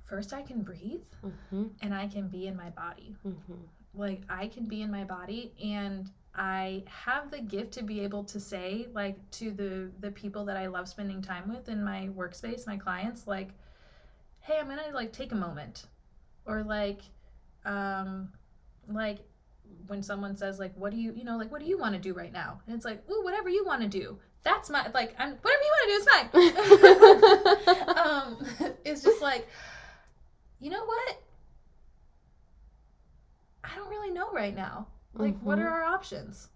first 0.06 0.34
I 0.34 0.42
can 0.42 0.62
breathe 0.62 1.02
Mm-hmm. 1.26 1.64
and 1.82 1.94
I 1.94 2.08
can 2.08 2.28
be 2.28 2.48
in 2.48 2.56
my 2.56 2.70
body 2.72 3.16
Mm-hmm. 3.28 3.54
like 3.94 4.22
I 4.30 4.48
can 4.48 4.66
be 4.66 4.82
in 4.82 4.92
my 4.92 5.04
body 5.04 5.54
and 5.64 6.10
I 6.34 6.84
have 6.88 7.30
the 7.30 7.40
gift 7.42 7.74
to 7.74 7.84
be 7.84 8.00
able 8.02 8.24
to 8.26 8.40
say 8.40 8.88
like 8.94 9.18
to 9.32 9.52
the 9.52 9.92
the 10.00 10.12
people 10.12 10.46
that 10.46 10.58
I 10.58 10.68
love 10.68 10.88
spending 10.88 11.22
time 11.22 11.48
with 11.54 11.68
in 11.70 11.84
my 11.84 12.10
workspace, 12.16 12.66
my 12.68 12.78
clients 12.78 13.28
like 13.28 13.50
hey, 14.42 14.58
I'm 14.60 14.68
to 14.68 14.92
like 14.94 15.12
take 15.14 15.32
a 15.32 15.36
moment. 15.36 15.86
Or 16.46 16.64
like 16.64 17.02
um 17.66 18.30
like 18.88 19.20
when 19.88 20.02
someone 20.04 20.36
says 20.36 20.60
like 20.60 20.74
what 20.76 20.92
do 20.92 20.98
you 20.98 21.14
you 21.16 21.24
know 21.24 21.38
like 21.38 21.52
what 21.52 21.62
do 21.62 21.68
you 21.68 21.78
want 21.78 21.94
to 21.94 22.00
do 22.00 22.14
right 22.14 22.34
now? 22.34 22.60
And 22.66 22.76
it's 22.76 22.86
like 22.86 23.04
ooh 23.10 23.24
whatever 23.24 23.50
you 23.50 23.66
want 23.66 23.82
to 23.84 23.88
do. 23.88 24.18
That's 24.44 24.70
my 24.70 24.88
like 24.94 25.16
I'm 25.20 25.36
whatever 25.42 25.64
you 25.64 25.72
want 25.74 25.84
to 25.86 25.92
do 25.92 25.98
is 26.00 26.08
fine. 26.10 26.30
Um 27.98 28.74
it's 28.86 29.04
just 29.04 29.22
like 29.22 29.48
you 30.60 30.70
know 30.70 30.84
what? 30.86 31.18
I 33.64 33.76
don't 33.76 33.90
really 33.90 34.12
know 34.12 34.32
right 34.32 34.56
now. 34.56 34.88
Like 35.14 35.40
what 35.42 35.60
Mhm. 35.60 35.64
are 35.64 35.70
our 35.70 35.84
options? 35.84 36.50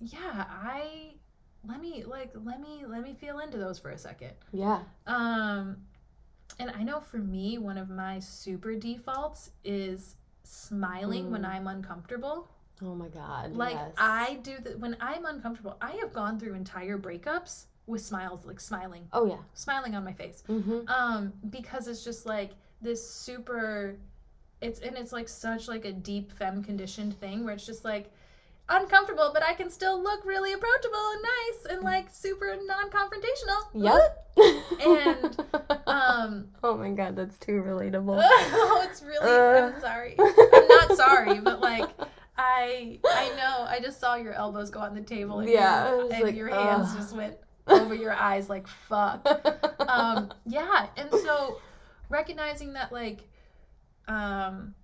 Yeah 0.00 0.44
i 0.48 1.12
let 1.66 1.80
me 1.80 2.04
like 2.04 2.30
let 2.44 2.60
me 2.60 2.84
let 2.86 3.02
me 3.02 3.14
feel 3.14 3.40
into 3.40 3.58
those 3.58 3.78
for 3.78 3.90
a 3.90 3.98
second. 3.98 4.32
Yeah. 4.52 4.80
um 5.06 5.76
and 6.58 6.70
i 6.76 6.82
know 6.82 7.00
for 7.00 7.18
me 7.18 7.58
one 7.58 7.78
of 7.78 7.88
my 7.90 8.18
super 8.18 8.74
defaults 8.74 9.50
is 9.64 10.16
smiling 10.42 11.30
when 11.30 11.42
Mm. 11.42 11.48
i'm 11.50 11.66
uncomfortable 11.66 12.48
Oh 12.80 12.94
my 12.94 13.08
god. 13.08 13.54
like 13.56 13.74
yes. 13.74 13.92
i 13.98 14.38
do 14.42 14.56
that 14.64 14.78
when 14.78 14.96
i'm 15.00 15.24
uncomfortable 15.26 15.76
i 15.80 15.92
have 15.92 16.12
gone 16.12 16.38
through 16.38 16.54
entire 16.54 16.98
breakups 16.98 17.64
with 17.86 18.00
smiles 18.00 18.44
like 18.44 18.60
smiling 18.60 19.06
Oh 19.12 19.26
yeah. 19.26 19.36
smiling 19.54 19.94
on 19.94 20.04
my 20.04 20.12
face 20.12 20.42
Mm-hmm. 20.48 20.88
um 20.88 21.32
because 21.50 21.88
it's 21.88 22.04
just 22.04 22.26
like 22.26 22.52
this 22.80 23.08
super 23.08 23.96
it's 24.60 24.80
and 24.80 24.96
it's 24.96 25.12
like 25.12 25.28
such 25.28 25.68
like 25.68 25.84
a 25.84 25.92
deep 25.92 26.32
femme 26.32 26.62
conditioned 26.62 27.18
thing 27.20 27.44
where 27.44 27.54
it's 27.54 27.66
just 27.66 27.84
like 27.84 28.10
uncomfortable 28.70 29.30
but 29.32 29.42
i 29.42 29.54
can 29.54 29.70
still 29.70 30.02
look 30.02 30.24
really 30.24 30.52
approachable 30.52 31.10
and 31.12 31.22
nice 31.22 31.72
and 31.74 31.82
like 31.82 32.06
super 32.12 32.54
non-confrontational 32.66 33.62
Yep. 33.74 34.24
And, 34.84 35.80
um 35.86 36.48
oh 36.62 36.76
my 36.76 36.90
god, 36.90 37.16
that's 37.16 37.38
too 37.38 37.62
relatable. 37.66 38.20
oh 38.22 38.86
it's 38.88 39.02
really 39.02 39.26
Uh. 39.26 39.72
i'm 39.74 39.80
sorry 39.80 40.14
i'm 40.18 40.68
not 40.68 40.96
sorry 40.96 41.40
but 41.40 41.60
like 41.72 41.88
i 42.36 42.98
i 43.06 43.28
know 43.36 43.64
i 43.68 43.80
just 43.82 43.98
saw 43.98 44.14
your 44.16 44.32
elbows 44.34 44.70
go 44.70 44.80
on 44.80 44.94
the 44.94 45.00
table 45.00 45.40
and, 45.40 45.48
Yeah, 45.48 45.88
your, 45.88 46.12
and 46.12 46.22
like, 46.22 46.36
your 46.36 46.48
hands 46.48 46.88
ugh. 46.90 46.96
just 46.98 47.16
went 47.16 47.36
over 47.66 47.94
your 47.94 48.12
eyes 48.12 48.48
like 48.48 48.66
fuck 48.68 49.26
um 49.88 50.30
yeah 50.46 50.86
and 50.96 51.10
so 51.10 51.58
recognizing 52.10 52.74
that 52.74 52.92
like 52.92 53.20
um 54.06 54.74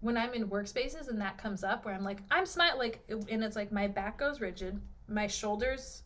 when 0.00 0.16
I'm 0.16 0.32
in 0.34 0.48
workspaces 0.48 1.08
and 1.08 1.20
that 1.20 1.36
comes 1.38 1.62
up 1.64 1.84
where 1.84 1.94
I'm 1.94 2.04
like, 2.04 2.18
I'm 2.30 2.46
smile 2.46 2.78
like, 2.78 3.04
and 3.08 3.44
it's 3.44 3.56
like 3.56 3.70
my 3.72 3.86
back 3.86 4.18
goes 4.18 4.40
rigid, 4.40 4.80
my 5.08 5.26
shoulders. 5.26 6.02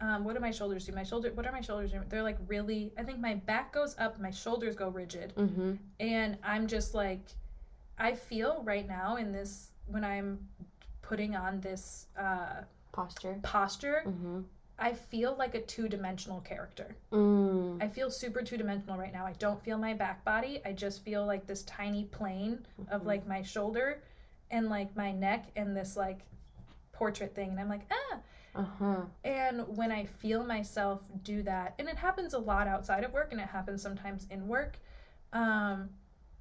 Um, 0.00 0.24
what 0.24 0.34
do 0.34 0.40
my 0.40 0.50
shoulders 0.50 0.84
do? 0.86 0.92
My 0.92 1.04
shoulder. 1.04 1.30
What 1.34 1.46
are 1.46 1.52
my 1.52 1.60
shoulders 1.60 1.92
doing? 1.92 2.04
They're 2.08 2.22
like 2.22 2.36
really. 2.48 2.92
I 2.98 3.02
think 3.04 3.20
my 3.20 3.34
back 3.34 3.72
goes 3.72 3.94
up, 3.98 4.20
my 4.20 4.30
shoulders 4.30 4.74
go 4.76 4.88
rigid, 4.88 5.32
Mm-hmm. 5.36 5.74
and 6.00 6.36
I'm 6.42 6.66
just 6.66 6.94
like, 6.94 7.20
I 7.98 8.12
feel 8.14 8.60
right 8.64 8.86
now 8.86 9.16
in 9.16 9.30
this 9.32 9.68
when 9.86 10.04
I'm 10.04 10.38
putting 11.02 11.36
on 11.36 11.60
this 11.60 12.06
uh, 12.18 12.62
Posture. 12.92 13.38
posture, 13.42 14.02
Mm-hmm. 14.06 14.40
I 14.78 14.92
feel 14.92 15.36
like 15.38 15.54
a 15.54 15.60
two 15.62 15.88
dimensional 15.88 16.40
character. 16.40 16.96
Mm. 17.12 17.82
I 17.82 17.88
feel 17.88 18.10
super 18.10 18.42
two 18.42 18.56
dimensional 18.56 18.98
right 18.98 19.12
now. 19.12 19.24
I 19.24 19.32
don't 19.34 19.62
feel 19.62 19.78
my 19.78 19.94
back 19.94 20.24
body. 20.24 20.60
I 20.64 20.72
just 20.72 21.04
feel 21.04 21.24
like 21.26 21.46
this 21.46 21.62
tiny 21.62 22.04
plane 22.04 22.66
of 22.88 23.02
Mhm. 23.02 23.06
like 23.06 23.26
my 23.26 23.42
shoulder 23.42 24.02
and 24.50 24.68
like 24.68 24.94
my 24.96 25.12
neck 25.12 25.46
and 25.56 25.76
this 25.76 25.96
like 25.96 26.20
portrait 26.92 27.34
thing. 27.34 27.50
And 27.50 27.60
I'm 27.60 27.68
like, 27.68 27.86
ah. 27.90 28.18
Uh-huh. 28.56 29.02
And 29.24 29.76
when 29.76 29.90
I 29.90 30.04
feel 30.04 30.44
myself 30.44 31.02
do 31.24 31.42
that, 31.42 31.74
and 31.78 31.88
it 31.88 31.96
happens 31.96 32.34
a 32.34 32.38
lot 32.38 32.68
outside 32.68 33.02
of 33.02 33.12
work 33.12 33.32
and 33.32 33.40
it 33.40 33.48
happens 33.48 33.82
sometimes 33.82 34.26
in 34.30 34.46
work, 34.46 34.78
um, 35.32 35.90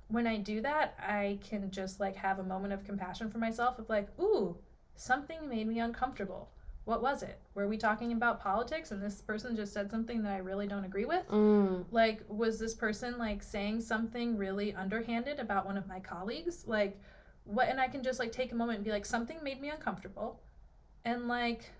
when 0.10 0.28
I 0.28 0.38
do 0.38 0.62
that, 0.62 0.96
I 1.00 1.40
can 1.44 1.72
just 1.72 2.00
like 2.00 2.16
have 2.16 2.38
a 2.40 2.44
moment 2.44 2.74
of 2.74 2.84
compassion 2.84 3.32
for 3.32 3.40
myself 3.40 3.80
of 3.80 3.90
like, 3.90 4.08
ooh, 4.20 4.56
something 4.96 5.48
made 5.50 5.68
me 5.68 5.80
uncomfortable. 5.80 6.50
What 6.86 7.02
was 7.02 7.24
it? 7.24 7.40
Were 7.56 7.68
we 7.68 7.78
talking 7.78 8.12
about 8.12 8.42
politics 8.42 8.92
and 8.92 9.02
this 9.02 9.22
person 9.22 9.56
just 9.56 9.72
said 9.74 9.90
something 9.90 10.22
that 10.24 10.34
I 10.34 10.38
really 10.40 10.68
don't 10.68 10.84
agree 10.84 11.06
with? 11.06 11.26
Mm. 11.30 11.86
Like, 11.92 12.22
was 12.28 12.60
this 12.60 12.74
person 12.74 13.18
like 13.18 13.42
saying 13.42 13.82
something 13.82 14.38
really 14.38 14.74
underhanded 14.74 15.40
about 15.40 15.66
one 15.66 15.78
of 15.78 15.88
my 15.88 16.02
colleagues? 16.02 16.66
Like, 16.68 17.00
what? 17.46 17.70
And 17.70 17.80
I 17.80 17.88
can 17.88 18.04
just 18.04 18.20
like 18.20 18.34
take 18.34 18.52
a 18.52 18.56
moment 18.56 18.78
and 18.78 18.86
be 18.86 18.92
like, 18.92 19.06
something 19.06 19.38
made 19.42 19.62
me 19.62 19.70
uncomfortable. 19.70 20.42
And 21.06 21.30
like, 21.30 21.72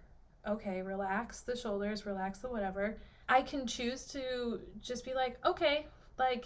okay, 0.48 0.82
relax 0.82 1.42
the 1.42 1.56
shoulders, 1.56 2.06
relax 2.06 2.40
the 2.40 2.50
whatever. 2.50 2.98
I 3.28 3.42
can 3.42 3.68
choose 3.68 4.06
to 4.08 4.60
just 4.82 5.04
be 5.04 5.14
like, 5.14 5.38
okay, 5.46 5.88
like, 6.18 6.46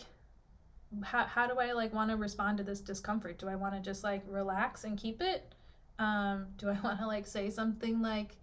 how, 1.04 1.26
how 1.26 1.48
do 1.48 1.60
I 1.60 1.74
like 1.74 1.94
want 1.94 2.10
to 2.10 2.18
respond 2.18 2.58
to 2.58 2.64
this 2.64 2.80
discomfort? 2.80 3.38
Do 3.38 3.50
I 3.50 3.56
want 3.56 3.76
to 3.76 3.82
just 3.82 4.04
like 4.04 4.24
relax 4.28 4.84
and 4.84 4.98
keep 4.98 5.22
it? 5.22 5.54
Um, 6.00 6.48
do 6.58 6.70
I 6.70 6.80
want 6.84 7.00
to 7.00 7.06
like 7.06 7.28
say 7.28 7.52
something 7.52 8.02
like 8.02 8.36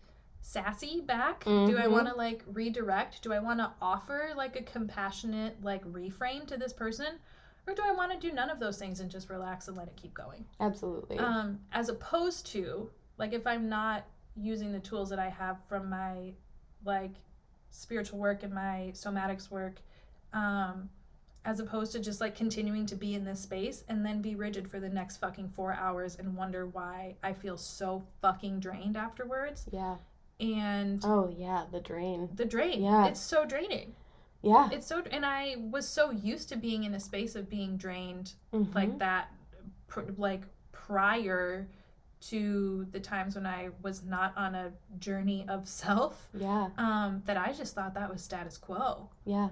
sassy 0.45 1.01
back? 1.01 1.45
Do 1.45 1.79
I 1.79 1.87
Mhm. 1.87 1.91
want 1.91 2.09
to 2.09 2.15
like 2.15 2.45
redirect? 2.47 3.23
Do 3.23 3.33
I 3.33 3.39
want 3.39 3.61
to 3.61 3.73
offer 3.81 4.33
like 4.37 4.57
a 4.57 4.63
compassionate 4.63 5.63
like 5.65 5.83
reframe 5.85 6.47
to 6.49 6.57
this 6.59 6.73
person? 6.73 7.19
Or 7.67 7.75
do 7.75 7.83
I 7.83 7.93
want 7.93 8.13
to 8.13 8.19
do 8.19 8.33
none 8.33 8.51
of 8.51 8.61
those 8.61 8.79
things 8.79 9.01
and 9.01 9.11
just 9.11 9.31
relax 9.31 9.69
and 9.69 9.77
let 9.77 9.89
it 9.89 9.97
keep 9.97 10.13
going? 10.13 10.45
Absolutely. 10.61 11.19
Um, 11.19 11.61
as 11.73 11.89
opposed 11.89 12.47
to 12.49 12.91
like 13.17 13.33
if 13.33 13.47
I'm 13.47 13.69
not 13.71 14.05
using 14.37 14.71
the 14.71 14.81
tools 14.81 15.09
that 15.11 15.19
I 15.19 15.31
have 15.31 15.65
from 15.67 15.89
my 15.89 16.35
like 16.85 17.15
spiritual 17.71 18.19
work 18.19 18.43
and 18.43 18.53
my 18.53 18.91
somatics 18.93 19.51
work, 19.51 19.81
um, 20.35 20.91
as 21.47 21.59
opposed 21.59 21.93
to 21.93 22.01
just 22.01 22.21
like 22.21 22.35
continuing 22.35 22.85
to 22.87 22.97
be 22.97 23.15
in 23.15 23.25
this 23.25 23.41
space 23.41 23.83
and 23.89 24.05
then 24.05 24.21
be 24.21 24.35
rigid 24.35 24.71
for 24.71 24.79
the 24.79 24.89
next 24.91 25.17
fucking 25.19 25.49
four 25.49 25.73
hours 25.73 26.17
and 26.17 26.37
wonder 26.37 26.67
why 26.67 27.17
I 27.23 27.33
feel 27.33 27.57
so 27.57 28.03
fucking 28.21 28.61
drained 28.61 28.97
afterwards. 28.99 29.67
yeah. 29.73 29.97
And 30.53 31.01
Oh 31.05 31.33
yeah, 31.37 31.65
the 31.73 31.81
drain. 31.81 32.29
the 32.35 32.45
drain, 32.45 32.83
Yeah. 32.83 33.07
it's 33.07 33.21
so 33.21 33.45
draining. 33.47 33.95
Yeah. 34.43 34.69
It's 34.71 34.87
so, 34.87 35.03
and 35.11 35.25
I 35.25 35.57
was 35.71 35.89
so 35.89 36.11
used 36.11 36.51
to 36.51 36.57
being 36.57 36.85
in 36.85 36.95
a 36.95 37.01
space 37.01 37.35
of 37.35 37.49
being 37.49 37.77
drained 37.79 38.35
Mhm. 38.53 38.75
like 38.75 38.99
that 38.99 39.29
pr- 39.89 40.13
like 40.19 40.43
prior 40.73 41.67
to 42.21 42.87
the 42.91 43.01
times 43.01 43.37
when 43.37 43.47
I 43.47 43.71
was 43.83 44.03
not 44.05 44.37
on 44.37 44.55
a 44.55 44.73
journey 44.99 45.47
of 45.49 45.67
self 45.83 46.29
Yeah. 46.35 46.69
um 46.79 47.23
that 47.27 47.37
I 47.37 47.53
just 47.53 47.75
thought 47.75 47.95
that 47.95 48.11
was 48.11 48.23
status 48.23 48.59
quo 48.59 49.09
Yeah. 49.25 49.49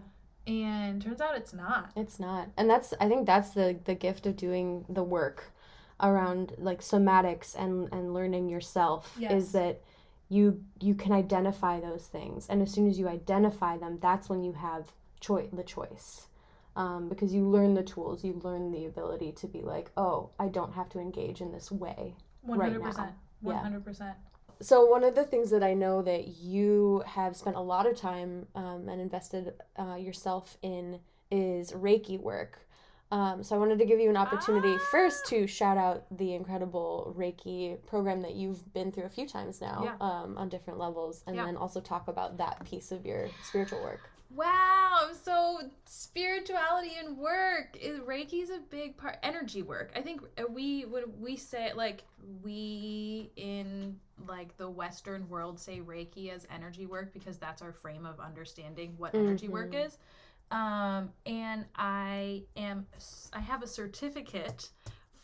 and 0.47 1.01
turns 1.01 1.21
out 1.21 1.37
it's 1.37 1.55
not 1.55 1.93
It's 1.97 2.19
not. 2.21 2.49
And 2.59 2.69
that's 2.69 2.93
I 3.01 3.09
think 3.09 3.27
that's 3.27 3.51
the 3.51 3.79
the 3.85 3.95
gift 3.95 4.27
of 4.27 4.37
doing 4.37 4.85
the 4.89 5.03
work 5.05 5.53
around 6.01 6.55
like 6.59 6.81
somatics 6.81 7.55
and 7.55 7.89
and 7.93 8.13
learning 8.13 8.49
yourself 8.51 9.17
Yes. 9.19 9.33
is 9.33 9.53
that 9.53 9.81
you 10.33 10.63
you 10.81 10.95
can 10.95 11.13
identify 11.13 11.81
those 11.81 12.07
things 12.07 12.47
and 12.49 12.63
as 12.63 12.73
soon 12.73 12.89
as 12.89 12.99
you 12.99 13.09
identify 13.09 13.77
them 13.77 13.99
that's 14.01 14.29
when 14.29 14.43
you 14.43 14.53
have 14.53 14.93
choice 15.21 15.49
the 15.53 15.63
choice 15.63 16.27
um, 16.75 17.09
because 17.09 17.35
you 17.35 17.47
learn 17.47 17.75
the 17.75 17.83
tools 17.83 18.25
you 18.25 18.41
learn 18.43 18.71
the 18.73 18.87
ability 18.87 19.31
to 19.33 19.47
be 19.47 19.61
like 19.61 19.91
oh 19.97 20.31
i 20.39 20.49
don't 20.49 20.73
have 20.73 20.89
to 20.89 20.99
engage 20.99 21.41
in 21.41 21.53
this 21.53 21.71
way 21.71 22.15
100% 22.49 22.59
Right 22.59 22.73
now. 22.81 23.15
Yeah. 23.45 23.63
100% 23.63 24.15
So 24.61 24.87
one 24.87 25.05
of 25.05 25.15
the 25.15 25.25
things 25.25 25.51
that 25.51 25.63
I 25.63 25.75
know 25.75 26.03
that 26.03 26.29
you 26.29 27.03
have 27.07 27.37
spent 27.37 27.57
a 27.57 27.61
lot 27.61 27.87
of 27.87 27.97
time 27.97 28.47
um, 28.55 28.89
and 28.89 29.01
invested 29.01 29.55
uh, 29.77 29.97
yourself 29.97 30.57
in 30.63 31.01
is 31.31 31.73
Reiki 31.73 32.21
work. 32.21 32.61
Um, 33.13 33.43
so 33.43 33.55
I 33.55 33.59
wanted 33.59 33.79
to 33.79 33.85
give 33.85 34.01
you 34.01 34.09
an 34.09 34.17
opportunity 34.17 34.75
Ah! 34.75 34.89
first 34.91 35.27
to 35.27 35.47
shout 35.47 35.77
out 35.77 36.05
the 36.17 36.33
incredible 36.35 37.15
Reiki 37.17 37.77
program 37.87 38.23
that 38.23 38.35
you've 38.35 38.73
been 38.73 38.91
through 38.91 39.05
a 39.05 39.11
few 39.11 39.29
times 39.29 39.61
now 39.61 39.83
Yeah. 39.85 39.97
um, 40.01 40.39
on 40.39 40.49
different 40.49 40.79
levels, 40.79 41.23
and 41.27 41.37
Yeah. 41.37 41.45
then 41.45 41.57
also 41.59 41.79
talk 41.83 42.09
about 42.09 42.39
that 42.39 42.65
piece 42.65 42.91
of 42.91 43.05
your 43.05 43.29
spiritual 43.45 43.83
work. 43.83 44.01
wow 44.35 45.11
so 45.13 45.59
spirituality 45.85 46.93
and 46.99 47.19
work 47.19 47.77
is 47.79 47.99
Reiki 48.01 48.43
is 48.43 48.49
reiki's 48.49 48.51
a 48.51 48.61
big 48.71 48.97
part 48.97 49.19
energy 49.23 49.61
work 49.61 49.93
i 49.95 50.01
think 50.01 50.23
uh, 50.39 50.45
we 50.49 50.87
when 50.87 51.05
we 51.21 51.37
say 51.37 51.71
like 51.75 52.05
we 52.43 53.31
in 53.37 54.01
like 54.27 54.57
the 54.57 54.71
western 54.71 55.29
world 55.29 55.61
say 55.61 55.81
reiki 55.81 56.31
as 56.33 56.47
energy 56.51 56.87
work 56.87 57.13
because 57.13 57.37
that's 57.37 57.61
our 57.61 57.73
frame 57.73 58.07
of 58.07 58.19
understanding 58.21 58.95
what 58.97 59.15
energy 59.15 59.49
work 59.49 59.73
Mhm. 59.73 59.85
is 59.87 59.99
um 60.53 61.11
and 61.27 61.65
i 61.77 62.43
am 62.57 62.87
i 63.33 63.41
have 63.41 63.63
a 63.63 63.67
certificate 63.67 64.69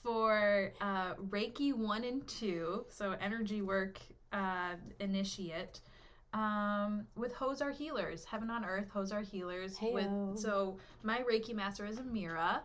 for 0.03 0.73
uh 0.81 1.15
reiki 1.29 1.73
1 1.73 2.05
and 2.05 2.27
2 2.27 2.87
so 2.89 3.15
energy 3.21 3.63
work 3.63 4.01
uh 4.33 4.75
initiate 5.01 5.81
um 6.35 7.07
with 7.17 7.35
Hosar 7.35 7.75
Healers, 7.75 8.25
Heaven 8.25 8.51
on 8.51 8.63
Earth, 8.63 8.91
Hosar 8.95 9.25
Healers. 9.25 9.79
Heyo. 9.79 9.95
With 9.95 10.39
so 10.39 10.77
my 11.03 11.21
Reiki 11.21 11.55
master 11.55 11.87
is 11.87 11.99
Amira. 11.99 12.61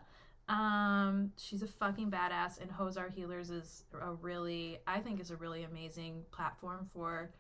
Um, 0.49 1.31
she's 1.37 1.61
a 1.61 1.67
fucking 1.67 2.11
badass, 2.11 2.59
and 2.61 2.69
Hosar 2.69 3.09
Healers 3.09 3.49
is 3.49 3.85
a 4.01 4.11
really, 4.11 4.79
I 4.85 4.99
think, 4.99 5.21
is 5.21 5.31
a 5.31 5.37
really 5.37 5.63
amazing 5.63 6.23
platform 6.31 6.89
for 6.93 7.31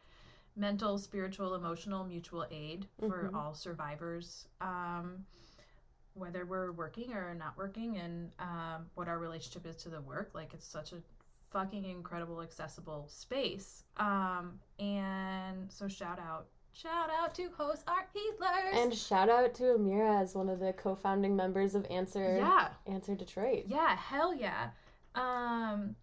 mental, 0.55 0.97
spiritual, 0.97 1.55
emotional 1.55 2.03
mutual 2.05 2.45
aid 2.51 2.87
for 2.99 3.29
Mhm. 3.31 3.35
all 3.35 3.53
survivors. 3.53 4.47
Um, 4.61 5.25
whether 6.15 6.45
we're 6.45 6.71
working 6.71 7.11
or 7.13 7.33
not 7.33 7.57
working, 7.57 7.97
and 7.97 8.31
um, 8.37 8.89
what 8.93 9.07
our 9.07 9.17
relationship 9.17 9.65
is 9.65 9.75
to 9.77 9.89
the 9.89 10.01
work, 10.01 10.31
like 10.35 10.53
it's 10.53 10.65
such 10.67 10.93
a 10.93 11.01
fucking 11.49 11.85
incredible 11.85 12.41
accessible 12.41 13.07
space 13.07 13.83
um 13.97 14.59
and 14.79 15.71
so 15.71 15.87
shout 15.87 16.17
out 16.17 16.47
shout 16.71 17.11
out 17.11 17.35
to 17.35 17.47
Hosar 17.49 18.05
Healers 18.11 18.73
And 18.73 18.91
shout 18.91 19.29
out 19.29 19.53
to 19.55 19.63
Amira 19.77 20.19
as 20.19 20.33
one 20.33 20.49
of 20.49 20.59
the 20.59 20.73
co-founding 20.73 21.35
members 21.35 21.75
of 21.75 21.85
Answer 21.91 22.37
yeah 22.37 22.69
Answer 22.87 23.13
Detroit. 23.13 23.65
yeah 23.67 23.95
hell 23.95 24.33
yeah 24.33 24.71
um 25.13 25.95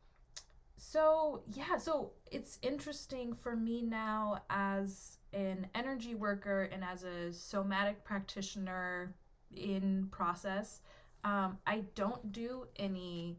so 0.82 1.42
yeah 1.52 1.76
so 1.76 2.10
it's 2.30 2.58
interesting 2.62 3.34
for 3.34 3.54
me 3.54 3.82
now 3.82 4.40
as 4.48 5.18
an 5.34 5.66
energy 5.74 6.14
worker 6.14 6.70
and 6.72 6.82
as 6.82 7.04
a 7.04 7.30
somatic 7.32 8.02
practitioner 8.02 9.14
in 9.54 10.08
process 10.10 10.80
um 11.24 11.58
i 11.66 11.82
don't 11.94 12.32
do 12.32 12.66
any 12.76 13.36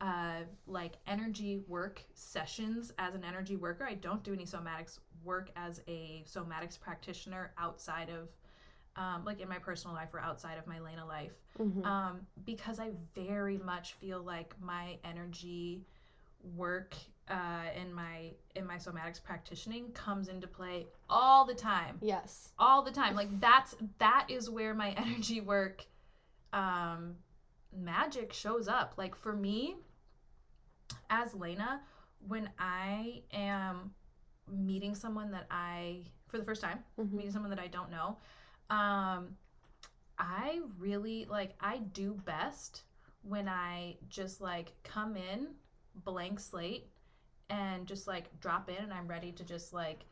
uh 0.00 0.40
like 0.66 0.94
energy 1.06 1.60
work 1.68 2.02
sessions 2.14 2.90
as 2.98 3.14
an 3.14 3.22
energy 3.22 3.56
worker 3.56 3.84
i 3.84 3.94
don't 3.94 4.22
do 4.22 4.32
any 4.32 4.46
somatics 4.46 4.98
work 5.22 5.50
as 5.56 5.82
a 5.88 6.24
somatics 6.26 6.80
practitioner 6.80 7.52
outside 7.58 8.08
of 8.08 8.28
um, 8.96 9.24
like 9.24 9.40
in 9.40 9.48
my 9.48 9.58
personal 9.58 9.94
life 9.94 10.08
or 10.14 10.20
outside 10.20 10.58
of 10.58 10.66
my 10.66 10.80
lane 10.80 10.98
of 10.98 11.06
life 11.06 11.34
Mhm. 11.58 11.84
um, 11.86 12.26
because 12.44 12.80
I 12.80 12.90
very 13.14 13.58
much 13.58 13.92
feel 13.94 14.20
like 14.22 14.54
my 14.60 14.98
energy 15.04 15.84
work 16.42 16.94
uh, 17.28 17.64
in 17.80 17.92
my 17.92 18.32
in 18.54 18.66
my 18.66 18.76
somatics 18.76 19.22
practicing 19.22 19.90
comes 19.92 20.28
into 20.28 20.46
play 20.46 20.86
all 21.10 21.44
the 21.44 21.54
time, 21.54 21.98
yes. 22.00 22.50
all 22.58 22.82
the 22.82 22.90
time. 22.90 23.14
Like 23.14 23.40
that's 23.40 23.76
that 23.98 24.26
is 24.28 24.48
where 24.48 24.74
my 24.74 24.90
energy 24.96 25.40
work 25.40 25.84
um, 26.52 27.16
magic 27.76 28.32
shows 28.32 28.66
up. 28.68 28.94
Like 28.96 29.14
for 29.14 29.34
me, 29.34 29.76
as 31.10 31.34
Lena, 31.34 31.80
when 32.26 32.48
I 32.58 33.22
am 33.32 33.94
meeting 34.50 34.94
someone 34.94 35.30
that 35.32 35.46
I 35.50 36.04
for 36.28 36.38
the 36.38 36.44
first 36.44 36.62
time 36.62 36.82
Mhm. 36.98 37.12
meeting 37.12 37.30
someone 37.32 37.50
that 37.50 37.60
I 37.60 37.66
don't 37.68 37.90
know, 37.90 38.16
um, 38.70 39.36
I 40.18 40.60
really 40.78 41.26
like 41.26 41.54
I 41.60 41.78
do 41.78 42.14
best 42.14 42.82
when 43.22 43.48
I 43.48 43.96
just 44.08 44.40
like 44.40 44.72
come 44.82 45.16
in 45.16 45.48
blank 46.04 46.40
slate 46.40 46.88
and 47.50 47.86
just 47.86 48.06
like 48.06 48.38
drop 48.40 48.68
in 48.68 48.76
and 48.76 48.92
I'm 48.92 49.06
ready 49.08 49.32
to 49.32 49.44
just 49.44 49.72
like 49.72 50.04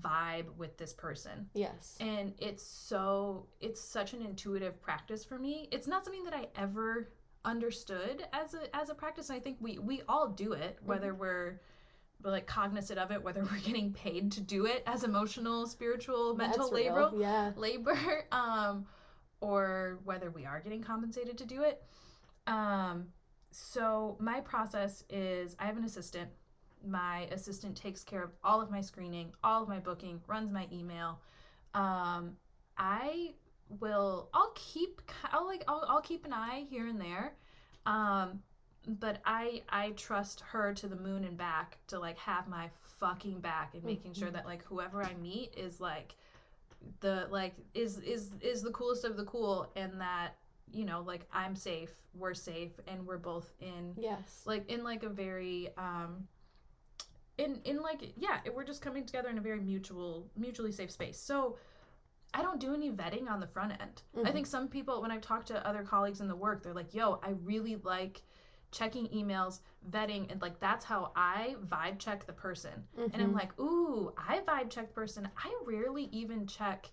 vibe 0.00 0.46
with 0.56 0.76
this 0.78 0.92
person. 0.92 1.48
Yes. 1.54 1.96
And 2.00 2.34
it's 2.38 2.62
so 2.64 3.46
it's 3.60 3.80
such 3.80 4.12
an 4.12 4.22
intuitive 4.22 4.80
practice 4.80 5.24
for 5.24 5.38
me. 5.38 5.68
It's 5.72 5.86
not 5.86 6.04
something 6.04 6.24
that 6.24 6.34
I 6.34 6.48
ever 6.56 7.12
understood 7.44 8.24
as 8.32 8.54
a 8.54 8.74
as 8.74 8.90
a 8.90 8.94
practice. 8.94 9.30
I 9.30 9.40
think 9.40 9.58
we 9.60 9.78
we 9.78 10.02
all 10.08 10.28
do 10.28 10.52
it 10.52 10.78
whether 10.84 11.14
we're 11.14 11.60
we're 12.22 12.30
like 12.30 12.46
cognizant 12.46 13.00
of 13.00 13.10
it 13.10 13.20
whether 13.22 13.42
we're 13.42 13.58
getting 13.64 13.92
paid 13.92 14.30
to 14.32 14.40
do 14.40 14.66
it 14.66 14.82
as 14.86 15.02
emotional, 15.04 15.66
spiritual, 15.66 16.36
mental 16.36 16.70
That's 16.70 16.72
real. 16.72 16.94
labor 17.10 17.10
Yeah. 17.16 17.52
labor 17.56 18.26
um 18.32 18.86
or 19.40 19.98
whether 20.04 20.30
we 20.30 20.46
are 20.46 20.60
getting 20.60 20.82
compensated 20.82 21.36
to 21.38 21.44
do 21.44 21.62
it 21.62 21.82
um 22.46 23.06
so 23.52 24.16
my 24.18 24.40
process 24.40 25.04
is 25.10 25.54
i 25.58 25.66
have 25.66 25.76
an 25.76 25.84
assistant. 25.84 26.28
My 26.84 27.28
assistant 27.30 27.76
takes 27.76 28.02
care 28.02 28.24
of 28.24 28.30
all 28.42 28.60
of 28.60 28.70
my 28.70 28.80
screening 28.80 29.32
all 29.44 29.62
of 29.62 29.68
my 29.68 29.78
booking 29.78 30.20
runs 30.26 30.50
my 30.50 30.66
email. 30.72 31.20
Um 31.74 32.36
i 32.78 33.34
will 33.80 34.28
i'll 34.34 34.52
keep 34.54 35.00
i'll 35.32 35.46
like 35.46 35.62
i'll, 35.68 35.84
I'll 35.88 36.00
keep 36.00 36.24
an 36.24 36.32
eye 36.32 36.64
here 36.68 36.86
and 36.88 37.00
there. 37.00 37.34
Um 37.86 38.42
but 38.88 39.18
i 39.24 39.62
i 39.68 39.90
trust 39.90 40.40
her 40.40 40.74
to 40.74 40.88
the 40.88 40.96
moon 40.96 41.22
and 41.24 41.36
back 41.38 41.78
to 41.86 42.00
like 42.00 42.18
have 42.18 42.48
my 42.48 42.68
fucking 42.98 43.38
back 43.40 43.74
and 43.74 43.84
making 43.84 44.12
sure 44.14 44.28
Mhm. 44.28 44.32
that 44.32 44.46
like 44.46 44.64
whoever 44.64 45.04
i 45.04 45.14
meet 45.14 45.54
is 45.56 45.80
like 45.80 46.16
the 47.00 47.28
like 47.30 47.54
is 47.74 47.98
is 48.00 48.30
is 48.40 48.62
the 48.62 48.72
coolest 48.72 49.04
of 49.04 49.16
the 49.16 49.24
cool 49.24 49.70
and 49.76 50.00
that 50.00 50.36
you 50.70 50.84
know 50.84 51.00
like 51.02 51.26
i'm 51.32 51.54
safe 51.56 51.90
we're 52.14 52.34
safe 52.34 52.72
and 52.86 53.04
we're 53.06 53.18
both 53.18 53.52
in 53.60 53.94
Yes. 53.98 54.42
like 54.44 54.68
in 54.70 54.84
like 54.84 55.02
a 55.02 55.08
very 55.08 55.70
um 55.76 56.26
in 57.38 57.60
in 57.64 57.80
like 57.82 58.12
yeah 58.16 58.38
we're 58.54 58.64
just 58.64 58.82
coming 58.82 59.04
together 59.04 59.28
in 59.28 59.38
a 59.38 59.40
very 59.40 59.60
mutual 59.60 60.30
mutually 60.36 60.72
safe 60.72 60.90
space 60.90 61.18
so 61.18 61.56
i 62.34 62.42
don't 62.42 62.60
do 62.60 62.74
any 62.74 62.90
vetting 62.90 63.28
on 63.30 63.40
the 63.40 63.46
front 63.46 63.72
end 63.80 64.02
i 64.16 64.18
Mhm. 64.28 64.32
think 64.32 64.46
some 64.46 64.68
people 64.68 65.00
when 65.02 65.10
i've 65.10 65.22
talked 65.22 65.48
to 65.48 65.66
other 65.66 65.82
colleagues 65.82 66.20
in 66.20 66.28
the 66.28 66.36
work 66.36 66.62
they're 66.62 66.74
like 66.74 66.94
yo 66.94 67.18
i 67.22 67.30
really 67.42 67.76
like 67.76 68.22
checking 68.70 69.06
emails 69.08 69.60
vetting 69.90 70.30
and 70.30 70.40
like 70.40 70.58
that's 70.60 70.84
how 70.84 71.12
i 71.16 71.56
vibe 71.66 71.98
check 71.98 72.26
the 72.26 72.32
person 72.32 72.86
and 73.12 73.22
I'm 73.22 73.32
Mhm. 73.32 73.34
like, 73.34 73.60
ooh, 73.60 74.12
I 74.16 74.40
vibe 74.40 74.70
check 74.70 74.88
the 74.88 74.94
person. 74.94 75.28
I 75.36 75.54
rarely 75.64 76.04
even 76.12 76.46
check. 76.46 76.90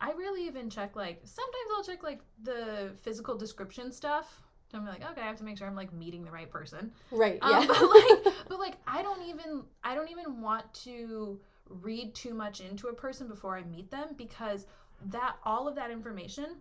I 0.00 0.12
rarely 0.12 0.46
even 0.46 0.68
check 0.70 0.94
like 0.96 1.20
sometimes 1.24 1.66
I'll 1.76 1.84
check 1.84 2.02
like 2.02 2.20
the 2.42 2.92
physical 3.02 3.36
description 3.36 3.92
stuff. 3.92 4.42
I'm 4.74 4.84
like, 4.84 5.08
okay, 5.10 5.20
I 5.20 5.26
have 5.26 5.36
to 5.38 5.44
make 5.44 5.56
sure 5.58 5.66
I'm 5.66 5.76
like 5.76 5.92
meeting 5.92 6.24
the 6.24 6.30
right 6.30 6.50
person. 6.50 6.92
right. 7.10 7.38
Um, 7.40 7.50
Yeah. 7.52 7.66
but 7.68 7.88
like, 7.88 8.34
but 8.48 8.58
like, 8.58 8.76
I 8.86 9.02
don't 9.02 9.22
even 9.22 9.62
I 9.84 9.94
don't 9.94 10.10
even 10.10 10.42
want 10.42 10.72
to 10.84 11.40
read 11.68 12.14
too 12.14 12.34
much 12.34 12.60
into 12.60 12.88
a 12.88 12.92
person 12.94 13.28
before 13.28 13.56
I 13.56 13.62
meet 13.64 13.90
them 13.90 14.08
because 14.16 14.66
that 15.06 15.36
all 15.44 15.66
of 15.68 15.74
that 15.76 15.90
information 15.90 16.56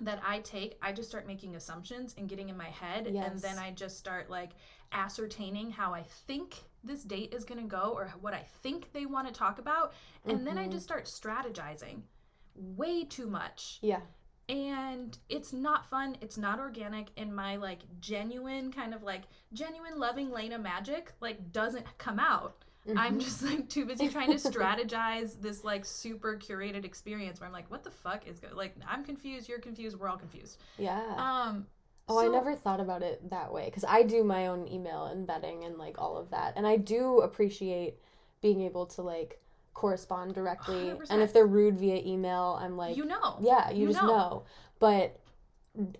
that 0.00 0.20
I 0.24 0.40
take, 0.40 0.78
I 0.82 0.92
just 0.92 1.08
start 1.08 1.26
making 1.26 1.56
assumptions 1.56 2.14
and 2.18 2.28
getting 2.28 2.48
in 2.50 2.56
my 2.56 2.68
head, 2.68 3.06
and 3.06 3.40
then 3.40 3.58
I 3.58 3.70
just 3.72 3.98
start 3.98 4.30
like 4.30 4.50
ascertaining 4.92 5.70
how 5.70 5.92
I 5.94 6.02
think 6.26 6.56
this 6.84 7.02
date 7.02 7.34
is 7.34 7.44
gonna 7.44 7.62
go 7.64 7.92
or 7.94 8.12
what 8.20 8.34
I 8.34 8.44
think 8.62 8.92
they 8.92 9.06
want 9.06 9.26
to 9.28 9.32
talk 9.32 9.58
about, 9.58 9.92
and 10.26 10.46
then 10.46 10.58
I 10.58 10.66
Mhm. 10.66 10.72
just 10.72 10.84
start 10.84 11.04
strategizing 11.06 12.02
way 12.58 13.04
too 13.04 13.26
much 13.26 13.78
yeah. 13.82 14.00
and 14.48 15.18
it's 15.28 15.52
not 15.52 15.88
fun 15.88 16.16
it's 16.20 16.36
not 16.38 16.58
organic 16.58 17.08
and 17.16 17.34
my 17.34 17.56
like 17.56 17.80
genuine 18.00 18.72
kind 18.72 18.94
of 18.94 19.02
like 19.02 19.22
genuine 19.52 19.98
loving 19.98 20.30
lena 20.30 20.58
magic 20.58 21.12
like 21.20 21.52
doesn't 21.52 21.86
come 21.98 22.18
out 22.18 22.64
i'm 22.96 23.18
Mhm. 23.18 23.22
just 23.22 23.42
like 23.42 23.68
too 23.68 23.84
busy 23.84 24.08
trying 24.08 24.30
to 24.36 24.36
strategize 24.50 25.38
this 25.42 25.62
like 25.64 25.84
super 25.84 26.36
curated 26.36 26.84
experience 26.84 27.40
where 27.40 27.46
i'm 27.46 27.52
like 27.52 27.70
what 27.70 27.84
the 27.84 27.90
fuck 27.90 28.26
is 28.26 28.38
go 28.40 28.48
like 28.54 28.74
i'm 28.88 29.04
confused 29.04 29.48
you're 29.48 29.58
confused 29.58 29.98
we're 29.98 30.08
all 30.08 30.16
confused 30.16 30.58
Yeah. 30.78 31.02
um 31.16 31.66
Oh, 32.10 32.18
I 32.18 32.26
never 32.28 32.54
thought 32.54 32.80
about 32.80 33.02
it 33.02 33.28
that 33.28 33.52
way 33.52 33.66
because 33.66 33.84
I 33.84 34.02
do 34.02 34.24
my 34.24 34.46
own 34.46 34.66
email 34.66 35.14
vetting 35.28 35.66
and 35.66 35.76
like 35.76 35.98
all 35.98 36.16
of 36.16 36.30
that. 36.30 36.54
And 36.56 36.66
I 36.66 36.78
do 36.78 37.18
appreciate 37.18 37.98
being 38.40 38.62
able 38.62 38.86
to 38.86 39.02
like 39.02 39.42
correspond 39.74 40.34
directly. 40.34 40.90
And 40.90 41.00
100%. 41.00 41.22
if 41.22 41.32
they're 41.32 41.46
rude 41.46 41.78
via 41.78 42.02
email, 42.04 42.58
I'm 42.60 42.76
like, 42.76 42.96
you 42.96 43.04
know 43.04 43.38
yeah, 43.40 43.70
you, 43.70 43.82
you 43.82 43.86
just 43.88 44.02
know. 44.02 44.08
know. 44.08 44.42
But 44.78 45.18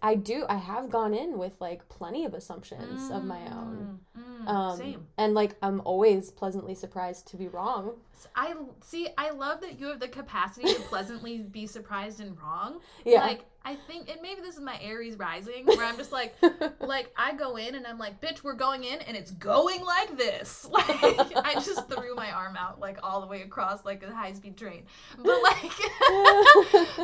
I 0.03 0.15
do, 0.17 0.45
I 0.49 0.57
have 0.57 0.91
gone 0.91 1.15
in 1.15 1.39
with 1.39 1.61
like 1.61 1.89
plenty 1.89 2.25
of 2.25 2.35
assumptions 2.35 3.11
of 3.11 3.25
my 3.25 3.41
own. 3.47 4.01
Mm, 4.17 4.45
mm, 4.47 4.49
Um, 4.49 4.77
same 4.79 5.07
And 5.17 5.35
like, 5.35 5.55
I'm 5.63 5.81
always 5.85 6.31
pleasantly 6.31 6.75
surprised 6.75 7.29
to 7.29 7.37
be 7.37 7.49
wrong. 7.49 7.93
i 8.35 8.53
see 8.81 9.07
i 9.17 9.31
love 9.31 9.61
that 9.61 9.79
you 9.79 9.87
have 9.87 10.01
the 10.01 10.09
capacity 10.09 10.67
to 10.75 10.81
pleasantly 10.83 11.39
be 11.59 11.67
surprised 11.69 12.19
and 12.21 12.37
wrong 12.41 12.81
Yeah. 13.05 13.21
like 13.21 13.45
i 13.65 13.77
think 13.87 14.11
and 14.11 14.21
maybe 14.21 14.41
this 14.41 14.57
is 14.57 14.61
my 14.61 14.77
aries 14.83 15.17
rising 15.17 15.65
where 15.67 15.85
i'm 15.85 15.97
just 15.97 16.11
like 16.11 16.35
like 16.81 17.13
I 17.17 17.35
go 17.35 17.57
in 17.57 17.75
and 17.77 17.87
I'm 17.87 17.99
like, 17.99 18.21
bitch, 18.21 18.43
we're 18.43 18.55
going 18.55 18.83
in 18.85 19.01
and 19.03 19.17
it's 19.17 19.33
going 19.33 19.83
like 19.85 20.17
this. 20.17 20.67
Like 20.77 21.33
I 21.51 21.55
just 21.55 21.89
threw 21.89 22.15
my 22.15 22.31
arm 22.31 22.57
out 22.57 22.81
like 22.81 22.99
all 23.03 23.21
the 23.21 23.27
way 23.27 23.43
across 23.43 23.85
like 23.85 24.03
a 24.03 24.11
high 24.15 24.33
speed 24.33 24.57
train. 24.57 24.83
But 25.19 25.39
like 25.43 25.73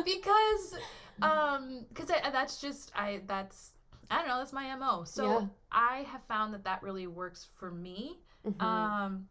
because 0.05 0.75
um 1.21 1.85
because 1.89 2.07
that's 2.07 2.59
just 2.61 2.91
I 2.95 3.21
that's 3.27 3.71
I 4.09 4.19
don't 4.19 4.27
know, 4.27 4.37
that's 4.37 4.53
my 4.53 4.75
MO. 4.75 5.03
So 5.03 5.23
Yeah. 5.23 5.45
I 5.71 5.97
have 6.11 6.23
found 6.27 6.53
that 6.53 6.63
that 6.65 6.83
really 6.83 7.07
works 7.07 7.47
for 7.57 7.71
me. 7.71 8.19
Mhm. 8.45 8.61
Um 8.61 9.27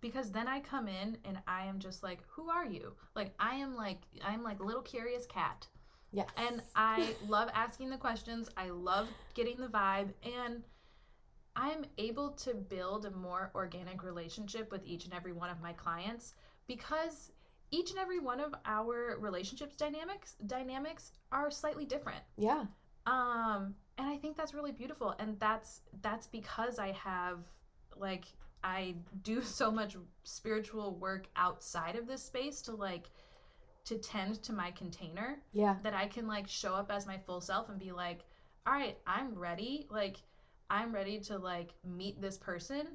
because 0.00 0.32
then 0.32 0.48
I 0.48 0.60
come 0.60 0.88
in 0.88 1.16
and 1.24 1.38
I 1.46 1.66
am 1.66 1.78
just 1.78 2.02
like, 2.02 2.24
who 2.28 2.50
are 2.50 2.66
you? 2.66 2.94
Like 3.14 3.34
I 3.38 3.54
am 3.56 3.74
like 3.76 4.00
I'm 4.24 4.42
like 4.42 4.60
little 4.60 4.82
curious 4.82 5.26
cat. 5.26 5.66
yes. 6.12 6.28
And 6.36 6.62
I 6.74 7.14
love 7.26 7.48
asking 7.54 7.90
the 7.90 7.96
questions. 7.96 8.50
I 8.56 8.70
love 8.70 9.08
getting 9.34 9.56
the 9.56 9.68
vibe. 9.68 10.12
And 10.24 10.62
I'm 11.54 11.84
able 11.98 12.30
to 12.30 12.54
build 12.54 13.04
a 13.06 13.10
more 13.10 13.50
organic 13.54 14.02
relationship 14.02 14.70
with 14.72 14.84
each 14.84 15.04
and 15.04 15.14
every 15.14 15.32
one 15.32 15.50
of 15.50 15.60
my 15.60 15.72
clients 15.72 16.34
because 16.66 17.30
each 17.72 17.90
and 17.90 17.98
every 17.98 18.20
one 18.20 18.38
of 18.38 18.54
our 18.64 19.16
relationships 19.18 19.74
dynamics 19.76 20.36
dynamics 20.46 21.12
are 21.32 21.50
slightly 21.50 21.84
different. 21.84 22.22
yeah. 22.36 22.64
Um 23.06 23.74
and 23.98 24.06
I 24.08 24.16
think 24.16 24.36
that's 24.36 24.54
really 24.54 24.72
beautiful 24.72 25.14
and 25.18 25.38
that's 25.40 25.80
that's 26.02 26.26
because 26.28 26.78
I 26.78 26.92
have 26.92 27.38
like 27.96 28.26
I 28.62 28.94
do 29.22 29.42
so 29.60 29.70
much 29.70 29.96
spiritual 30.22 30.94
work 30.96 31.26
outside 31.34 31.96
of 31.96 32.06
this 32.06 32.22
space 32.22 32.62
to 32.62 32.72
like 32.76 33.10
to 33.84 33.98
tend 33.98 34.40
to 34.44 34.52
my 34.52 34.70
container 34.70 35.42
Yeah. 35.52 35.76
that 35.82 35.92
I 35.94 36.06
can 36.06 36.28
like 36.28 36.46
show 36.46 36.72
up 36.74 36.92
as 36.92 37.06
my 37.06 37.18
full 37.18 37.40
self 37.40 37.68
and 37.68 37.78
be 37.80 37.90
like, 37.90 38.20
all 38.64 38.72
right, 38.74 38.96
I'm 39.08 39.34
ready. 39.34 39.88
Like, 39.90 40.18
I'm 40.70 40.94
ready 40.94 41.18
to 41.20 41.36
like 41.36 41.70
meet 41.84 42.20
this 42.20 42.38
person. 42.38 42.86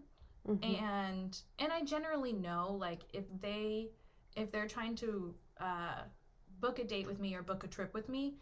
Mhm. 0.47 0.81
And 0.81 1.41
and 1.59 1.73
I 1.73 1.83
generally 1.83 2.31
know 2.31 2.77
like 2.79 3.01
if 3.11 3.25
they 3.41 3.89
if 4.37 4.51
they're 4.51 4.67
trying 4.67 4.95
to 4.97 5.33
uh, 5.59 6.01
book 6.59 6.79
a 6.79 6.83
date 6.83 7.07
with 7.07 7.19
me 7.19 7.35
or 7.35 7.41
book 7.41 7.63
a 7.63 7.67
trip 7.67 7.93
with 7.93 8.07
me, 8.07 8.35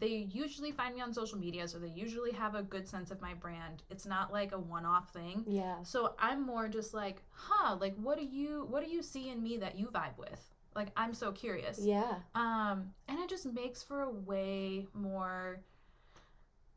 they 0.00 0.28
usually 0.30 0.70
find 0.70 0.94
me 0.94 1.00
on 1.00 1.14
social 1.14 1.38
media, 1.38 1.66
so 1.66 1.78
they 1.78 1.88
usually 1.88 2.32
have 2.32 2.54
a 2.54 2.62
good 2.62 2.86
sense 2.86 3.10
of 3.10 3.22
my 3.22 3.32
brand. 3.34 3.82
It's 3.90 4.04
not 4.04 4.32
like 4.32 4.52
a 4.52 4.58
one-off 4.58 5.10
thing. 5.12 5.44
Yeah. 5.46 5.82
So 5.82 6.14
I'm 6.18 6.42
more 6.42 6.68
just 6.68 6.92
like, 6.92 7.22
huh, 7.30 7.76
like 7.80 7.94
what 7.96 8.18
do 8.18 8.24
you 8.24 8.66
what 8.68 8.84
do 8.84 8.90
you 8.90 9.02
see 9.02 9.30
in 9.30 9.42
me 9.42 9.56
that 9.58 9.78
you 9.78 9.86
vibe 9.86 10.18
with? 10.18 10.44
Like 10.74 10.88
I'm 10.96 11.14
so 11.14 11.32
curious. 11.32 11.78
Yeah. 11.80 12.16
Um, 12.34 12.90
and 13.08 13.18
it 13.18 13.30
just 13.30 13.46
makes 13.46 13.82
for 13.82 14.02
a 14.02 14.10
way 14.10 14.86
more 14.92 15.62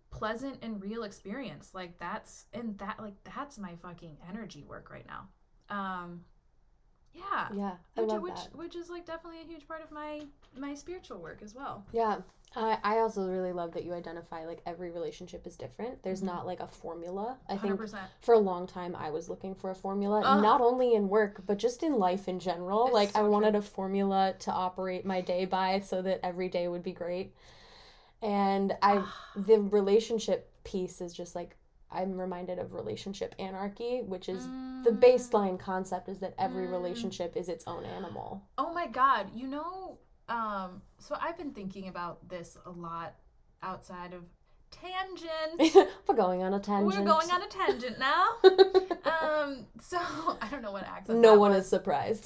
pleasant 0.09 0.57
and 0.61 0.81
real 0.81 1.03
experience. 1.03 1.71
Like 1.73 1.97
that's 1.99 2.45
and 2.53 2.77
that 2.77 2.97
like 2.99 3.15
that's 3.35 3.57
my 3.57 3.75
fucking 3.81 4.17
energy 4.29 4.63
work 4.67 4.89
right 4.89 5.05
now. 5.05 5.27
Um, 5.69 6.21
yeah. 7.13 7.47
Yeah. 7.55 7.71
I 7.97 8.01
Which, 8.01 8.09
love 8.09 8.21
which, 8.21 8.33
that. 8.35 8.55
which 8.55 8.75
is 8.75 8.89
like 8.89 9.05
definitely 9.05 9.41
a 9.41 9.45
huge 9.45 9.67
part 9.67 9.83
of 9.83 9.91
my 9.91 10.21
my 10.57 10.73
spiritual 10.73 11.19
work 11.19 11.41
as 11.43 11.55
well. 11.55 11.85
Yeah. 11.91 12.17
I 12.55 12.77
I 12.83 12.97
also 12.99 13.27
really 13.29 13.53
love 13.53 13.71
that 13.73 13.85
you 13.85 13.93
identify 13.93 14.45
like 14.45 14.61
every 14.65 14.91
relationship 14.91 15.47
is 15.47 15.55
different. 15.55 16.03
There's 16.03 16.21
Mhm. 16.21 16.25
not 16.25 16.45
like 16.45 16.59
a 16.59 16.67
formula. 16.67 17.37
I 17.47 17.55
Hundred 17.55 17.89
think 17.89 18.01
for 18.19 18.33
a 18.35 18.39
long 18.39 18.67
time 18.67 18.95
I 18.95 19.09
was 19.09 19.29
looking 19.29 19.55
for 19.55 19.69
a 19.71 19.75
formula, 19.75 20.21
Ugh. 20.25 20.41
not 20.41 20.59
only 20.61 20.93
in 20.93 21.07
work, 21.07 21.43
but 21.45 21.57
just 21.57 21.83
in 21.83 21.93
life 21.97 22.27
in 22.27 22.39
general. 22.39 22.87
It's 22.87 22.93
like 22.93 23.09
I 23.15 23.21
so 23.21 23.29
wanted 23.29 23.51
true. 23.51 23.59
a 23.59 23.63
formula 23.63 24.35
to 24.39 24.51
operate 24.51 25.05
my 25.05 25.21
day 25.21 25.45
by 25.45 25.79
so 25.79 26.01
that 26.01 26.19
every 26.23 26.49
day 26.49 26.67
would 26.67 26.83
be 26.83 26.91
great. 26.93 27.33
And 28.21 28.75
I 28.81 29.03
the 29.35 29.59
relationship 29.61 30.51
piece 30.63 31.01
is 31.01 31.13
just 31.13 31.35
like 31.35 31.55
I'm 31.91 32.17
reminded 32.19 32.57
of 32.59 32.73
relationship 32.73 33.35
anarchy, 33.39 34.01
which 34.01 34.29
is 34.29 34.45
the 34.83 34.91
Mm. 34.91 34.99
baseline 34.99 35.59
concept 35.59 36.09
is 36.09 36.19
that 36.19 36.33
every 36.37 36.65
Mm. 36.67 36.71
relationship 36.71 37.35
is 37.35 37.49
its 37.49 37.65
own 37.67 37.85
animal. 37.85 38.41
Oh 38.57 38.73
my 38.73 38.87
god, 38.87 39.31
you 39.35 39.47
know, 39.47 39.97
um, 40.29 40.81
so 40.99 41.15
I've 41.19 41.37
been 41.37 41.51
thinking 41.53 41.87
about 41.89 42.27
this 42.29 42.57
a 42.65 42.69
lot 42.71 43.13
outside 43.61 44.13
of 44.13 44.23
tangent. 44.71 45.75
We're 46.07 46.15
going 46.15 46.41
on 46.43 46.53
a 46.53 46.59
tangent. 46.59 46.87
We're 46.87 47.05
going 47.05 47.29
on 47.29 47.41
a 47.43 47.47
tangent 47.47 47.99
now. 47.99 48.25
um, 49.05 49.65
so 49.81 49.97
I 50.41 50.47
don't 50.49 50.61
know 50.61 50.71
what 50.71 50.83
accent. 50.83 51.19
no 51.19 51.35
one 51.37 51.51
was. 51.51 51.65
is 51.65 51.69
surprised. 51.69 52.25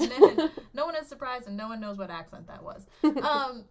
no 0.74 0.86
one 0.86 0.96
is 0.96 1.08
surprised, 1.08 1.48
and 1.48 1.58
no 1.58 1.68
one 1.68 1.80
knows 1.80 1.98
what 1.98 2.10
accent 2.12 2.48
that 2.48 2.64
was. 2.64 2.86
Um, 3.04 3.66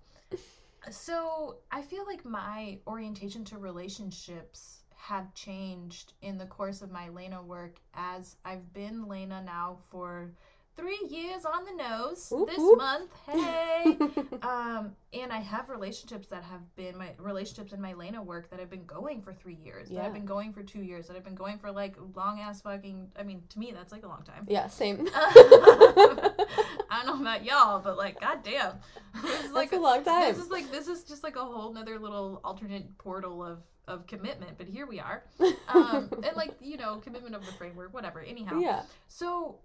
so 0.91 1.59
I 1.71 1.83
feel 1.83 2.05
like 2.05 2.25
my 2.25 2.79
orientation 2.87 3.45
to 3.47 3.59
relationships 3.59 4.83
have 5.09 5.35
changed 5.35 6.15
in 6.23 6.39
the 6.39 6.47
course 6.47 6.81
of 6.81 6.91
my 6.91 7.09
Lena 7.11 7.43
work 7.43 7.77
as 7.95 8.37
I've 8.45 8.73
been 8.73 9.07
Lena 9.07 9.43
now 9.45 9.77
for 9.91 10.31
three 10.77 10.99
years 11.09 11.45
on 11.45 11.65
the 11.67 11.73
nose 11.73 12.33
this 12.49 12.59
month. 12.77 13.11
Hey. 13.31 13.99
um, 14.43 14.93
and 15.13 15.31
I 15.31 15.39
have 15.41 15.69
relationships 15.69 16.27
that 16.29 16.43
have 16.43 16.63
been 16.75 16.97
my 16.97 17.11
relationships 17.19 17.73
in 17.75 17.81
my 17.83 17.93
Lena 17.93 18.23
work 18.23 18.49
that 18.51 18.59
have 18.61 18.71
been 18.71 18.87
going 18.87 19.21
for 19.21 19.33
three 19.35 19.59
years, 19.63 19.89
that 19.89 19.95
Yeah. 19.95 20.03
have 20.05 20.15
been 20.15 20.25
going 20.25 20.53
for 20.55 20.63
two 20.63 20.83
years, 20.83 21.07
that 21.07 21.15
have 21.15 21.25
been 21.25 21.35
going 21.35 21.59
for 21.59 21.71
like 21.71 21.95
long 22.17 22.41
ass 22.41 22.63
fucking. 22.63 23.13
I 23.19 23.23
mean, 23.25 23.43
to 23.51 23.59
me, 23.59 23.73
that's 23.73 23.93
like 23.93 24.05
a 24.05 24.09
long 24.09 24.23
time. 24.25 24.47
yeah, 24.49 24.67
same. 24.69 25.07
I 25.15 27.03
don't 27.05 27.17
know 27.17 27.21
about 27.21 27.45
y'all, 27.45 27.81
but 27.81 27.97
like, 27.99 28.21
goddamn, 28.21 28.73
this 29.23 29.45
is 29.45 29.53
like 29.53 29.71
That's 29.71 29.81
a 29.81 29.83
long 29.83 30.03
time. 30.05 30.33
This 30.35 30.43
is 30.45 30.51
like 30.51 30.71
this 30.73 30.89
is 30.89 31.05
just 31.05 31.23
like 31.23 31.37
a 31.37 31.45
whole 31.45 31.73
nother 31.73 31.99
little 31.99 32.41
alternate 32.43 32.97
portal 32.99 33.45
of 33.45 33.59
of 33.89 34.07
commitment. 34.07 34.57
But 34.59 34.67
here 34.69 34.87
we 34.87 35.01
are, 35.01 35.25
um, 35.69 36.09
and 36.13 36.37
like 36.37 36.55
you 36.61 36.77
know, 36.77 36.99
commitment 36.99 37.35
of 37.35 37.45
the 37.47 37.53
framework, 37.53 37.93
whatever. 37.95 38.21
Anyhow, 38.21 38.59
yeah. 38.59 38.83
so 39.09 39.59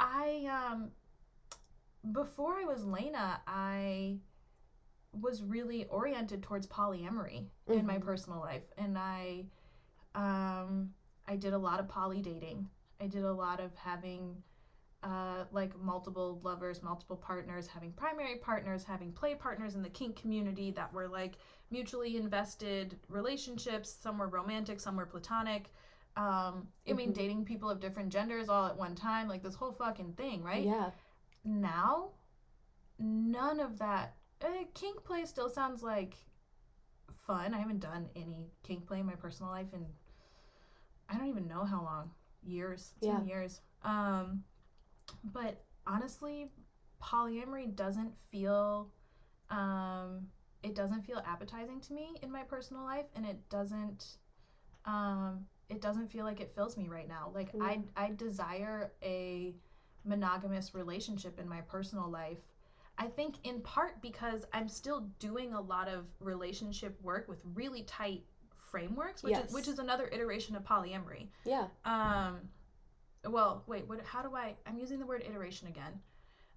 I 0.00 0.46
um 0.72 0.90
before 2.12 2.54
I 2.54 2.64
was 2.64 2.84
Lena, 2.84 3.40
I 3.46 4.18
was 5.20 5.42
really 5.42 5.86
oriented 5.86 6.42
towards 6.42 6.66
polyamory 6.66 7.46
in 7.68 7.86
my 7.86 7.98
Mhm. 7.98 8.04
personal 8.04 8.40
life 8.40 8.64
and 8.76 8.98
I 8.98 9.44
um 10.14 10.92
I 11.26 11.36
did 11.36 11.52
a 11.54 11.58
lot 11.58 11.80
of 11.80 11.88
poly 11.88 12.20
dating. 12.20 12.68
I 13.00 13.06
did 13.06 13.24
a 13.24 13.32
lot 13.32 13.60
of 13.60 13.74
having 13.76 14.42
uh, 15.04 15.44
like 15.52 15.78
multiple 15.78 16.40
lovers, 16.42 16.82
multiple 16.82 17.16
partners, 17.16 17.66
having 17.66 17.92
primary 17.92 18.36
partners, 18.36 18.82
having 18.84 19.12
play 19.12 19.34
partners 19.34 19.74
in 19.74 19.82
the 19.82 19.88
kink 19.90 20.16
community 20.16 20.70
that 20.70 20.92
were 20.92 21.06
like 21.06 21.36
mutually 21.70 22.16
invested 22.16 22.98
relationships. 23.08 23.94
Some 24.00 24.16
were 24.18 24.28
romantic, 24.28 24.80
some 24.80 24.96
were 24.96 25.04
platonic. 25.06 25.70
Um, 26.16 26.68
I 26.88 26.92
mean, 26.94 27.10
Mhm. 27.10 27.14
dating 27.14 27.44
people 27.44 27.68
of 27.68 27.80
different 27.80 28.10
genders 28.10 28.48
all 28.48 28.66
at 28.66 28.76
one 28.76 28.94
time, 28.94 29.28
like 29.28 29.42
this 29.42 29.54
whole 29.56 29.72
fucking 29.72 30.14
thing, 30.14 30.42
right? 30.42 30.64
Yeah. 30.64 30.90
Now, 31.44 32.12
none 32.98 33.60
of 33.60 33.78
that. 33.78 34.16
Uh, 34.40 34.64
kink 34.74 35.04
play 35.04 35.24
still 35.26 35.48
sounds 35.50 35.82
like 35.82 36.16
fun. 37.26 37.52
I 37.52 37.58
haven't 37.58 37.80
done 37.80 38.08
any 38.16 38.50
kink 38.62 38.86
play 38.86 39.00
in 39.00 39.06
my 39.06 39.16
personal 39.16 39.50
life 39.52 39.72
in 39.74 39.86
I 41.08 41.18
don't 41.18 41.28
even 41.28 41.46
know 41.46 41.64
how 41.64 41.82
long. 41.82 42.10
Years. 42.42 42.94
It's 42.96 43.06
been 43.18 43.26
years. 43.26 43.60
Um 43.82 44.44
but 45.32 45.62
honestly, 45.86 46.50
polyamory 47.02 47.74
doesn't 47.74 48.12
feel 48.30 48.90
um 49.50 50.26
it 50.62 50.74
doesn't 50.74 51.02
feel 51.02 51.22
appetizing 51.26 51.78
to 51.78 51.92
me 51.92 52.16
in 52.22 52.32
my 52.32 52.42
personal 52.42 52.82
life 52.82 53.04
and 53.14 53.26
it 53.26 53.38
doesn't 53.50 54.16
um 54.86 55.44
it 55.68 55.82
doesn't 55.82 56.10
feel 56.10 56.24
like 56.24 56.40
it 56.40 56.52
fills 56.54 56.76
me 56.76 56.88
right 56.88 57.08
now. 57.08 57.30
Like 57.34 57.50
I 57.60 57.80
I 57.96 58.10
desire 58.16 58.92
a 59.02 59.54
monogamous 60.04 60.74
relationship 60.74 61.38
in 61.38 61.48
my 61.48 61.60
personal 61.62 62.10
life. 62.10 62.38
I 62.96 63.06
think 63.06 63.36
in 63.44 63.60
part 63.60 64.00
because 64.00 64.44
I'm 64.52 64.68
still 64.68 65.08
doing 65.18 65.52
a 65.54 65.60
lot 65.60 65.88
of 65.88 66.04
relationship 66.20 66.96
work 67.02 67.28
with 67.28 67.40
really 67.54 67.82
tight 67.82 68.22
frameworks, 68.70 69.22
which 69.22 69.32
Yes. 69.32 69.48
is 69.48 69.54
which 69.54 69.68
is 69.68 69.78
another 69.78 70.08
iteration 70.12 70.54
of 70.56 70.64
polyamory. 70.64 71.28
Yeah. 71.44 71.66
Um 71.84 72.48
well, 73.28 73.62
wait, 73.66 73.86
what 73.88 74.00
how 74.04 74.22
do 74.22 74.34
I 74.34 74.54
I'm 74.66 74.78
using 74.78 74.98
the 74.98 75.06
word 75.06 75.22
iteration 75.28 75.68
again. 75.68 75.92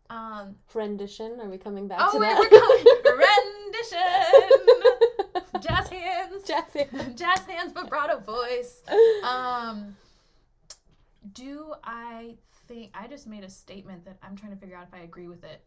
Um 0.10 0.56
rendition. 0.74 1.40
Are 1.42 1.50
we 1.50 1.58
coming 1.58 1.88
back 1.88 2.00
Oh 2.02 2.12
to 2.14 2.20
wait, 2.20 2.28
that? 2.30 2.40
we're 2.40 2.50
going 2.50 2.86
rendition. 5.62 5.62
Jazz 5.68 5.90
hands. 5.90 6.44
Jazz 6.48 6.74
hands. 6.74 7.20
Jazz 7.20 7.40
hands 7.46 7.74
vibrato 7.74 8.20
voice. 8.20 8.82
Um 9.24 9.96
do 11.34 11.74
I 11.84 12.36
think 12.68 12.92
I 12.94 13.08
just 13.08 13.28
made 13.28 13.44
a 13.44 13.50
statement 13.50 14.06
that 14.06 14.18
I'm 14.24 14.36
trying 14.36 14.52
to 14.54 14.58
figure 14.58 14.78
out 14.78 14.88
if 14.88 14.94
I 14.94 15.00
agree 15.04 15.28
with 15.28 15.44
it. 15.44 15.64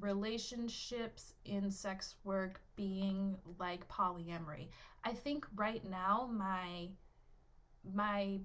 Relationships 0.00 1.34
in 1.44 1.70
sex 1.70 2.16
work 2.24 2.60
being 2.76 3.36
like 3.58 3.86
polyamory. 3.88 4.68
I 5.04 5.12
think 5.12 5.46
right 5.56 5.84
now 5.88 6.28
my 6.32 6.88
my 7.94 8.38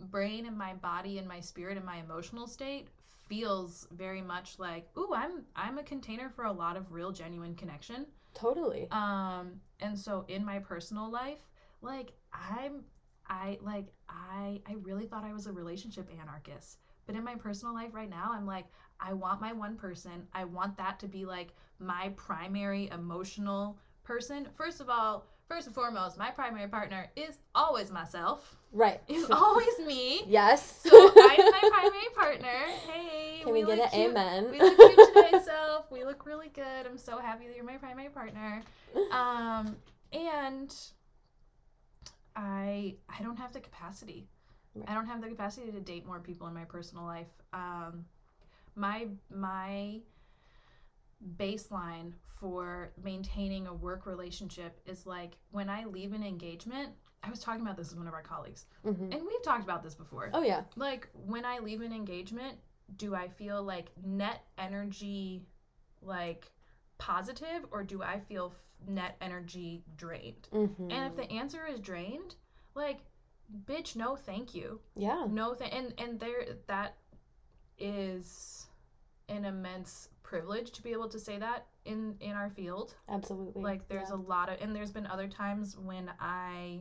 brain 0.00 0.46
and 0.46 0.56
my 0.56 0.74
body 0.74 1.18
and 1.18 1.26
my 1.28 1.40
spirit 1.40 1.76
and 1.76 1.86
my 1.86 1.96
emotional 1.98 2.46
state 2.46 2.88
feels 3.28 3.86
very 3.92 4.22
much 4.22 4.58
like, 4.58 4.88
ooh, 4.96 5.12
I'm 5.14 5.44
I'm 5.56 5.78
a 5.78 5.82
container 5.82 6.28
for 6.30 6.44
a 6.44 6.52
lot 6.52 6.76
of 6.76 6.92
real 6.92 7.12
genuine 7.12 7.54
connection. 7.54 8.06
totally. 8.34 8.88
Um, 8.90 9.60
and 9.80 9.98
so 9.98 10.24
in 10.28 10.44
my 10.44 10.58
personal 10.58 11.10
life, 11.10 11.50
like 11.82 12.12
I'm 12.32 12.84
I 13.28 13.58
like 13.62 13.86
I 14.08 14.60
I 14.66 14.74
really 14.82 15.06
thought 15.06 15.24
I 15.24 15.32
was 15.32 15.46
a 15.46 15.52
relationship 15.52 16.08
anarchist. 16.20 16.78
But 17.06 17.16
in 17.16 17.24
my 17.24 17.36
personal 17.36 17.74
life 17.74 17.94
right 17.94 18.10
now, 18.10 18.30
I'm 18.32 18.46
like, 18.46 18.66
I 19.00 19.12
want 19.14 19.40
my 19.40 19.52
one 19.52 19.76
person. 19.76 20.26
I 20.34 20.44
want 20.44 20.76
that 20.76 20.98
to 21.00 21.08
be 21.08 21.24
like 21.24 21.54
my 21.78 22.10
primary 22.16 22.88
emotional 22.92 23.78
person. 24.04 24.48
First 24.56 24.80
of 24.80 24.90
all, 24.90 25.26
first 25.48 25.66
and 25.66 25.74
foremost, 25.74 26.18
my 26.18 26.30
primary 26.30 26.68
partner 26.68 27.10
is 27.16 27.38
always 27.54 27.90
myself. 27.90 28.56
Right. 28.72 29.00
Is 29.08 29.30
always 29.30 29.78
me. 29.86 30.22
yes. 30.26 30.80
So 30.84 31.08
I'm 31.10 31.36
my 31.38 31.60
primary 31.72 32.08
partner. 32.14 32.66
Hey, 32.90 33.40
Can 33.42 33.52
we, 33.52 33.60
get 33.60 33.68
look 33.68 33.80
an 33.80 33.88
cute. 33.90 34.10
amen? 34.10 34.50
We 34.50 34.60
look 34.60 34.76
cute 34.76 35.08
today, 35.14 35.40
self. 35.44 35.90
We 35.90 36.04
look 36.04 36.26
really 36.26 36.48
good. 36.54 36.86
I'm 36.86 36.98
so 36.98 37.18
happy 37.18 37.46
that 37.46 37.56
you're 37.56 37.64
my 37.64 37.76
primary 37.78 38.10
partner. 38.10 38.62
Um, 39.10 39.76
and 40.12 40.74
I 42.36 42.94
I 43.08 43.22
don't 43.22 43.36
have 43.36 43.52
the 43.52 43.60
capacity. 43.60 44.28
Right. 44.74 44.88
I 44.88 44.94
don't 44.94 45.06
have 45.06 45.20
the 45.22 45.28
capacity 45.28 45.70
to 45.72 45.80
date 45.80 46.06
more 46.06 46.20
people 46.20 46.46
in 46.46 46.54
my 46.54 46.64
personal 46.64 47.04
life. 47.04 47.26
Um, 47.52 48.04
my 48.76 49.08
my 49.34 50.00
baseline 51.36 52.12
for 52.40 52.92
maintaining 53.02 53.66
a 53.66 53.74
work 53.74 54.06
relationship 54.06 54.80
is 54.86 55.06
like 55.06 55.36
when 55.50 55.68
I 55.68 55.84
leave 55.84 56.12
an 56.12 56.22
engagement. 56.22 56.90
I 57.22 57.30
was 57.30 57.40
talking 57.40 57.62
about 57.62 57.76
this 57.76 57.90
with 57.90 57.98
one 57.98 58.06
of 58.06 58.14
our 58.14 58.22
colleagues, 58.22 58.66
Mhm. 58.84 59.12
and 59.12 59.26
we've 59.26 59.42
talked 59.42 59.64
about 59.64 59.82
this 59.82 59.94
before 59.96 60.30
Oh 60.32 60.42
yeah. 60.42 60.64
like 60.76 61.08
when 61.14 61.44
I 61.44 61.58
leave 61.58 61.80
an 61.80 61.92
engagement, 61.92 62.58
do 62.96 63.14
I 63.14 63.28
feel 63.28 63.62
like 63.62 63.90
net 64.04 64.44
energy 64.56 65.44
like 66.00 66.52
positive 66.98 67.66
or 67.72 67.82
do 67.82 68.02
I 68.02 68.20
feel 68.20 68.52
f- 68.54 68.88
net 68.88 69.16
energy 69.20 69.84
drained? 69.96 70.48
Mm-hmm. 70.52 70.90
And 70.92 71.10
if 71.10 71.16
the 71.16 71.30
answer 71.32 71.66
is 71.66 71.80
drained, 71.80 72.36
like 72.74 73.00
bitch, 73.64 73.96
no 73.96 74.14
thank 74.14 74.54
you. 74.54 74.80
yeah. 74.94 75.26
No 75.28 75.54
th- 75.54 75.72
and 75.74 75.92
and 75.98 76.20
there 76.20 76.44
that 76.68 76.96
is 77.78 78.68
an 79.28 79.44
immense 79.44 80.08
privilege 80.28 80.70
to 80.72 80.82
be 80.82 80.92
able 80.92 81.08
to 81.08 81.18
say 81.18 81.38
that 81.38 81.64
in 81.86 82.14
in 82.20 82.32
our 82.32 82.50
field 82.50 82.94
Absolutely. 83.08 83.62
like 83.62 83.88
there's 83.88 84.10
yeah. 84.10 84.16
a 84.16 84.20
lot 84.34 84.50
of 84.50 84.60
and 84.60 84.76
there's 84.76 84.90
been 84.90 85.06
other 85.06 85.26
times 85.26 85.74
when 85.78 86.10
i 86.20 86.80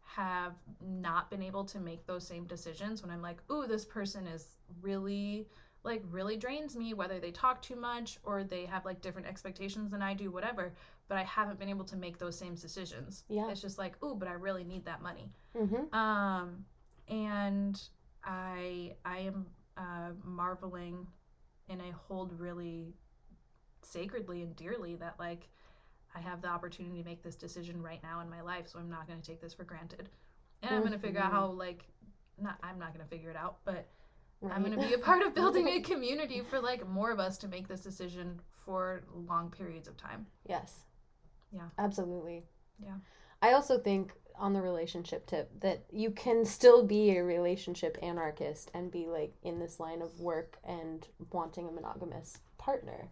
have 0.00 0.54
not 0.84 1.30
been 1.30 1.42
able 1.42 1.64
to 1.64 1.78
make 1.78 2.04
those 2.08 2.26
same 2.26 2.44
decisions 2.44 3.00
when 3.00 3.10
i'm 3.12 3.22
like 3.22 3.38
ooh 3.52 3.68
this 3.68 3.84
person 3.84 4.26
is 4.26 4.58
really 4.80 5.46
like 5.84 6.02
really 6.10 6.36
drains 6.36 6.74
me 6.74 6.92
whether 6.92 7.20
they 7.20 7.30
talk 7.30 7.62
too 7.62 7.76
much 7.76 8.18
or 8.24 8.42
they 8.42 8.64
have 8.66 8.84
like 8.84 9.00
different 9.00 9.28
expectations 9.28 9.88
than 9.88 10.02
i 10.02 10.12
do 10.12 10.32
whatever 10.32 10.74
but 11.06 11.16
i 11.16 11.22
haven't 11.22 11.60
been 11.60 11.68
able 11.68 11.84
to 11.84 11.94
make 11.96 12.18
those 12.18 12.36
same 12.36 12.56
decisions 12.56 13.22
Yeah. 13.28 13.48
it's 13.48 13.60
just 13.62 13.78
like 13.78 13.94
ooh 14.02 14.16
but 14.16 14.26
i 14.26 14.32
really 14.32 14.64
need 14.64 14.84
that 14.86 15.00
money 15.02 15.30
Mm-hmm. 15.56 15.94
um 15.96 16.64
and 17.08 17.80
i 18.24 18.92
i 19.04 19.18
am 19.18 19.46
uh 19.76 20.10
marveling 20.24 21.06
and 21.68 21.80
i 21.82 21.90
hold 22.08 22.38
really 22.38 22.94
sacredly 23.82 24.42
and 24.42 24.54
dearly 24.56 24.94
that 24.96 25.14
like 25.18 25.48
i 26.14 26.20
have 26.20 26.40
the 26.42 26.48
opportunity 26.48 26.98
to 27.02 27.08
make 27.08 27.22
this 27.22 27.36
decision 27.36 27.82
right 27.82 28.02
now 28.02 28.20
in 28.20 28.30
my 28.30 28.40
life 28.40 28.66
so 28.68 28.78
i'm 28.78 28.90
not 28.90 29.06
going 29.06 29.20
to 29.20 29.26
take 29.26 29.40
this 29.40 29.52
for 29.54 29.64
granted 29.64 30.08
and 30.62 30.74
i'm 30.74 30.80
going 30.80 30.92
to 30.92 30.98
figure 30.98 31.20
out 31.20 31.30
Mhm. 31.30 31.34
how 31.34 31.46
like 31.46 31.84
not 32.38 32.58
i'm 32.62 32.78
not 32.78 32.92
going 32.94 33.04
to 33.04 33.10
figure 33.10 33.30
it 33.30 33.36
out 33.36 33.56
but 33.64 33.86
Right. 34.40 34.54
i'm 34.56 34.62
going 34.64 34.78
to 34.78 34.86
be 34.86 34.94
a 34.94 34.98
part 34.98 35.22
of 35.22 35.34
building 35.40 35.68
a 35.68 35.80
community 35.80 36.40
for 36.42 36.60
like 36.60 36.86
more 36.88 37.10
of 37.10 37.18
us 37.20 37.38
to 37.38 37.48
make 37.48 37.68
this 37.68 37.80
decision 37.80 38.40
for 38.64 39.02
long 39.12 39.50
periods 39.50 39.88
of 39.88 39.96
time 39.96 40.26
Yes. 40.48 40.84
Yeah. 41.52 41.68
Absolutely. 41.78 42.44
Yeah. 42.82 42.94
I 43.42 43.52
also 43.52 43.78
think 43.78 44.12
on 44.38 44.52
the 44.52 44.60
relationship 44.60 45.26
tip 45.26 45.50
that 45.60 45.82
you 45.92 46.10
can 46.10 46.44
still 46.44 46.84
be 46.84 47.16
a 47.16 47.24
relationship 47.24 47.96
anarchist 48.02 48.70
and 48.74 48.90
be 48.90 49.06
like 49.06 49.32
in 49.42 49.58
this 49.58 49.78
line 49.80 50.02
of 50.02 50.20
work 50.20 50.58
and 50.64 51.06
wanting 51.32 51.68
a 51.68 51.72
monogamous 51.72 52.38
partner. 52.58 53.08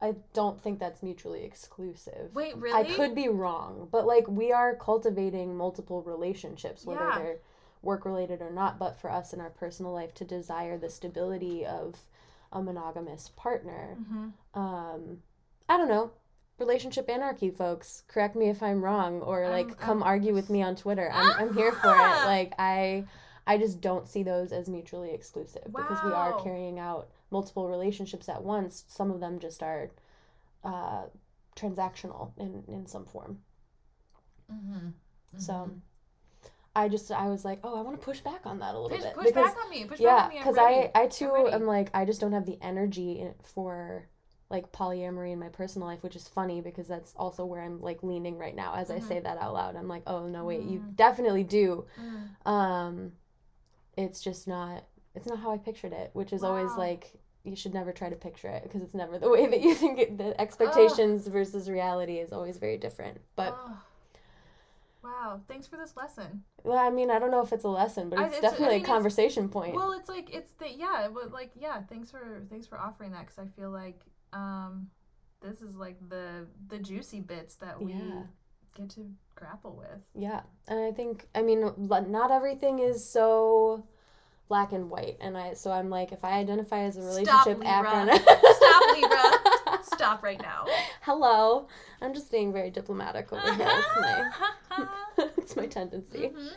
I 0.00 0.16
don't 0.34 0.60
think 0.60 0.80
that's 0.80 1.02
mutually 1.02 1.44
exclusive. 1.44 2.34
Wait, 2.34 2.56
really? 2.56 2.76
I 2.76 2.84
could 2.94 3.14
be 3.14 3.28
wrong, 3.28 3.88
but 3.92 4.06
like 4.06 4.26
we 4.26 4.50
are 4.52 4.74
cultivating 4.74 5.56
multiple 5.56 6.02
relationships, 6.02 6.84
whether 6.84 7.00
Yeah. 7.08 7.18
they're 7.18 7.36
work 7.82 8.04
related 8.04 8.40
or 8.42 8.50
not. 8.50 8.78
But 8.78 8.96
for 9.00 9.10
us 9.10 9.32
in 9.32 9.40
our 9.40 9.50
personal 9.50 9.92
life, 9.92 10.12
to 10.14 10.24
desire 10.24 10.76
the 10.78 10.90
stability 10.90 11.64
of 11.66 12.00
a 12.52 12.62
monogamous 12.62 13.30
partner, 13.36 13.96
Mm-hmm. 14.00 14.58
um, 14.60 15.22
I 15.68 15.76
don't 15.78 15.88
know. 15.88 16.10
Relationship 16.58 17.08
anarchy, 17.10 17.50
folks. 17.50 18.02
Correct 18.08 18.36
me 18.36 18.48
if 18.48 18.62
I'm 18.62 18.82
wrong, 18.84 19.20
or 19.22 19.48
like 19.48 19.66
I'm- 19.68 19.74
come 19.76 20.02
I'm- 20.02 20.08
argue 20.12 20.34
with 20.34 20.50
me 20.50 20.62
on 20.62 20.76
Twitter. 20.76 21.10
I'm, 21.12 21.48
I'm 21.48 21.54
here 21.54 21.72
for 21.72 21.88
it. 21.88 21.96
Ah! 21.96 22.22
Like 22.26 22.52
I, 22.58 23.04
I 23.46 23.58
just 23.58 23.80
don't 23.80 24.06
see 24.06 24.22
those 24.22 24.52
as 24.52 24.68
mutually 24.68 25.12
exclusive 25.12 25.64
because 25.66 25.98
we 26.04 26.12
are 26.12 26.40
carrying 26.42 26.78
out 26.78 27.08
multiple 27.30 27.68
relationships 27.68 28.28
at 28.28 28.42
once. 28.42 28.84
Some 28.86 29.10
of 29.10 29.18
them 29.18 29.40
just 29.40 29.62
are 29.62 29.90
uh, 30.62 31.04
transactional 31.56 32.32
in 32.38 32.62
in 32.68 32.86
some 32.86 33.06
form. 33.06 33.38
Mm-hmm. 34.52 34.90
So 35.38 35.70
I 36.76 36.88
just 36.88 37.10
I 37.10 37.26
was 37.26 37.44
like, 37.44 37.60
oh, 37.64 37.76
I 37.78 37.82
want 37.82 37.98
to 37.98 38.04
push 38.04 38.20
back 38.20 38.42
on 38.44 38.58
that 38.60 38.74
a 38.74 38.78
little 38.78 38.96
push, 38.96 39.02
bit 39.02 39.14
push 39.14 39.26
because 39.26 39.54
back 39.54 39.64
on 39.64 39.70
me. 39.70 39.84
Push 39.84 40.00
yeah, 40.00 40.16
back 40.16 40.24
on 40.24 40.30
me. 40.30 40.38
I'm 40.38 40.44
because. 40.44 40.58
I 40.58 40.90
I 40.94 41.06
too 41.06 41.48
am 41.50 41.66
like 41.66 41.90
I 41.94 42.04
just 42.04 42.20
don't 42.20 42.32
have 42.32 42.46
the 42.46 42.58
energy 42.62 43.26
for 43.54 44.06
like 44.52 44.70
polyamory 44.70 45.32
in 45.32 45.40
my 45.40 45.48
personal 45.48 45.88
life, 45.88 46.02
which 46.04 46.14
is 46.14 46.28
funny 46.28 46.60
because 46.60 46.86
that's 46.86 47.12
also 47.16 47.44
where 47.44 47.60
I'm 47.62 47.80
like 47.80 48.02
leaning 48.04 48.38
right 48.38 48.54
now 48.54 48.74
as 48.76 48.90
I 48.90 48.98
Mhm. 49.00 49.08
say 49.08 49.18
that 49.18 49.38
out 49.38 49.54
loud. 49.54 49.74
I'm 49.74 49.88
like, 49.88 50.02
oh 50.06 50.28
no, 50.28 50.44
wait, 50.44 50.62
you 50.62 50.78
Mm. 50.78 50.94
definitely 50.94 51.42
do. 51.42 51.86
Mm. 52.00 52.46
Um, 52.48 53.12
it's 53.96 54.20
just 54.20 54.46
not 54.46 54.84
it's 55.14 55.26
not 55.26 55.38
how 55.40 55.50
I 55.50 55.58
pictured 55.58 55.92
it, 55.92 56.10
which 56.14 56.32
is 56.32 56.42
always 56.44 56.70
like 56.76 57.12
you 57.44 57.56
should 57.56 57.74
never 57.74 57.92
try 57.92 58.08
to 58.08 58.14
picture 58.16 58.48
it 58.48 58.62
because 58.62 58.82
it's 58.82 58.94
never 58.94 59.18
the 59.18 59.28
way 59.36 59.46
that 59.46 59.60
you 59.62 59.74
think 59.74 59.98
it, 59.98 60.16
the 60.18 60.40
expectations 60.40 61.26
versus 61.26 61.68
reality 61.68 62.18
is 62.18 62.32
always 62.32 62.58
very 62.58 62.76
different. 62.78 63.20
But 63.34 63.56
Oh. 63.58 63.76
Wow, 65.02 65.40
thanks 65.48 65.66
for 65.66 65.76
this 65.76 65.96
lesson. 65.96 66.44
well, 66.62 66.78
I 66.78 66.88
mean, 66.90 67.10
I 67.10 67.18
don't 67.18 67.32
know 67.32 67.40
if 67.42 67.52
it's 67.52 67.64
a 67.64 67.68
lesson, 67.68 68.08
but 68.08 68.20
I- 68.20 68.26
it's, 68.26 68.36
it's- 68.36 68.44
I 68.44 68.50
definitely 68.52 68.76
mean, 68.76 68.84
a 68.84 68.88
conversation 68.88 69.48
point. 69.48 69.74
Well, 69.74 69.92
it's 69.92 70.08
like 70.08 70.32
it's 70.32 70.52
the 70.52 70.70
yeah, 70.70 71.08
but 71.12 71.32
like 71.32 71.50
yeah, 71.56 71.82
thanks 71.82 72.10
for 72.10 72.44
thanks 72.50 72.66
for 72.68 72.78
offering 72.78 73.10
that 73.12 73.26
because 73.26 73.38
I 73.38 73.46
feel 73.60 73.70
like 73.70 73.98
um 74.32 74.88
this 75.40 75.60
is 75.60 75.74
like 75.76 75.96
the 76.08 76.46
the 76.68 76.78
juicy 76.78 77.20
bits 77.20 77.56
that 77.56 77.80
we 77.80 77.92
Yeah. 77.92 78.22
get 78.74 78.90
to 78.90 79.10
grapple 79.34 79.74
with. 79.76 80.00
Yeah, 80.14 80.40
and 80.68 80.78
I 80.80 80.92
think 80.92 81.26
I 81.34 81.42
mean 81.42 81.72
not 81.78 82.30
everything 82.30 82.78
is 82.78 83.04
so 83.04 83.84
black 84.48 84.72
and 84.72 84.90
white, 84.90 85.16
and 85.20 85.36
I 85.36 85.54
so 85.54 85.70
I'm 85.72 85.90
like 85.90 86.12
if 86.12 86.24
I 86.24 86.32
identify 86.32 86.80
as 86.84 86.96
a 86.96 87.00
Stop, 87.02 87.46
relationship 87.46 87.58
Libra. 87.58 87.90
acronym, 87.90 88.54
Stop, 88.56 88.92
Libra. 88.92 89.82
Stop 89.82 90.22
right 90.22 90.40
now. 90.40 90.66
Hello, 91.02 91.66
I'm 92.00 92.14
just 92.14 92.30
being 92.30 92.52
very 92.52 92.70
diplomatic 92.70 93.32
over 93.32 93.52
here. 93.54 93.66
It's 93.68 93.96
my 94.00 94.32
it's 95.38 95.56
my 95.56 95.66
tendency. 95.66 96.30
Mhm. 96.34 96.48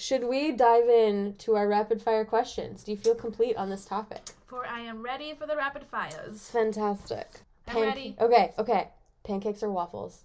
Should 0.00 0.22
we 0.22 0.52
dive 0.52 0.88
in 0.88 1.34
to 1.38 1.56
our 1.56 1.66
rapid 1.66 2.00
fire 2.00 2.24
questions? 2.24 2.84
Do 2.84 2.92
you 2.92 2.96
feel 2.96 3.16
complete 3.16 3.56
on 3.56 3.68
this 3.68 3.84
topic? 3.84 4.30
For 4.46 4.64
I 4.64 4.78
am 4.78 5.02
ready 5.02 5.34
for 5.34 5.44
the 5.44 5.56
rapid 5.56 5.84
fires. 5.84 6.48
Fantastic. 6.50 7.40
I'm 7.66 7.82
ready. 7.82 8.14
Okay, 8.20 8.54
okay. 8.60 8.90
Pancakes 9.24 9.60
or 9.60 9.72
waffles? 9.72 10.22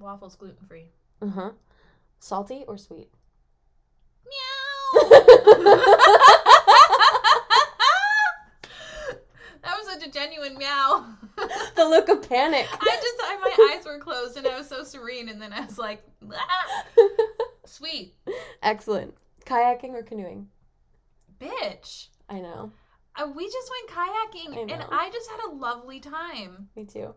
Waffles 0.00 0.34
gluten 0.34 0.66
free. 0.66 0.86
Uh 1.22 1.28
huh. 1.28 1.50
Salty 2.18 2.64
or 2.66 2.76
sweet? 2.76 3.08
Meow. 4.26 5.00
that 9.62 9.78
was 9.78 9.86
such 9.86 10.04
a 10.08 10.10
genuine 10.10 10.58
meow. 10.58 11.04
the 11.76 11.84
look 11.84 12.08
of 12.08 12.28
panic. 12.28 12.66
I 12.68 12.98
just, 13.00 13.16
I, 13.22 13.38
my 13.40 13.76
eyes 13.76 13.86
were 13.86 14.00
closed 14.00 14.36
and 14.36 14.48
I 14.48 14.58
was 14.58 14.68
so 14.68 14.82
serene, 14.82 15.28
and 15.28 15.40
then 15.40 15.52
I 15.52 15.60
was 15.60 15.78
like, 15.78 16.02
"Ah, 16.32 16.84
sweet 17.66 18.14
Excellent. 18.62 19.14
Kayaking 19.46 19.94
or 19.94 20.02
canoeing? 20.02 20.48
bitch. 21.40 22.08
I 22.28 22.40
know. 22.40 22.72
Uh, 23.16 23.28
we 23.34 23.44
just 23.46 23.70
went 23.70 23.90
kayaking, 23.90 24.56
I 24.56 24.60
and. 24.74 24.84
I 24.90 25.10
just 25.12 25.30
had 25.30 25.40
a 25.48 25.54
lovely 25.54 26.00
time. 26.00 26.68
Me 26.74 26.84
too. 26.84 27.14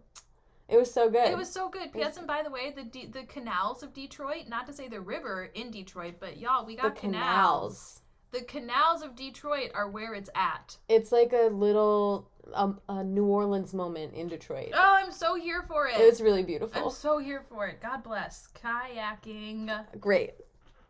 It 0.69 0.77
was 0.77 0.93
so 0.93 1.09
good. 1.09 1.29
It 1.29 1.37
was 1.37 1.49
so 1.51 1.69
good. 1.69 1.93
P.S. 1.93 2.17
And 2.17 2.27
by 2.27 2.43
the 2.43 2.49
way, 2.51 2.71
the 2.75 2.83
D- 2.83 3.05
the 3.07 3.23
canals 3.23 3.83
of 3.83 3.93
Detroit, 3.93 4.47
not 4.49 4.67
to 4.67 4.73
say 4.73 4.89
the 4.89 4.99
river 4.99 5.49
in 5.55 5.71
Detroit, 5.71 6.15
but 6.19 6.37
y'all, 6.37 6.65
we 6.65 6.75
the 6.75 6.81
got 6.83 6.95
canals. 6.97 7.21
canals. 7.21 8.01
The 8.31 8.41
canals 8.41 9.01
of 9.01 9.15
Detroit 9.15 9.71
are 9.73 9.89
where 9.89 10.13
it's 10.13 10.29
at. 10.35 10.77
It's 10.89 11.13
like 11.13 11.31
a 11.31 11.47
little 11.47 12.29
um, 12.53 12.79
a 12.89 13.03
New 13.03 13.25
Orleans 13.25 13.73
moment 13.73 14.13
in 14.13 14.27
Detroit. 14.27 14.71
Oh, 14.73 14.97
I'm 15.03 15.11
so 15.11 15.35
here 15.35 15.63
for 15.67 15.87
it. 15.87 15.99
It 15.99 16.05
was 16.05 16.21
really 16.21 16.43
beautiful. 16.43 16.85
I'm 16.85 16.91
so 16.91 17.17
here 17.17 17.43
for 17.49 17.67
it. 17.67 17.81
God 17.81 18.03
bless. 18.03 18.47
Kayaking. 18.63 19.85
Great. 19.99 20.35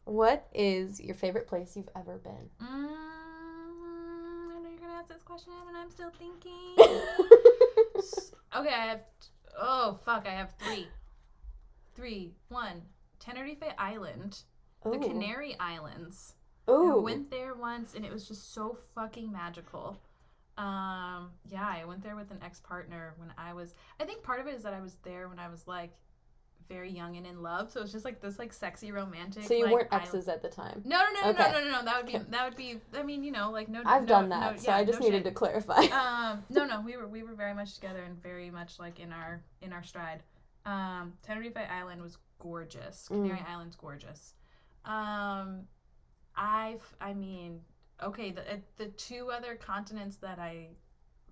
What 0.05 0.47
is 0.53 0.99
your 1.01 1.15
favorite 1.15 1.47
place 1.47 1.75
you've 1.75 1.89
ever 1.95 2.17
been? 2.17 2.49
Mm, 2.61 2.87
I 4.55 4.59
know 4.63 4.69
you're 4.69 4.79
gonna 4.79 4.93
ask 4.93 5.09
this 5.09 5.23
question, 5.23 5.53
and 5.67 5.75
I'm 5.75 5.89
still 5.89 6.11
thinking. 6.11 6.75
Okay, 8.55 8.73
I 8.73 8.85
have. 8.87 9.01
Oh 9.59 9.99
fuck, 10.03 10.25
I 10.25 10.31
have 10.31 10.53
three. 10.59 10.87
Three. 11.95 12.31
One. 12.49 12.81
Tenerife 13.19 13.57
Island, 13.77 14.43
the 14.83 14.97
Canary 14.97 15.55
Islands. 15.59 16.35
I 16.67 16.71
Ooh. 16.71 17.01
went 17.01 17.29
there 17.29 17.53
once, 17.55 17.93
and 17.93 18.05
it 18.05 18.11
was 18.11 18.27
just 18.27 18.53
so 18.53 18.77
fucking 18.95 19.31
magical. 19.31 19.97
Um, 20.57 21.29
yeah, 21.49 21.67
I 21.67 21.85
went 21.85 22.01
there 22.01 22.15
with 22.15 22.31
an 22.31 22.39
ex 22.43 22.59
partner 22.59 23.13
when 23.17 23.31
I 23.37 23.53
was. 23.53 23.75
I 23.99 24.05
think 24.05 24.23
part 24.23 24.39
of 24.39 24.47
it 24.47 24.55
is 24.55 24.63
that 24.63 24.73
I 24.73 24.81
was 24.81 24.95
there 25.03 25.29
when 25.29 25.39
I 25.39 25.49
was 25.49 25.67
like 25.67 25.91
very 26.67 26.91
young 26.91 27.15
and 27.15 27.25
in 27.25 27.41
love, 27.41 27.71
so 27.71 27.79
it 27.79 27.83
was 27.83 27.91
just 27.91 28.05
like 28.05 28.19
this 28.21 28.39
like 28.39 28.51
sexy 28.51 28.91
romantic. 28.91 29.43
so 29.43 29.53
you 29.53 29.65
like, 29.65 29.73
weren't 29.73 29.93
exes 29.93 30.27
at 30.27 30.41
the 30.41 30.49
time. 30.49 30.81
no, 30.83 30.99
no, 31.13 31.21
no, 31.21 31.29
Okay. 31.29 31.51
no, 31.51 31.59
no, 31.59 31.65
no, 31.65 31.71
no. 31.79 31.85
That 31.85 31.97
would 31.97 32.11
be 32.11 32.17
that 32.31 32.45
would 32.45 32.57
be. 32.57 32.79
I 32.95 33.03
mean, 33.03 33.23
you 33.23 33.31
know, 33.31 33.51
like 33.51 33.69
no. 33.69 33.81
I've 33.85 34.03
no, 34.03 34.07
done 34.07 34.29
no, 34.29 34.39
that, 34.39 34.59
so 34.59 34.71
yeah, 34.71 34.77
I 34.77 34.83
just 34.83 34.99
no 34.99 35.05
needed 35.05 35.19
shade. 35.19 35.25
to 35.25 35.31
clarify. 35.31 35.85
Um, 35.97 36.43
no, 36.49 36.65
no, 36.65 36.81
we 36.81 36.97
were 36.97 37.07
we 37.07 37.23
were 37.23 37.35
very 37.35 37.53
much 37.53 37.75
together 37.75 38.03
and 38.03 38.21
very 38.21 38.49
much 38.49 38.79
like 38.79 38.99
in 38.99 39.11
our 39.11 39.41
in 39.61 39.73
our 39.73 39.83
stride. 39.83 40.23
Um, 40.65 41.13
Tenerife 41.23 41.55
Island 41.55 42.01
was 42.01 42.17
gorgeous. 42.39 43.07
Mm. 43.11 43.23
Canary 43.23 43.45
Island's 43.47 43.75
gorgeous. 43.75 44.33
Um, 44.85 45.61
I've 46.35 46.95
I 46.99 47.13
mean, 47.13 47.61
okay, 48.03 48.31
the 48.31 48.41
uh, 48.41 48.57
the 48.77 48.87
two 48.87 49.29
other 49.31 49.55
continents 49.55 50.17
that 50.17 50.39
I 50.39 50.69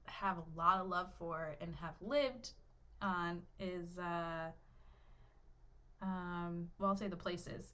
have 0.05 0.37
a 0.37 0.43
lot 0.57 0.79
of 0.81 0.87
love 0.87 1.11
for 1.17 1.55
and 1.61 1.75
have 1.75 1.95
lived 2.01 2.51
on 3.01 3.41
is 3.59 3.97
uh 3.97 4.49
um 6.01 6.69
well 6.79 6.89
I'll 6.91 6.97
say 6.97 7.07
the 7.07 7.15
places. 7.15 7.65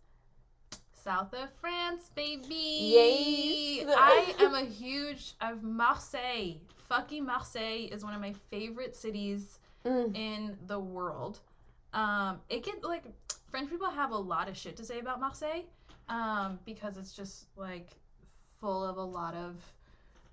South 0.93 1.33
of 1.33 1.49
France, 1.59 2.11
baby. 2.13 3.79
Yes. 3.83 3.87
I 3.97 4.35
am 4.39 4.53
a 4.53 4.65
huge 4.65 5.33
of 5.41 5.63
Marseille. 5.63 6.57
Fucking 6.87 7.25
Marseille 7.25 7.87
is 7.91 8.03
one 8.03 8.13
of 8.13 8.21
my 8.21 8.33
favorite 8.49 8.95
cities 8.95 9.57
Mm. 9.83 10.15
in 10.15 10.57
the 10.67 10.79
world. 10.79 11.39
Um, 11.91 12.39
it 12.49 12.63
can 12.63 12.75
like 12.83 13.03
French 13.49 13.67
people 13.71 13.89
have 13.89 14.11
a 14.11 14.15
lot 14.17 14.47
of 14.47 14.55
shit 14.55 14.75
to 14.77 14.85
say 14.85 14.99
about 14.99 15.19
Marseille, 15.19 15.63
um, 16.07 16.59
because 16.67 16.97
it's 16.97 17.13
just 17.13 17.47
like 17.57 17.89
full 18.62 18.84
of 18.86 18.97
a 18.97 19.03
lot 19.03 19.34
of 19.34 19.55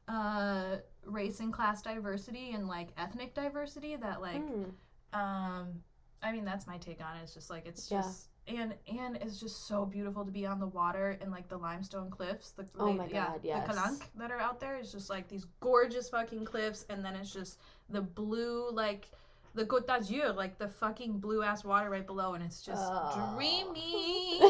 uh 0.07 0.76
race 1.05 1.41
and 1.41 1.53
class 1.53 1.83
diversity 1.83 2.53
and 2.53 2.68
like 2.68 2.89
ethnic 2.97 3.35
diversity 3.35 3.97
that 3.97 4.20
like 4.22 4.43
Mm. 4.43 4.70
um 5.14 5.83
I 6.22 6.33
mean 6.33 6.45
that's 6.45 6.66
my 6.66 6.79
take 6.79 7.01
on 7.01 7.16
it. 7.16 7.20
It's 7.22 7.35
just 7.35 7.51
like 7.51 7.66
it's 7.66 7.91
Yeah. 7.91 8.03
just 8.03 8.29
and 8.47 8.74
and 8.87 9.16
it's 9.16 9.39
just 9.39 9.66
so 9.66 9.85
beautiful 9.85 10.24
to 10.24 10.31
be 10.31 10.47
on 10.47 10.59
the 10.61 10.66
water 10.66 11.18
and 11.20 11.31
like 11.31 11.49
the 11.49 11.57
limestone 11.59 12.11
cliffs. 12.11 12.51
The 12.53 12.66
Oh 12.79 12.87
the- 12.89 12.95
my 12.95 13.09
God, 13.09 13.41
yes. 13.43 13.66
the 13.66 13.72
Calanque 13.74 14.03
that 14.16 14.31
are 14.31 14.39
out 14.41 14.61
there 14.61 14.79
is 14.79 14.91
just 14.93 15.11
like 15.11 15.29
these 15.29 15.47
gorgeous 15.61 16.09
fucking 16.11 16.45
cliffs, 16.45 16.85
and 16.89 17.05
then 17.05 17.14
it's 17.14 17.33
just 17.33 17.59
the 17.91 18.01
blue 18.01 18.70
like 18.70 19.11
the 19.55 19.64
Côte 19.64 19.87
d'Azur, 19.87 20.33
like 20.35 20.59
the 20.59 20.68
fucking 20.68 21.18
blue 21.18 21.43
ass 21.43 21.64
water 21.64 21.91
right 21.91 22.07
below, 22.07 22.35
and 22.35 22.43
it's 22.45 22.62
just 22.62 22.83
Oh. 22.85 23.35
dreamy, 23.37 24.41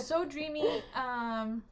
so 0.02 0.24
dreamy. 0.24 0.82
Um, 0.94 1.62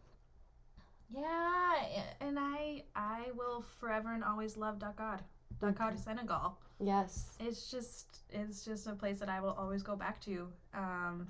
yeah, 1.14 1.74
and 2.20 2.38
I 2.38 2.84
I 2.94 3.26
will 3.36 3.64
forever 3.80 4.12
and 4.12 4.24
always 4.24 4.56
love 4.56 4.78
Dakar, 4.78 5.20
Dakar. 5.60 5.96
Senegal 5.96 6.58
yes. 6.80 7.36
it's 7.40 7.70
just 7.70 8.18
it's 8.30 8.64
just 8.64 8.86
a 8.86 8.92
place 8.92 9.18
that 9.20 9.28
I 9.28 9.40
will 9.40 9.52
always 9.58 9.82
go 9.82 9.96
back 9.96 10.20
to. 10.22 10.48
Um, 10.74 11.28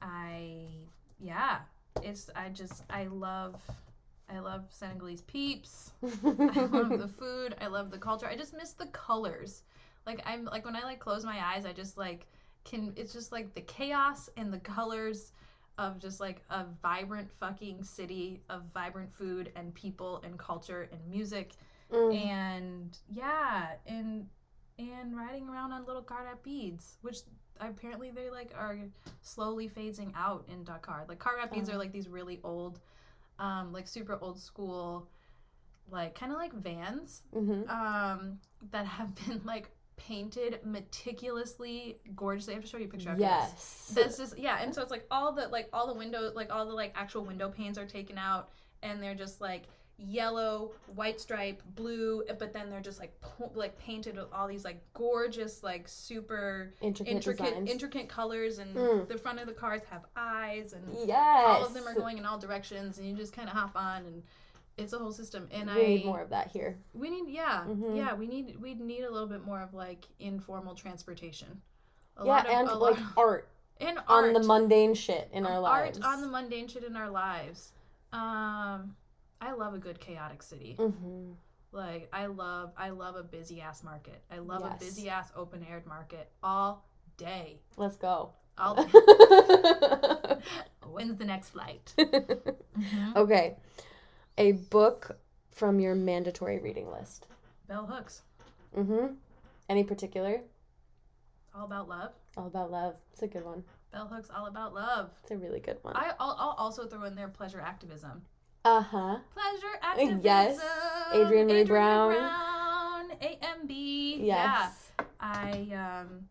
I 0.00 0.66
yeah, 1.20 1.58
it's 2.02 2.30
I 2.34 2.48
just 2.48 2.82
I 2.90 3.06
love 3.06 3.60
I 4.28 4.38
love 4.38 4.64
Senegalese 4.70 5.22
peeps. 5.22 5.92
I 6.02 6.66
love 6.66 6.98
the 6.98 7.10
food. 7.18 7.54
I 7.60 7.66
love 7.66 7.90
the 7.90 7.98
culture. 7.98 8.26
I 8.26 8.36
just 8.36 8.54
miss 8.54 8.72
the 8.72 8.86
colors. 8.86 9.62
Like 10.06 10.22
I'm 10.26 10.44
like 10.44 10.64
when 10.64 10.76
I 10.76 10.82
like 10.82 11.00
close 11.00 11.24
my 11.24 11.38
eyes, 11.44 11.66
I 11.66 11.72
just 11.72 11.96
like 11.96 12.26
can. 12.64 12.92
It's 12.96 13.12
just 13.12 13.32
like 13.32 13.54
the 13.54 13.60
chaos 13.62 14.28
and 14.36 14.52
the 14.52 14.58
colors 14.58 15.32
of 15.78 15.98
just 15.98 16.20
like 16.20 16.42
a 16.50 16.64
vibrant 16.82 17.30
fucking 17.32 17.82
city 17.82 18.40
of 18.50 18.62
vibrant 18.74 19.10
food 19.14 19.50
and 19.56 19.74
people 19.74 20.20
and 20.24 20.38
culture 20.38 20.88
and 20.92 21.00
music 21.08 21.52
Mm. 21.90 22.14
and 22.26 22.98
yeah 23.12 23.72
and 23.86 24.26
and 24.78 25.14
riding 25.14 25.46
around 25.46 25.72
on 25.72 25.84
little 25.84 26.00
car 26.02 26.24
rapides, 26.24 26.96
which 27.02 27.18
apparently 27.60 28.10
they 28.10 28.30
like 28.30 28.52
are 28.56 28.78
slowly 29.20 29.68
phasing 29.68 30.10
out 30.16 30.46
in 30.48 30.64
Dakar. 30.64 31.04
Like 31.06 31.18
car 31.18 31.34
rapides 31.36 31.68
Oh. 31.68 31.74
are 31.74 31.76
like 31.76 31.92
these 31.92 32.08
really 32.08 32.40
old, 32.42 32.80
um, 33.38 33.72
like 33.74 33.86
super 33.86 34.18
old 34.22 34.40
school, 34.40 35.06
like 35.90 36.14
kind 36.14 36.32
of 36.32 36.38
like 36.38 36.54
vans, 36.54 37.22
Mm-hmm. 37.34 37.68
um, 37.68 38.38
that 38.70 38.86
have 38.86 39.14
been 39.26 39.42
like 39.44 39.70
painted 39.96 40.60
meticulously, 40.64 41.98
gorgeously. 42.16 42.54
I 42.54 42.56
have 42.56 42.64
to 42.64 42.70
show 42.70 42.78
you 42.78 42.86
a 42.86 42.88
picture 42.88 43.10
of 43.10 43.18
this. 43.18 43.24
Yes. 43.24 43.92
That's 43.94 44.18
just 44.18 44.38
yeah, 44.38 44.58
and 44.62 44.74
so 44.74 44.82
it's 44.82 44.90
like 44.90 45.06
all 45.10 45.32
the 45.32 45.48
like 45.48 45.68
all 45.72 45.86
the 45.86 45.94
window 45.98 46.30
like 46.34 46.50
all 46.52 46.66
the 46.66 46.74
like 46.74 46.92
actual 46.94 47.24
window 47.24 47.48
panes 47.48 47.78
are 47.78 47.86
taken 47.86 48.18
out, 48.18 48.50
and 48.82 49.02
they're 49.02 49.14
just 49.14 49.40
like 49.40 49.64
yellow, 49.98 50.72
white 50.96 51.20
stripe, 51.20 51.62
blue, 51.76 52.24
but 52.38 52.52
then 52.52 52.70
they're 52.70 52.80
just 52.80 52.98
like 52.98 53.12
po- 53.20 53.52
like 53.54 53.78
painted 53.78 54.16
with 54.16 54.26
all 54.32 54.48
these 54.48 54.64
like 54.64 54.82
gorgeous 54.94 55.62
like 55.62 55.86
super 55.86 56.74
intricate, 56.80 57.14
intricate 57.14 57.68
intricate 57.68 58.08
colors, 58.08 58.58
and 58.58 58.74
Mm. 58.74 59.06
the 59.08 59.18
front 59.18 59.38
of 59.38 59.46
the 59.46 59.52
cars 59.52 59.82
have 59.90 60.04
eyes, 60.16 60.72
and 60.72 60.82
yes. 61.06 61.44
all 61.46 61.64
of 61.66 61.74
them 61.74 61.86
are 61.86 61.94
going 61.94 62.18
in 62.18 62.24
all 62.26 62.38
directions, 62.38 62.98
and 62.98 63.06
you 63.06 63.14
just 63.14 63.32
kind 63.32 63.48
of 63.48 63.54
hop 63.54 63.76
on 63.76 64.04
and. 64.06 64.22
It's 64.78 64.92
a 64.92 64.98
whole 64.98 65.12
system, 65.12 65.48
and 65.52 65.68
we 65.68 65.82
I 65.82 65.86
need 65.86 66.04
more 66.06 66.20
of 66.20 66.30
that 66.30 66.48
here. 66.48 66.78
we 66.94 67.10
need 67.10 67.28
yeah 67.28 67.64
Mhm. 67.66 67.96
yeah 67.96 68.14
we 68.14 68.26
need 68.26 68.56
we 68.60 68.74
need 68.74 69.02
a 69.04 69.10
little 69.10 69.28
bit 69.28 69.44
more 69.44 69.60
of 69.60 69.74
like 69.74 70.06
informal 70.18 70.74
transportation. 70.74 71.60
A 72.16 72.24
yeah, 72.24 72.30
lot 72.36 72.46
of, 72.46 72.52
and 72.52 72.68
like 72.68 72.98
lot, 73.00 73.12
art 73.16 73.48
and 73.80 73.98
art 74.08 74.26
on 74.26 74.32
the 74.32 74.40
mundane 74.46 74.94
shit 74.94 75.28
in 75.32 75.44
our 75.46 75.58
lives. 75.60 75.98
art 75.98 76.14
on 76.14 76.20
the 76.22 76.28
mundane 76.28 76.68
shit 76.68 76.84
in 76.84 76.96
our 76.96 77.10
lives. 77.10 77.72
Um, 78.12 78.94
I 79.40 79.52
love 79.56 79.74
a 79.74 79.78
good 79.78 80.00
chaotic 80.00 80.42
city. 80.42 80.74
hmm 80.78 81.32
Like 81.72 82.08
I 82.12 82.26
love 82.26 82.72
I 82.76 82.90
love 82.90 83.16
a 83.16 83.22
busy 83.22 83.60
ass 83.60 83.82
market. 83.82 84.22
I 84.30 84.38
love 84.38 84.62
Yes. 84.62 84.76
a 84.76 84.84
busy 84.84 85.08
ass 85.08 85.30
open 85.36 85.64
aired 85.70 85.86
market 85.86 86.30
all 86.42 86.84
day. 87.16 87.60
Let's 87.76 87.96
go. 87.96 88.30
All 88.58 88.74
when's 90.90 91.16
the 91.16 91.24
next 91.24 91.50
flight? 91.50 91.94
Mhm. 91.98 93.16
okay. 93.16 93.56
A 94.38 94.52
book 94.52 95.18
from 95.50 95.78
your 95.78 95.94
mandatory 95.94 96.58
reading 96.58 96.90
list. 96.90 97.26
Bell 97.68 97.86
hooks. 97.86 98.22
Mm-hmm. 98.76 99.14
Any 99.68 99.84
particular? 99.84 100.40
All 101.54 101.64
about 101.66 101.88
love. 101.88 102.12
All 102.36 102.46
about 102.46 102.70
love. 102.70 102.94
It's 103.12 103.22
a 103.22 103.26
good 103.26 103.44
one. 103.44 103.62
Bell 103.92 104.06
hooks 104.06 104.30
all 104.34 104.46
about 104.46 104.72
love. 104.72 105.10
It's 105.22 105.30
a 105.32 105.36
really 105.36 105.60
good 105.60 105.76
one. 105.82 105.94
I, 105.96 106.12
I'll, 106.18 106.36
I'll 106.38 106.56
also 106.58 106.86
throw 106.86 107.04
in 107.04 107.14
there 107.14 107.28
pleasure 107.28 107.60
activism. 107.60 108.22
Uh 108.64 108.80
huh. 108.80 109.18
Pleasure 109.34 109.78
activism. 109.82 110.20
Yes. 110.22 110.60
Adrienne 111.12 111.48
Maree 111.48 111.66
Brown. 111.66 112.12
Brown. 112.14 113.10
AMB. 113.20 114.24
Yes. 114.24 114.90
Yeah. 114.98 115.06
I 115.20 116.00
um 116.00 116.28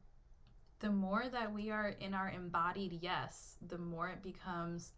the 0.79 0.89
more 0.89 1.23
that 1.31 1.53
we 1.53 1.69
are 1.69 1.89
in 1.99 2.13
our 2.13 2.29
embodied 2.29 2.99
yes, 3.01 3.57
the 3.67 3.77
more 3.77 4.09
it 4.09 4.23
becomes 4.23 4.93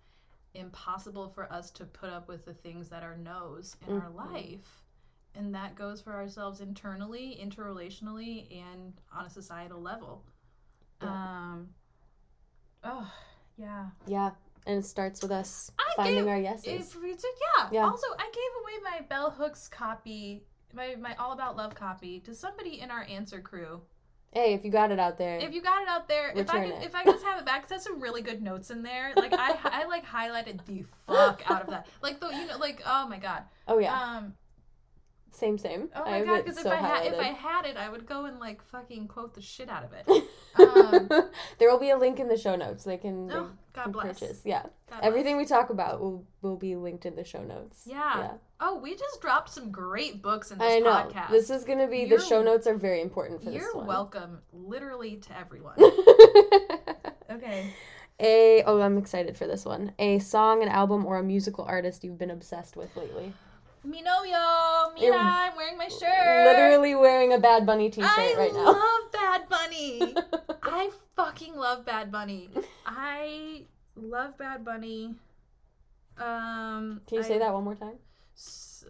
impossible 0.53 1.29
for 1.29 1.51
us 1.51 1.71
to 1.71 1.85
put 1.85 2.09
up 2.09 2.27
with 2.27 2.45
the 2.45 2.53
things 2.53 2.89
that 2.89 3.03
are 3.03 3.17
no's 3.17 3.75
in 3.87 3.97
our 3.99 4.09
Mhm. 4.09 4.15
life. 4.33 4.83
And 5.35 5.53
that 5.55 5.75
goes 5.75 5.99
for 6.01 6.13
ourselves 6.13 6.61
internally, 6.61 7.37
interrelationally, 7.41 8.51
and 8.55 8.93
on 9.11 9.25
a 9.25 9.29
societal 9.29 9.81
level. 9.81 10.23
Yeah. 11.01 11.09
Um 11.09 11.73
Oh, 12.83 13.11
yeah. 13.57 13.89
Yeah. 14.05 14.31
And 14.65 14.79
it 14.79 14.85
starts 14.85 15.21
with 15.21 15.31
us 15.31 15.71
I 15.79 15.93
finding 15.95 16.15
gave- 16.25 16.27
our 16.27 16.37
yeses. 16.37 16.91
Took, 16.91 17.03
yeah. 17.03 17.69
Yeah. 17.71 17.85
Also, 17.85 18.07
I 18.17 18.29
gave 18.31 18.61
away 18.61 18.91
my 18.91 19.01
Bell 19.07 19.31
Hooks 19.31 19.67
copy, 19.69 20.45
my, 20.73 20.95
my 20.95 21.15
All 21.15 21.31
About 21.31 21.55
Love 21.55 21.75
copy, 21.75 22.19
to 22.21 22.35
somebody 22.35 22.79
in 22.81 22.91
our 22.91 23.03
answer 23.03 23.41
crew. 23.41 23.81
Hey, 24.33 24.53
if 24.53 24.65
you 24.65 24.71
got 24.71 24.91
it 24.91 24.99
out 24.99 25.17
there, 25.17 25.37
If 25.39 25.53
you 25.53 25.61
got 25.61 25.81
it 25.81 25.87
out 25.87 26.07
there, 26.07 26.31
if 26.35 26.49
I 26.49 26.65
could, 26.65 26.75
it. 26.75 26.83
if 26.83 26.95
I 26.95 27.03
could 27.03 27.13
just 27.13 27.25
have 27.25 27.39
it 27.39 27.45
back, 27.45 27.61
'cause 27.61 27.69
that's 27.69 27.83
some 27.83 27.99
really 28.01 28.21
good 28.21 28.41
notes 28.41 28.71
in 28.71 28.81
there. 28.83 29.13
Like 29.15 29.33
I, 29.33 29.57
I 29.63 29.85
like 29.85 30.05
highlighted 30.05 30.65
the 30.65 30.83
fuck 31.07 31.41
out 31.49 31.61
of 31.61 31.69
that. 31.69 31.87
Like 32.01 32.19
the, 32.19 32.29
you 32.29 32.47
know, 32.47 32.57
like 32.57 32.81
oh 32.85 33.07
my 33.07 33.17
god. 33.17 33.43
oh 33.67 33.77
yeah, 33.79 33.93
Um. 34.17 34.33
Same 35.33 35.57
same. 35.57 35.89
Oh 35.95 36.05
my 36.05 36.17
have 36.17 36.25
god. 36.27 36.45
Because 36.45 36.59
so 36.61 36.71
if 36.71 36.73
I 36.73 36.87
had, 36.87 37.05
if. 37.05 37.19
I 37.19 37.23
had 37.25 37.65
it, 37.65 37.75
I 37.77 37.89
would 37.89 38.05
go 38.05 38.25
and 38.25 38.39
like 38.39 38.63
fucking 38.63 39.07
quote 39.07 39.33
the 39.33 39.41
shit 39.41 39.69
out 39.69 39.83
of 39.83 39.91
it. 39.93 40.23
Um, 40.55 41.09
there 41.57 41.71
will 41.71 41.79
be 41.79 41.89
a 41.89 41.97
link 41.97 42.19
in 42.19 42.27
the 42.27 42.37
show 42.37 42.55
notes. 42.55 42.83
They 42.83 42.97
can, 42.97 43.25
they 43.25 43.33
Oh, 43.33 43.49
God 43.73 43.83
can 43.85 43.91
bless. 43.91 44.19
purchase. 44.19 44.41
Yeah, 44.45 44.61
God 44.61 44.71
bless. 44.99 45.01
everything 45.01 45.35
we 45.37 45.45
talk 45.45 45.71
about 45.71 45.99
will 45.99 46.27
will 46.43 46.57
be 46.57 46.75
linked 46.75 47.07
in 47.07 47.15
the 47.15 47.23
show 47.23 47.41
notes. 47.43 47.81
Yeah. 47.87 48.33
Oh, 48.59 48.77
we 48.77 48.95
just 48.95 49.19
dropped 49.19 49.49
some 49.49 49.71
great 49.71 50.21
books 50.21 50.51
in 50.51 50.59
this 50.59 50.71
I 50.71 50.77
know. 50.77 50.91
podcast. 50.91 51.31
This 51.31 51.49
is 51.49 51.63
gonna 51.63 51.87
be 51.87 52.01
You're- 52.01 52.17
the 52.17 52.23
show 52.23 52.43
notes 52.43 52.67
are 52.67 52.75
very 52.77 53.01
important 53.01 53.43
for 53.43 53.49
this. 53.49 53.59
You're 53.63 53.73
one. 53.75 53.87
welcome, 53.87 54.41
literally 54.53 55.15
to 55.17 55.35
everyone. 55.37 55.73
Okay. 57.31 57.73
a 58.19 58.63
oh, 58.63 58.79
I'm 58.81 58.97
excited 58.97 59.35
for 59.37 59.47
this 59.47 59.65
one. 59.65 59.93
A 59.97 60.19
song, 60.19 60.61
an 60.61 60.69
album, 60.69 61.03
or 61.05 61.17
a 61.17 61.23
musical 61.23 61.65
artist 61.65 62.03
you've 62.03 62.17
been 62.19 62.29
obsessed 62.31 62.75
with 62.75 62.95
lately. 62.95 63.33
Novio, 63.83 64.93
mira, 64.95 65.05
You're 65.05 65.15
I'm 65.15 65.55
wearing 65.55 65.77
my 65.77 65.89
shirt. 65.89 66.45
Literally 66.45 66.95
wearing 66.95 67.33
a 67.33 67.37
Bad 67.37 67.65
Bunny 67.65 67.89
T-shirt 67.89 68.09
I 68.09 68.35
right 68.37 68.53
now. 68.53 68.59
I 68.59 68.71
love 68.71 69.11
Bad 69.11 69.49
Bunny. 69.49 70.15
I 70.63 70.89
fucking 71.15 71.55
love 71.55 71.85
Bad 71.85 72.11
Bunny. 72.11 72.49
I 72.85 73.63
love 73.95 74.37
Bad 74.37 74.63
Bunny. 74.63 75.15
Um, 76.17 77.01
Can 77.07 77.17
you 77.17 77.19
I, 77.19 77.27
say 77.27 77.39
that 77.39 77.53
one 77.53 77.63
more 77.65 77.75
time? 77.75 77.95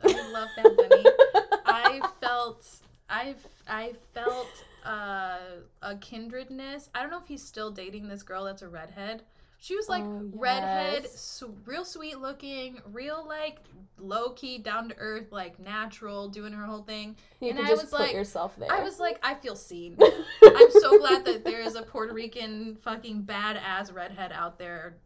I 0.04 0.32
love 0.32 0.50
Bad 0.56 0.78
Bunny. 0.78 1.06
I 1.66 2.02
felt, 2.22 2.68
I, 3.10 3.36
I 3.68 3.94
felt 4.14 4.64
uh, 4.86 5.38
a 5.82 5.96
kindredness. 5.98 6.90
I 6.94 7.02
don't 7.02 7.10
know 7.10 7.20
if 7.20 7.28
he's 7.28 7.44
still 7.44 7.72
dating 7.72 8.10
this 8.10 8.22
girl 8.22 8.44
that's 8.44 8.62
a 8.62 8.68
redhead. 8.68 9.24
She 9.64 9.78
was 9.78 9.88
like 9.88 10.04
Oh, 10.04 10.30
redhead, 10.34 11.10
su- 11.10 11.56
real 11.66 11.86
sweet 11.86 12.20
looking, 12.20 12.82
real 12.92 13.26
like 13.26 13.60
low 13.98 14.32
key, 14.32 14.58
down 14.58 14.90
to 14.90 14.96
earth, 14.98 15.32
like 15.32 15.58
natural, 15.58 16.28
doing 16.28 16.52
her 16.52 16.66
whole 16.66 16.82
thing. 16.84 17.16
You 17.40 17.52
And 17.52 17.60
I 17.60 17.70
just 17.70 17.84
was 17.84 17.92
put 17.92 18.00
like- 18.02 18.14
yourself 18.14 18.58
there. 18.58 18.70
I 18.70 18.84
was 18.84 19.00
like, 19.00 19.20
I 19.24 19.36
feel 19.36 19.56
seen. 19.56 19.98
I'm 20.44 20.70
so 20.72 20.98
glad 21.00 21.24
that 21.24 21.46
there 21.46 21.62
is 21.62 21.76
a 21.76 21.82
Puerto 21.84 22.14
Rican 22.14 22.76
fucking 22.82 23.24
badass 23.24 23.94
redhead 23.96 24.34
out 24.34 24.60
there 24.60 24.98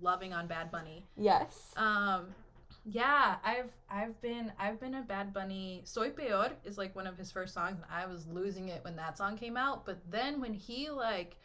loving 0.00 0.32
on 0.32 0.48
Bad 0.48 0.72
Bunny. 0.72 1.06
yes. 1.16 1.72
Um, 1.76 2.34
yeah, 2.84 3.36
I've 3.44 3.70
I've 3.88 4.20
been 4.20 4.50
I've 4.58 4.80
been 4.80 4.94
a 4.96 5.02
Bad 5.02 5.32
Bunny. 5.32 5.82
Soy 5.84 6.10
Peor 6.10 6.48
is 6.64 6.76
like 6.76 6.96
one 6.96 7.06
of 7.06 7.16
his 7.16 7.30
first 7.30 7.54
songs, 7.54 7.76
and 7.76 7.84
I 7.88 8.06
was 8.12 8.26
losing 8.26 8.70
it 8.70 8.82
when 8.82 8.96
that 8.96 9.16
song 9.16 9.36
came 9.38 9.56
out. 9.56 9.86
But 9.86 9.98
then 10.10 10.40
when 10.40 10.52
he 10.52 10.90
like 10.90 11.36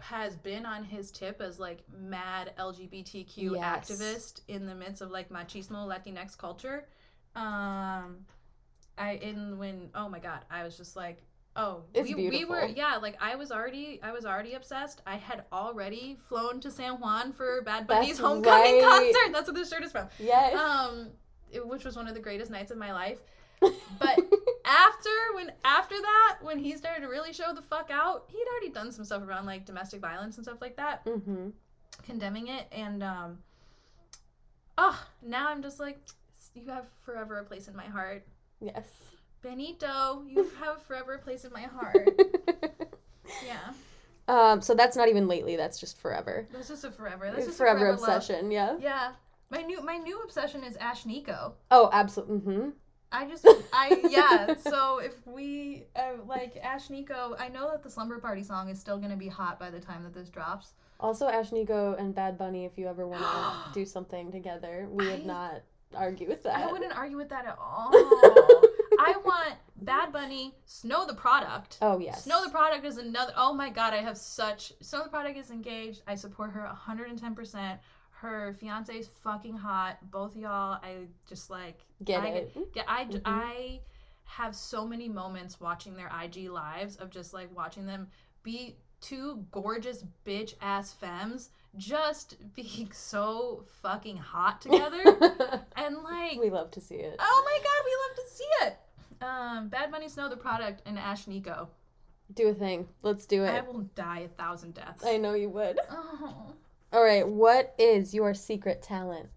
has 0.00 0.36
been 0.36 0.66
on 0.66 0.84
his 0.84 1.10
tip 1.10 1.40
as 1.40 1.58
like 1.58 1.80
mad 1.96 2.52
LGBTQ 2.58 3.54
Yes. 3.54 3.90
activist 3.90 4.40
in 4.48 4.66
the 4.66 4.74
midst 4.74 5.00
of 5.02 5.10
like 5.10 5.28
machismo 5.30 5.86
Latinx 5.86 6.36
culture, 6.36 6.86
um, 7.36 8.24
I 8.98 9.18
in 9.22 9.58
when 9.58 9.90
oh 9.94 10.08
my 10.08 10.18
god, 10.18 10.40
I 10.50 10.62
was 10.64 10.76
just 10.76 10.96
like. 10.96 11.22
Oh, 11.54 11.82
It's 11.92 12.08
we, 12.08 12.14
we 12.14 12.24
were 12.46 12.60
beautiful. 12.62 12.68
yeah, 12.76 12.96
like 12.96 13.14
I 13.20 13.34
was 13.36 13.52
already 13.52 14.00
I 14.02 14.10
was 14.12 14.24
already 14.24 14.54
obsessed. 14.54 15.02
I 15.06 15.16
had 15.16 15.44
already 15.52 16.16
flown 16.26 16.60
to 16.60 16.70
San 16.70 16.94
Juan 16.98 17.30
for 17.34 17.60
Bad 17.60 17.86
Bunny's 17.86 18.12
That's 18.16 18.20
homecoming 18.20 18.80
right. 18.80 18.82
concert. 19.12 19.32
That's 19.34 19.48
what 19.48 19.54
this 19.56 19.68
shirt 19.68 19.82
is 19.84 19.92
from. 19.92 20.08
Yes. 20.18 20.58
Um, 20.58 21.08
it- 21.50 21.66
which 21.68 21.84
was 21.84 21.94
one 21.94 22.08
of 22.08 22.14
the 22.14 22.20
greatest 22.20 22.50
nights 22.50 22.70
of 22.70 22.78
my 22.78 22.90
life. 22.94 23.18
But 23.98 24.18
after 24.64 25.10
when 25.34 25.52
after 25.64 25.94
that, 26.00 26.38
when 26.42 26.58
he 26.58 26.76
started 26.76 27.02
to 27.02 27.08
really 27.08 27.32
show 27.32 27.52
the 27.54 27.62
fuck 27.62 27.90
out, 27.90 28.24
he'd 28.28 28.44
already 28.50 28.70
done 28.70 28.90
some 28.92 29.04
stuff 29.04 29.22
around 29.22 29.46
like 29.46 29.64
domestic 29.64 30.00
violence 30.00 30.36
and 30.36 30.44
stuff 30.44 30.60
like 30.60 30.76
that, 30.76 31.04
mm-hmm. 31.04 31.50
condemning 32.02 32.48
it, 32.48 32.66
and 32.72 33.02
um, 33.02 33.38
oh, 34.78 35.00
now 35.22 35.48
I'm 35.48 35.62
just 35.62 35.78
like, 35.78 36.00
you 36.54 36.68
have 36.68 36.86
forever 37.04 37.38
a 37.38 37.44
place 37.44 37.68
in 37.68 37.76
my 37.76 37.84
heart, 37.86 38.26
Yes. 38.60 38.88
Benito. 39.42 40.22
You 40.26 40.50
have 40.60 40.82
forever 40.82 41.14
a 41.14 41.18
place 41.18 41.44
in 41.44 41.52
my 41.52 41.62
heart. 41.62 42.08
Yeah, 43.46 43.72
um. 44.28 44.60
So 44.60 44.74
that's 44.74 44.96
not 44.96 45.08
even 45.08 45.26
lately. 45.26 45.56
That's 45.56 45.78
just 45.78 45.96
forever. 45.98 46.46
that's 46.52 46.68
just 46.68 46.84
a 46.84 46.90
forever. 46.90 47.30
That's 47.32 47.46
just 47.46 47.56
a 47.56 47.62
forever, 47.62 47.90
love. 47.92 48.00
obsession. 48.00 48.50
Yeah. 48.50 48.76
Yeah, 48.78 49.12
my 49.48 49.62
new 49.62 49.80
my 49.82 49.96
new 49.96 50.20
obsession 50.20 50.64
is 50.64 50.76
Ashnikko. 50.76 51.52
Oh, 51.70 51.88
absolutely. 51.92 52.36
Mm-hmm. 52.38 52.68
I 53.12 53.26
just, 53.26 53.46
I, 53.72 54.00
yeah. 54.08 54.54
So 54.56 54.98
if 54.98 55.14
we, 55.26 55.84
uh, 55.94 56.22
like, 56.26 56.62
Ashnikko, 56.62 57.36
I 57.38 57.48
know 57.48 57.70
that 57.70 57.82
the 57.82 57.90
Slumber 57.90 58.18
Party 58.18 58.42
song 58.42 58.68
is 58.68 58.80
still 58.80 58.98
going 58.98 59.10
to 59.10 59.16
be 59.16 59.28
hot 59.28 59.60
by 59.60 59.70
the 59.70 59.80
time 59.80 60.02
that 60.04 60.14
this 60.14 60.28
drops. 60.28 60.72
Also, 60.98 61.28
Ashnikko 61.28 61.98
and 62.00 62.14
Bad 62.14 62.38
Bunny. 62.38 62.64
If 62.64 62.78
you 62.78 62.88
ever 62.88 63.06
want 63.06 63.22
to 63.22 63.72
do 63.74 63.84
something 63.84 64.32
together, 64.32 64.88
we 64.90 65.06
would 65.06 65.20
I- 65.22 65.24
not 65.24 65.62
argue 65.94 66.28
with 66.28 66.42
that. 66.44 66.56
I 66.56 66.72
wouldn't 66.72 66.96
argue 66.96 67.16
with 67.18 67.28
that 67.28 67.44
at 67.46 67.58
all. 67.60 67.90
I 68.98 69.14
want 69.24 69.54
Bad 69.76 70.12
Bunny, 70.12 70.54
Snow 70.64 71.06
the 71.06 71.14
Product. 71.14 71.78
Oh 71.82 71.98
yes. 71.98 72.24
Snow 72.24 72.42
the 72.44 72.50
Product 72.50 72.84
is 72.86 72.98
another, 72.98 73.32
oh 73.36 73.52
my 73.52 73.68
god, 73.68 73.92
I 73.94 73.98
have 73.98 74.16
such, 74.16 74.72
Snow 74.80 75.02
the 75.02 75.10
Product 75.10 75.36
is 75.36 75.50
engaged. 75.50 76.02
I 76.06 76.14
support 76.14 76.52
her 76.52 76.70
110%. 76.86 77.78
Her 78.22 78.54
fiance 78.60 78.94
is 78.96 79.08
fucking 79.24 79.56
hot. 79.56 79.98
Both 80.12 80.36
y'all, 80.36 80.78
I 80.80 81.06
just 81.28 81.50
like, 81.50 81.78
Get 82.04 82.22
I, 82.22 82.28
it. 82.28 82.56
Yeah, 82.72 82.82
I, 82.86 83.04
Mhm. 83.06 83.20
I 83.24 83.80
have 84.24 84.54
so 84.54 84.86
many 84.86 85.08
moments 85.08 85.60
watching 85.60 85.96
their 85.96 86.08
IG 86.22 86.48
lives 86.48 86.94
of 86.96 87.10
just 87.10 87.34
like 87.34 87.54
watching 87.54 87.84
them 87.84 88.06
be 88.44 88.76
two 89.00 89.44
gorgeous 89.50 90.04
bitch 90.24 90.54
ass 90.60 90.92
femmes 90.92 91.50
just 91.76 92.36
being 92.54 92.90
so 92.92 93.64
fucking 93.82 94.16
hot 94.16 94.60
together 94.60 95.02
and 95.76 95.96
like 96.04 96.38
we 96.38 96.48
love 96.48 96.70
to 96.70 96.80
see 96.80 96.94
it. 96.94 97.16
oh 97.18 97.42
my 97.44 97.58
god 97.58 97.84
we 97.84 97.92
love 98.06 98.16
to 98.28 98.34
see 98.34 98.48
it 98.62 98.76
um 99.24 99.68
Bad 99.68 99.90
Bunny 99.90 100.08
snow 100.08 100.28
the 100.28 100.36
product 100.36 100.82
and 100.86 100.96
Ashnikko 100.96 101.66
Do 102.34 102.48
a 102.48 102.54
thing. 102.54 102.86
Let's 103.02 103.26
do 103.26 103.42
it. 103.42 103.48
i 103.50 103.60
will 103.60 103.80
die 103.96 104.20
a 104.20 104.28
thousand 104.28 104.74
deaths 104.74 105.04
I 105.04 105.16
know 105.16 105.34
you 105.34 105.48
would. 105.50 105.80
oh. 105.90 106.54
All 106.92 107.02
right, 107.02 107.26
what 107.26 107.74
is 107.78 108.12
your 108.12 108.34
secret 108.34 108.82
talent? 108.82 109.28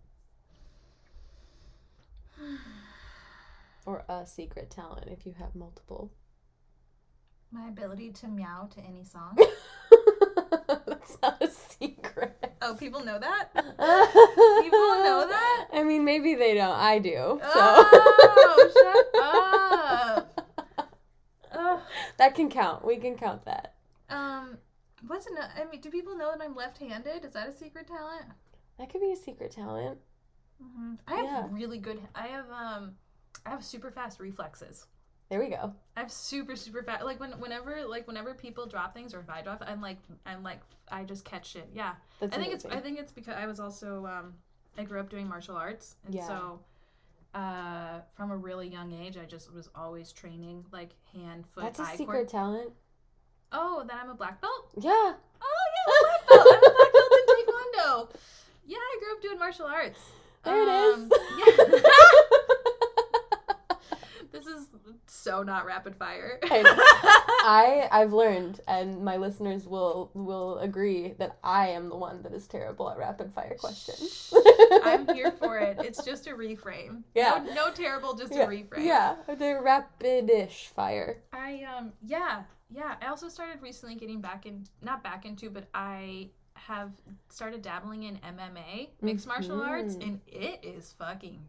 Or 3.85 4.03
a 4.09 4.25
secret 4.25 4.69
talent 4.71 5.07
if 5.09 5.25
you 5.25 5.33
have 5.39 5.55
multiple. 5.55 6.11
my 7.51 7.67
ability 7.69 8.11
to 8.11 8.27
meow 8.27 8.67
to 8.73 8.81
any 8.81 9.03
song 9.05 9.37
That's 10.87 11.17
not 11.21 11.41
a 11.41 11.47
secret. 11.49 12.53
oh 12.61 12.75
people 12.75 13.03
know 13.05 13.19
that 13.19 13.53
People 13.53 13.69
know 15.03 15.25
that? 15.29 15.67
I 15.71 15.83
mean, 15.83 16.03
maybe 16.03 16.33
they 16.35 16.55
don't. 16.55 16.75
I 16.75 16.99
do. 16.99 17.39
So. 17.41 17.49
Oh, 17.53 18.69
shut 18.73 19.21
up. 21.57 21.81
That 22.17 22.33
can 22.35 22.49
count. 22.49 22.83
We 22.85 22.97
can 22.97 23.15
count 23.15 23.45
that. 23.45 23.75
Um, 24.09 24.57
what's 25.07 25.25
another? 25.27 25.49
I 25.59 25.65
mean, 25.65 25.81
do 25.81 25.89
people 25.89 26.15
know 26.15 26.31
that 26.31 26.41
I'm 26.43 26.55
left-handed? 26.55 27.25
Is 27.25 27.33
that 27.33 27.47
a 27.49 27.53
secret 27.53 27.87
talent? 27.87 28.25
That 28.77 28.89
could 28.89 29.01
be 29.01 29.11
a 29.11 29.15
secret 29.15 29.51
talent. 29.51 29.97
hmm 30.61 30.95
I 31.07 31.15
have 31.15 31.25
Yeah. 31.25 31.47
really 31.51 31.77
good. 31.77 31.99
I 32.13 32.27
have 32.27 32.45
um, 32.51 32.95
I 33.45 33.49
have 33.49 33.63
super 33.63 33.91
fast 33.91 34.19
reflexes. 34.19 34.87
There 35.29 35.39
we 35.39 35.49
go. 35.49 35.73
I 35.97 36.01
have 36.01 36.11
super 36.11 36.55
super 36.55 36.83
fast. 36.83 37.03
Like 37.03 37.19
when 37.19 37.31
whenever 37.39 37.85
like 37.87 38.07
whenever 38.07 38.33
people 38.33 38.65
drop 38.67 38.93
things 38.93 39.13
or 39.13 39.19
if 39.19 39.29
I 39.29 39.41
drop, 39.41 39.63
I'm 39.65 39.81
like 39.81 39.97
I'm 40.25 40.43
like 40.43 40.59
I 40.91 41.03
just 41.03 41.25
catch 41.25 41.55
it. 41.55 41.69
Yeah, 41.73 41.93
That's 42.19 42.35
I 42.35 42.39
think 42.39 42.53
it's 42.53 42.65
I 42.65 42.79
think 42.79 42.99
it's 42.99 43.11
because 43.11 43.35
I 43.35 43.45
was 43.47 43.59
also 43.59 44.05
um 44.05 44.33
I 44.77 44.83
grew 44.83 44.99
up 44.99 45.09
doing 45.09 45.27
martial 45.27 45.55
arts 45.55 45.95
and 46.05 46.13
Yeah. 46.13 46.27
so 46.27 46.59
uh 47.33 47.99
from 48.15 48.31
a 48.31 48.37
really 48.37 48.67
young 48.67 48.93
age 48.93 49.17
I 49.17 49.25
just 49.25 49.51
was 49.53 49.69
always 49.75 50.11
training 50.11 50.65
like 50.71 50.91
hand 51.13 51.45
foot 51.47 51.63
That's 51.63 51.79
a 51.79 51.85
secret 51.97 52.29
talent. 52.29 52.71
Oh, 53.57 53.83
then 53.87 53.97
I'm 54.01 54.09
a 54.09 54.15
black 54.15 54.41
belt. 54.41 54.67
Yeah. 54.77 54.91
Oh 54.91 55.15
yeah, 55.75 55.93
black 56.01 56.27
belt. 56.27 56.47
I'm 56.51 56.57
a 56.57 56.73
black 56.75 56.91
belt 56.93 57.11
in 57.15 57.25
taekwondo. 57.31 58.15
Yeah, 58.67 58.77
I 58.77 58.99
grew 58.99 59.15
up 59.15 59.21
doing 59.21 59.39
martial 59.39 59.65
arts. 59.65 59.99
There 60.43 60.61
it 60.61 60.67
is. 60.67 60.95
Um, 60.95 61.11
yeah. 61.39 61.79
this 64.31 64.45
is 64.45 64.67
so 65.07 65.41
not 65.41 65.65
rapid 65.65 65.95
fire. 65.95 66.37
I, 66.43 67.87
I 67.91 68.01
I've 68.01 68.11
learned, 68.13 68.59
and 68.67 69.03
my 69.03 69.17
listeners 69.17 69.65
will 69.65 70.11
will 70.13 70.59
agree 70.59 71.13
that 71.17 71.37
I 71.43 71.69
am 71.69 71.89
the 71.89 71.95
one 71.95 72.21
that 72.23 72.33
is 72.33 72.47
terrible 72.47 72.89
at 72.89 72.97
rapid 72.97 73.33
fire 73.33 73.55
questions. 73.57 74.33
I'm 74.83 75.07
here 75.15 75.31
for 75.31 75.57
it. 75.59 75.77
It's 75.85 76.03
just 76.03 76.27
a 76.27 76.31
reframe. 76.31 77.03
Yeah. 77.13 77.43
No, 77.47 77.53
no 77.53 77.71
terrible, 77.71 78.15
just 78.15 78.33
yeah, 78.33 78.43
a 78.43 78.47
reframe. 78.47 78.85
yeah, 78.85 79.15
the 79.27 79.61
rapidish 79.63 80.67
fire. 80.67 81.21
I 81.31 81.63
um 81.63 81.93
yeah 82.05 82.43
yeah. 82.69 82.95
I 83.01 83.07
also 83.07 83.29
started 83.29 83.61
recently 83.61 83.95
getting 83.95 84.21
back 84.21 84.45
in 84.45 84.65
not 84.81 85.03
back 85.03 85.25
into, 85.25 85.49
but 85.49 85.65
I 85.73 86.29
have 86.55 86.91
started 87.29 87.61
dabbling 87.61 88.03
in 88.03 88.17
MMA, 88.17 88.89
mixed 89.01 89.27
martial 89.27 89.61
arts, 89.61 89.95
Mhm. 89.95 90.03
and 90.03 90.21
it 90.27 90.63
is 90.63 90.93
fucking. 90.93 91.47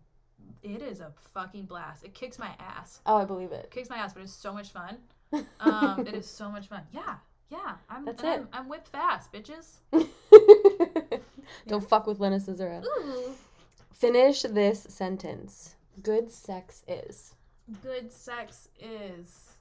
It 0.63 0.83
is 0.83 1.01
a 1.01 1.13
fucking 1.33 1.67
blast. 1.67 2.05
It 2.05 2.13
kicks 2.15 2.39
my 2.39 2.55
ass. 2.59 3.01
Oh, 3.07 3.17
I 3.17 3.25
believe 3.25 3.53
it. 3.53 3.65
It 3.67 3.71
kicks 3.71 3.89
my 3.89 3.97
ass, 3.99 4.13
but 4.15 4.23
it's 4.23 4.33
so 4.33 4.53
much 4.53 4.71
fun. 4.71 4.99
Um, 5.61 6.07
it 6.07 6.15
is 6.15 6.27
so 6.29 6.49
much 6.51 6.69
fun. 6.69 6.83
Yeah, 6.93 7.17
yeah. 7.51 7.77
I'm 7.91 8.05
That's 8.05 8.23
it. 8.23 8.27
I'm, 8.27 8.49
I'm 8.53 8.69
whipped 8.69 8.89
fast, 8.89 9.33
bitches. 9.33 9.79
Don't 11.67 11.87
fuck 11.89 12.07
with 12.07 12.21
Lena 12.21 12.37
Czura. 12.39 12.85
Ooh. 12.85 13.35
Finish 13.93 14.43
this 14.43 14.83
sentence. 14.89 15.75
Good 16.03 16.31
sex 16.31 16.85
is. 16.87 17.35
Good 17.83 18.13
sex 18.13 18.69
is 18.79 19.56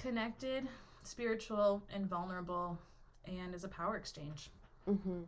connected, 0.00 0.66
spiritual, 1.02 1.82
and 1.92 2.06
vulnerable, 2.06 2.78
and 3.26 3.54
is 3.54 3.64
a 3.64 3.68
power 3.68 3.96
exchange. 3.96 4.50
Mm-hmm. 4.88 5.20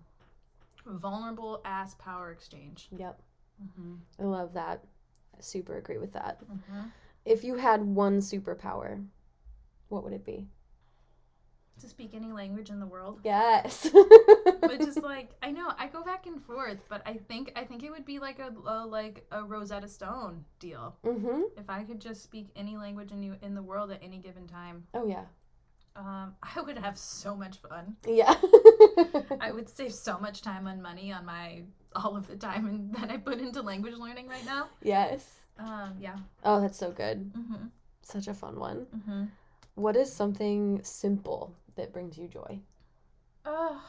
Vulnerable 0.86 1.60
ass 1.64 1.94
power 1.98 2.30
exchange. 2.32 2.88
Yep. 2.96 3.20
Mm-hmm. 3.62 3.94
I 4.20 4.24
love 4.24 4.54
that. 4.54 4.82
I 5.36 5.40
super 5.40 5.76
agree 5.76 5.98
with 5.98 6.12
that. 6.14 6.40
Mm-hmm. 6.44 6.88
If 7.24 7.44
you 7.44 7.56
had 7.56 7.82
one 7.82 8.18
superpower, 8.18 9.04
what 9.88 10.02
would 10.04 10.12
it 10.12 10.24
be? 10.24 10.46
To 11.80 11.88
speak 11.88 12.10
any 12.14 12.32
language 12.32 12.70
in 12.70 12.78
the 12.78 12.86
world. 12.86 13.20
Yes. 13.24 13.88
But 14.60 14.78
just 14.80 15.02
like 15.02 15.30
I 15.42 15.50
know, 15.50 15.72
I 15.76 15.88
go 15.88 16.02
back 16.04 16.26
and 16.26 16.40
forth, 16.40 16.78
but 16.88 17.02
I 17.04 17.14
think 17.14 17.50
I 17.56 17.64
think 17.64 17.82
it 17.82 17.90
would 17.90 18.04
be 18.04 18.20
like 18.20 18.38
a, 18.38 18.52
a 18.64 18.86
like 18.86 19.26
a 19.32 19.42
Rosetta 19.42 19.88
Stone 19.88 20.44
deal. 20.60 20.94
mm-hmm. 21.04 21.40
If 21.56 21.68
I 21.68 21.82
could 21.82 22.00
just 22.00 22.22
speak 22.22 22.46
any 22.54 22.76
language 22.76 23.10
in 23.10 23.22
you 23.22 23.34
in 23.42 23.54
the 23.54 23.62
world 23.62 23.90
at 23.90 24.00
any 24.02 24.18
given 24.18 24.46
time, 24.46 24.84
Oh 24.94 25.04
yeah. 25.06 25.24
um, 25.96 26.34
I 26.56 26.60
would 26.60 26.78
have 26.78 26.96
so 26.96 27.34
much 27.34 27.56
fun. 27.58 27.96
Yeah. 28.06 28.34
I 29.40 29.50
would 29.52 29.68
save 29.68 29.92
so 29.92 30.18
much 30.18 30.42
time 30.42 30.68
and 30.68 30.80
money 30.80 31.12
on 31.12 31.24
my 31.26 31.62
all 31.96 32.16
of 32.16 32.28
the 32.28 32.36
time 32.36 32.66
and, 32.66 32.94
that 32.94 33.10
I 33.10 33.16
put 33.16 33.38
into 33.40 33.60
language 33.62 33.94
learning 33.94 34.28
right 34.28 34.44
now. 34.46 34.68
yes. 34.82 35.28
Um, 35.58 35.94
yeah. 36.00 36.16
Oh, 36.44 36.60
that's 36.60 36.78
so 36.78 36.92
good. 36.92 37.32
Mm-hmm. 37.34 37.66
Such 38.02 38.28
a 38.28 38.34
fun 38.34 38.58
one. 38.58 38.86
Mm-hmm. 38.96 39.24
What 39.74 39.96
is 39.96 40.12
something 40.12 40.80
simple 40.84 41.52
that 41.76 41.92
brings 41.92 42.18
you 42.18 42.28
joy? 42.28 42.60
Oh, 43.44 43.82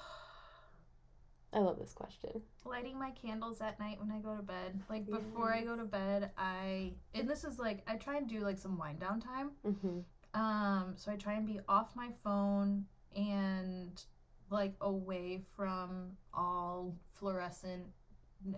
I 1.54 1.60
love 1.60 1.78
this 1.78 1.94
question. 1.94 2.42
lighting 2.66 2.98
my 2.98 3.12
candles 3.12 3.62
at 3.62 3.80
night 3.80 4.00
when 4.00 4.12
I 4.12 4.18
go 4.20 4.36
to 4.36 4.42
bed. 4.42 4.82
Like 4.90 5.06
before 5.06 5.54
I 5.54 5.62
go 5.64 5.76
to 5.76 5.84
bed, 5.86 6.32
I 6.38 6.94
and 7.14 7.30
this 7.30 7.44
is 7.44 7.60
like 7.60 7.84
I 7.88 7.96
try 7.96 8.18
and 8.18 8.28
do 8.28 8.40
like 8.40 8.58
some 8.58 8.78
wind 8.78 9.00
down 9.00 9.20
time. 9.22 9.52
Mm-hmm. 9.66 10.00
Um, 10.40 10.94
so 10.96 11.12
I 11.12 11.16
try 11.16 11.34
and 11.34 11.46
be 11.46 11.60
off 11.70 11.96
my 11.96 12.10
phone 12.24 12.86
and 13.16 14.02
like 14.50 14.74
away 14.82 15.42
from 15.56 16.14
all 16.34 16.96
fluorescent 17.14 17.84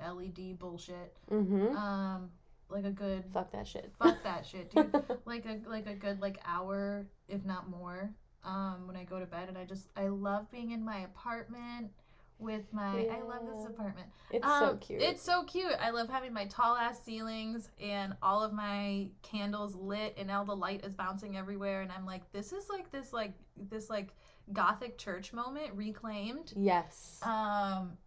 LED 0.01 0.57
bullshit. 0.57 1.17
Mm-hmm. 1.29 1.75
Um, 1.75 2.29
like 2.69 2.85
a 2.85 2.91
good 2.91 3.25
Fuck 3.33 3.51
that 3.51 3.67
shit. 3.67 3.91
fuck 4.01 4.23
that 4.23 4.45
shit, 4.49 4.71
dude. 4.71 4.93
like 5.25 5.45
a 5.45 5.59
like 5.69 5.87
a 5.87 5.93
good 5.95 6.21
like 6.21 6.39
hour, 6.45 7.05
if 7.27 7.43
not 7.43 7.69
more. 7.69 8.11
Um, 8.45 8.85
when 8.87 8.95
I 8.95 9.03
go 9.03 9.19
to 9.19 9.25
bed, 9.25 9.49
and 9.49 9.57
I 9.57 9.65
just 9.65 9.87
I 9.97 10.07
love 10.07 10.49
being 10.51 10.71
in 10.71 10.83
my 10.85 10.99
apartment 10.99 11.91
with 12.37 12.71
my 12.73 13.07
I 13.07 13.21
love 13.21 13.47
this 13.47 13.65
apartment. 13.65 14.07
it's 14.29 14.45
so 14.45 14.69
Um, 14.71 14.77
cute. 14.79 15.01
It's 15.01 15.21
so 15.21 15.43
cute. 15.45 15.71
I 15.79 15.89
love 15.91 16.09
having 16.09 16.33
my 16.33 16.45
tall 16.47 16.75
ass 16.75 17.01
ceilings 17.01 17.69
and 17.79 18.13
all 18.21 18.43
of 18.43 18.51
my 18.51 19.07
candles 19.23 19.73
lit 19.73 20.13
and 20.17 20.29
all 20.29 20.43
the 20.43 20.55
light 20.55 20.83
is 20.85 20.93
bouncing 20.93 21.37
everywhere 21.37 21.81
and 21.81 21.91
I'm 21.93 22.05
like 22.05 22.29
this 22.33 22.51
is 22.51 22.67
like 22.69 22.91
this 22.91 23.13
like 23.13 23.33
this 23.55 23.89
like 23.89 24.09
gothic 24.51 24.97
church 24.97 25.31
moment 25.31 25.73
reclaimed. 25.75 26.51
yes. 26.57 27.19
Um 27.23 27.97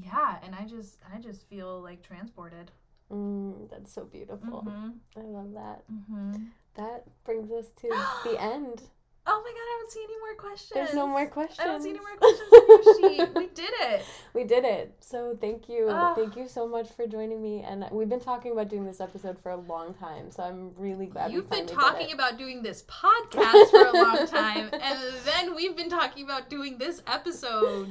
yeah, 0.00 0.38
and 0.44 0.54
I 0.54 0.64
just 0.64 0.98
I 1.12 1.18
just 1.18 1.48
feel 1.48 1.80
like 1.82 2.02
transported. 2.02 2.70
Mm, 3.10 3.68
that's 3.68 3.92
so 3.92 4.04
beautiful. 4.04 4.62
Mhm. 4.64 4.94
I 5.16 5.20
love 5.22 5.52
that. 5.54 5.82
Mhm. 5.90 6.50
That 6.74 7.04
brings 7.24 7.50
us 7.50 7.66
to 7.80 7.88
the 8.22 8.40
end. 8.40 8.82
Oh 9.26 9.42
my 9.44 9.50
god, 9.50 9.60
I 9.60 9.78
don't 9.80 9.90
see 9.90 10.02
any 10.02 10.18
more 10.18 10.34
questions. 10.36 10.70
There's 10.74 10.94
no 10.94 11.06
more 11.06 11.26
questions. 11.26 11.60
I 11.60 11.64
don't 11.66 11.82
see 11.82 11.90
any 11.90 11.98
more 11.98 12.16
questions 12.16 12.52
on 12.52 12.68
your 12.68 13.26
sheet. 13.26 13.34
We 13.34 13.46
did 13.48 13.70
it. 13.80 14.02
We 14.34 14.44
did 14.44 14.64
it. 14.64 14.94
So 15.00 15.36
thank 15.40 15.68
you. 15.68 15.88
Ah. 15.90 16.14
Thank 16.14 16.36
you 16.36 16.48
so 16.48 16.66
much 16.66 16.88
for 16.90 17.06
joining 17.06 17.42
me. 17.42 17.62
And 17.62 17.84
we've 17.92 18.08
been 18.08 18.20
talking 18.20 18.52
about 18.52 18.68
doing 18.68 18.84
this 18.84 19.00
episode 19.00 19.38
for 19.38 19.50
a 19.50 19.56
long 19.56 19.94
time. 19.94 20.30
So 20.30 20.42
I'm 20.42 20.70
really 20.76 21.06
glad 21.06 21.32
You've 21.32 21.50
been 21.50 21.66
talking 21.66 22.12
about 22.12 22.38
doing 22.38 22.62
this 22.62 22.82
podcast 22.82 23.70
for 23.70 23.86
a 23.86 23.92
long 23.92 24.26
time, 24.26 24.70
and 24.72 24.98
then 25.24 25.54
we've 25.54 25.76
been 25.76 25.90
talking 25.90 26.24
about 26.24 26.48
doing 26.48 26.78
this 26.78 27.02
episode. 27.06 27.88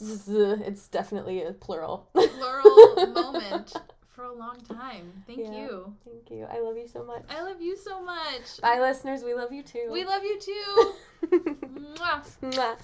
It's 0.00 0.88
definitely 0.88 1.42
a 1.42 1.52
plural. 1.52 2.08
Plural 2.14 3.06
moment 3.12 3.74
for 4.20 4.26
a 4.26 4.34
long 4.34 4.60
time. 4.68 5.24
Thank 5.26 5.38
Yeah. 5.38 5.52
you. 5.52 5.96
Thank 6.04 6.30
you. 6.30 6.44
I 6.44 6.60
love 6.60 6.76
you 6.76 6.86
so 6.86 7.02
much. 7.02 7.24
I 7.30 7.42
love 7.42 7.62
you 7.62 7.74
so 7.74 8.02
much. 8.02 8.60
Bye, 8.60 8.78
listeners. 8.78 9.24
We 9.24 9.32
love 9.32 9.50
you 9.50 9.62
too. 9.62 9.88
We 9.90 10.04
love 10.04 10.22
you 10.22 10.38
too. 10.38 10.92
Mwah. 11.26 12.22
Mwah. 12.42 12.76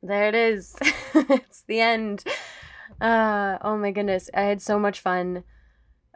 There 0.00 0.28
it 0.28 0.36
is. 0.36 0.76
it's 1.14 1.64
the 1.66 1.80
end. 1.80 2.22
Uh, 3.00 3.58
oh 3.62 3.76
my 3.76 3.90
goodness. 3.90 4.30
I 4.32 4.42
had 4.42 4.62
so 4.62 4.78
much 4.78 5.00
fun. 5.00 5.42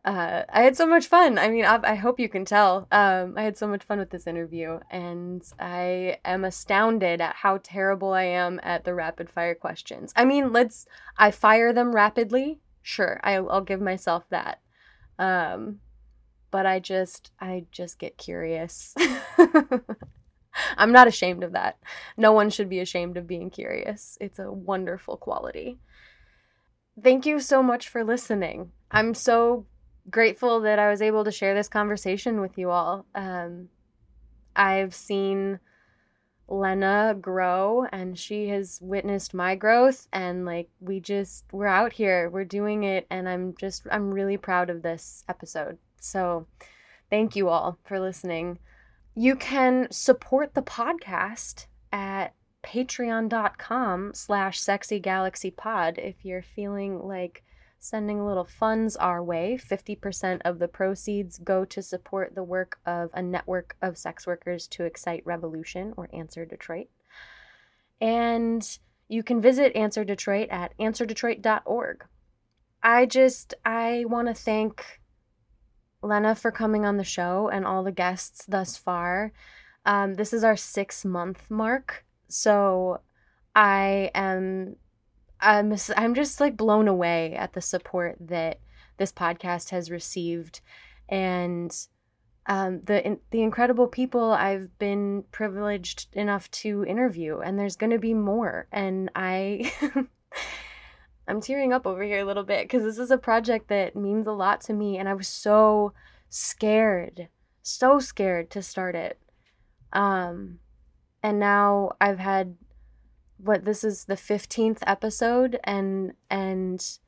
Uh, 0.05 0.45
I 0.49 0.63
had 0.63 0.77
so 0.77 0.87
much 0.87 1.07
fun. 1.07 1.37
I 1.37 1.49
mean, 1.49 1.65
I, 1.65 1.81
I 1.83 1.95
hope 1.97 2.21
you 2.21 2.29
can 2.29 2.45
tell. 2.45 2.87
Um, 2.93 3.35
I 3.37 3.43
had 3.43 3.57
so 3.57 3.67
much 3.67 3.83
fun 3.83 3.99
with 3.99 4.11
this 4.11 4.29
interview, 4.29 4.79
and 4.89 5.43
I 5.59 6.19
am 6.25 6.45
astounded 6.45 7.21
at 7.21 7.35
how 7.35 7.59
terrible 7.61 8.13
I 8.13 8.23
am 8.23 8.61
at 8.63 8.85
the 8.85 8.95
rapid 8.95 9.29
fire 9.29 9.57
questions. 9.57 10.13
I 10.15 10.25
mean, 10.25 10.53
let's. 10.53 10.87
I 11.19 11.33
fire 11.33 11.73
them 11.73 11.93
rapidly. 11.93 12.61
Sure, 12.87 13.19
I, 13.25 13.35
I'll 13.35 13.63
give 13.63 13.81
myself 13.81 14.29
that. 14.31 14.61
Um, 15.19 15.81
but 16.53 16.67
I 16.67 16.79
just 16.79 17.33
I 17.41 17.67
just 17.73 17.99
get 17.99 18.17
curious. 18.17 18.95
I'm 20.79 20.93
not 20.93 21.09
ashamed 21.09 21.43
of 21.43 21.51
that. 21.53 21.79
No 22.17 22.31
one 22.31 22.49
should 22.49 22.69
be 22.69 22.79
ashamed 22.79 23.17
of 23.17 23.27
being 23.27 23.51
curious. 23.51 24.17
It's 24.21 24.39
a 24.39 24.53
wonderful 24.53 25.17
quality. 25.17 25.79
Thank 27.03 27.27
you 27.27 27.41
so 27.41 27.61
much 27.61 27.89
for 27.89 28.05
listening. 28.05 28.71
I'm 28.91 29.15
so 29.15 29.67
grateful 30.09 30.61
that 30.61 30.79
I 30.79 30.89
was 30.89 31.03
able 31.03 31.25
to 31.25 31.33
share 31.33 31.55
this 31.55 31.69
conversation 31.69 32.41
with 32.41 32.57
you 32.57 32.71
all. 32.71 33.05
Um, 33.17 33.69
I've 34.57 34.95
seen 34.95 35.61
Lena 36.49 37.17
grow 37.21 37.87
and 37.93 38.19
she 38.19 38.49
has 38.49 38.79
witnessed 38.81 39.35
my 39.35 39.57
growth 39.57 40.07
and 40.13 40.45
like 40.45 40.69
we 40.81 41.01
just 41.01 41.45
we're 41.53 41.67
out 41.67 41.93
here 41.93 42.31
we're 42.31 42.45
doing 42.45 42.85
it 42.85 43.07
and 43.11 43.29
I'm 43.29 43.55
just 43.57 43.87
I'm 43.91 44.13
really 44.13 44.37
proud 44.37 44.71
of 44.71 44.83
this 44.83 45.25
episode. 45.29 45.79
So 46.01 46.47
thank 47.11 47.35
you 47.35 47.49
all 47.49 47.79
for 47.85 47.99
listening. 47.99 48.59
You 49.15 49.35
can 49.35 49.89
support 49.91 50.55
the 50.55 50.63
podcast 50.63 51.67
at 51.93 52.35
patreon.com 52.63 54.13
slash 54.15 54.61
sexygalaxypod 54.61 55.99
if 55.99 56.25
you're 56.25 56.43
feeling 56.43 57.01
like 57.07 57.43
sending 57.79 58.25
little 58.25 58.45
funds 58.45 58.97
our 58.97 59.23
way. 59.23 59.59
50% 59.61 60.41
of 60.45 60.59
the 60.59 60.69
proceeds 60.69 61.39
go 61.39 61.65
to 61.65 61.83
support 61.83 62.35
the 62.35 62.43
work 62.43 62.79
of 62.85 63.11
a 63.15 63.23
network 63.23 63.77
of 63.81 63.99
sex 63.99 64.27
workers 64.27 64.67
to 64.69 64.85
excite 64.85 65.23
revolution 65.25 65.95
or 65.97 66.09
Answer 66.13 66.45
Detroit. 66.45 66.89
And 68.01 68.79
you 69.09 69.23
can 69.23 69.41
visit 69.41 69.77
Answer 69.77 70.05
Detroit 70.05 70.49
at 70.51 70.77
answerdetroit.org. 70.79 72.05
I 72.83 73.07
just 73.07 73.55
I 73.65 74.05
want 74.07 74.29
to 74.29 74.35
thank 74.35 75.01
Lena 76.03 76.35
for 76.35 76.51
coming 76.51 76.85
on 76.85 76.97
the 76.97 77.05
show 77.05 77.49
and 77.49 77.67
all 77.67 77.83
the 77.83 77.93
guests 77.93 78.45
thus 78.47 78.77
far. 78.77 79.33
Um, 79.85 80.15
this 80.15 80.33
is 80.33 80.45
our 80.45 80.57
six 80.57 81.05
month 81.05 81.51
mark, 81.51 82.05
so 82.29 83.01
I 83.55 84.11
am 84.15 84.77
I'm 85.41 85.75
I'm 85.97 86.15
just 86.15 86.41
like 86.41 86.57
blown 86.57 86.89
away 86.89 87.35
at 87.35 87.53
the 87.53 87.61
support 87.61 88.17
that 88.21 88.61
this 88.97 89.13
podcast 89.13 89.71
has 89.71 89.91
received, 89.91 90.61
and 91.09 91.77
um, 92.47 92.81
the 92.85 93.19
the 93.31 93.43
incredible 93.43 93.89
people 93.89 94.33
I've 94.33 94.79
been 94.79 95.25
privileged 95.33 96.15
enough 96.15 96.51
to 96.53 96.85
interview, 96.85 97.39
and 97.39 97.59
there's 97.59 97.77
going 97.77 97.91
to 97.91 97.99
be 97.99 98.15
more. 98.15 98.69
And 98.73 99.11
I, 99.15 99.73
I'm 101.29 101.41
tearing 101.41 101.73
up 101.73 101.87
over 101.87 102.03
here 102.03 102.21
a 102.21 102.25
little 102.25 102.45
bit 102.45 102.65
because 102.65 102.85
this 102.85 102.99
is 102.99 103.11
a 103.11 103.19
project 103.19 103.69
that 103.69 103.97
means 103.97 104.27
a 104.27 104.33
lot 104.33 104.61
to 104.63 104.73
me, 104.73 104.97
and 104.97 105.09
I 105.09 105.15
was 105.15 105.29
so 105.29 105.93
scared, 106.29 107.29
so 107.63 107.99
scared 107.99 108.51
to 108.51 108.63
start 108.63 108.95
it. 108.95 109.19
Um, 109.93 110.61
and 111.23 111.41
now 111.41 111.93
I've 112.01 112.21
had 112.21 112.57
what 113.39 113.65
this 113.65 113.85
is 113.85 114.05
the 114.05 114.15
15th 114.15 114.79
episode 114.87 115.59
and 115.65 116.13
and 116.31 116.99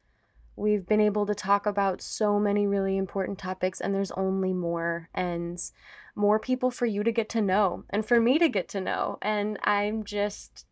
we've 0.57 0.87
been 0.87 1.01
able 1.01 1.25
to 1.25 1.35
talk 1.35 1.67
about 1.67 2.03
so 2.03 2.39
many 2.39 2.67
really 2.67 2.97
important 2.97 3.39
topics 3.39 3.81
and 3.81 3.95
there's 3.95 4.11
only 4.13 4.53
more 4.53 5.09
and 5.15 5.71
more 6.17 6.39
people 6.39 6.71
for 6.71 6.85
you 6.85 7.05
to 7.05 7.13
get 7.13 7.29
to 7.29 7.41
know 7.41 7.85
and 7.91 8.05
for 8.05 8.21
me 8.21 8.39
to 8.39 8.49
get 8.49 8.69
to 8.69 8.81
know 8.81 9.19
and 9.23 9.59
I'm 9.65 10.05
just 10.05 10.67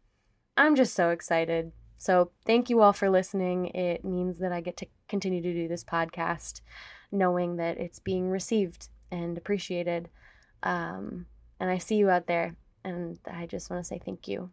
I'm 0.57 0.75
just 0.75 0.95
so 0.95 1.11
excited. 1.11 1.73
So, 1.99 2.31
thank 2.47 2.71
you 2.71 2.81
all 2.81 2.93
for 2.93 3.11
listening. 3.11 3.67
It 3.67 4.05
means 4.05 4.39
that 4.39 4.53
I 4.53 4.61
get 4.61 4.77
to 4.79 4.87
continue 5.09 5.43
to 5.43 5.53
do 5.53 5.69
this 5.69 5.85
podcast 5.85 6.61
knowing 7.13 7.57
that 7.57 7.79
it's 7.79 7.99
being 7.99 8.29
received 8.31 8.89
and 9.11 9.37
appreciated. 9.39 10.09
Um, 10.63 11.27
and 11.61 11.71
I 11.71 11.79
see 11.79 11.97
you 11.97 12.11
out 12.11 12.27
there, 12.27 12.57
and 12.85 13.19
I 13.31 13.47
just 13.47 13.71
want 13.71 13.83
to 13.83 13.87
say 13.87 14.01
thank 14.05 14.29
you. 14.29 14.51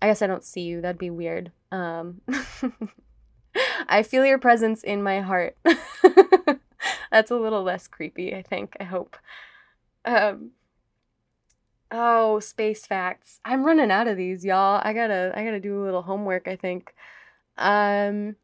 I 0.00 0.08
guess 0.08 0.22
I 0.22 0.26
don't 0.26 0.44
see 0.44 0.62
you, 0.62 0.80
that'd 0.80 0.98
be 0.98 1.10
weird. 1.10 1.52
Um, 1.72 2.20
I 3.88 4.02
feel 4.02 4.24
your 4.24 4.38
presence 4.38 4.82
in 4.82 5.02
my 5.02 5.20
heart. 5.20 5.56
That's 7.10 7.30
a 7.30 7.36
little 7.36 7.62
less 7.62 7.88
creepy, 7.88 8.34
I 8.34 8.42
think. 8.42 8.76
I 8.78 8.84
hope. 8.84 9.16
Um, 10.04 10.50
oh, 11.90 12.40
space 12.40 12.84
facts. 12.86 13.40
I'm 13.44 13.64
running 13.64 13.90
out 13.90 14.08
of 14.08 14.16
these, 14.16 14.44
y'all. 14.44 14.80
I 14.84 14.92
gotta, 14.92 15.32
I 15.34 15.44
gotta 15.44 15.60
do 15.60 15.82
a 15.82 15.84
little 15.84 16.02
homework. 16.02 16.46
I 16.48 16.56
think. 16.56 16.94
Um, 17.56 18.36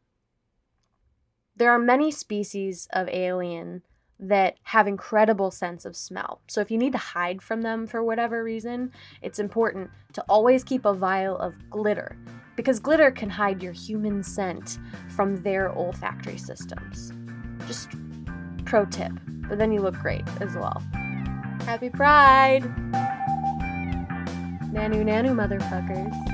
there 1.55 1.71
are 1.71 1.79
many 1.79 2.09
species 2.11 2.87
of 2.91 3.07
alien 3.09 3.83
that 4.27 4.57
have 4.63 4.87
incredible 4.87 5.51
sense 5.51 5.85
of 5.85 5.95
smell. 5.95 6.41
So 6.47 6.61
if 6.61 6.71
you 6.71 6.77
need 6.77 6.93
to 6.93 6.97
hide 6.97 7.41
from 7.41 7.61
them 7.61 7.85
for 7.85 8.03
whatever 8.03 8.43
reason, 8.43 8.91
it's 9.21 9.39
important 9.39 9.89
to 10.13 10.23
always 10.29 10.63
keep 10.63 10.85
a 10.85 10.93
vial 10.93 11.37
of 11.37 11.53
glitter 11.69 12.17
because 12.55 12.79
glitter 12.79 13.11
can 13.11 13.29
hide 13.29 13.61
your 13.61 13.73
human 13.73 14.23
scent 14.23 14.79
from 15.09 15.41
their 15.43 15.71
olfactory 15.71 16.37
systems. 16.37 17.11
Just 17.67 17.89
pro 18.65 18.85
tip, 18.85 19.11
but 19.49 19.57
then 19.57 19.71
you 19.71 19.81
look 19.81 19.95
great 19.95 20.23
as 20.39 20.55
well. 20.55 20.81
Happy 21.65 21.89
Pride! 21.89 22.63
Nanu 24.73 25.03
nanu 25.03 25.33
motherfuckers. 25.33 26.32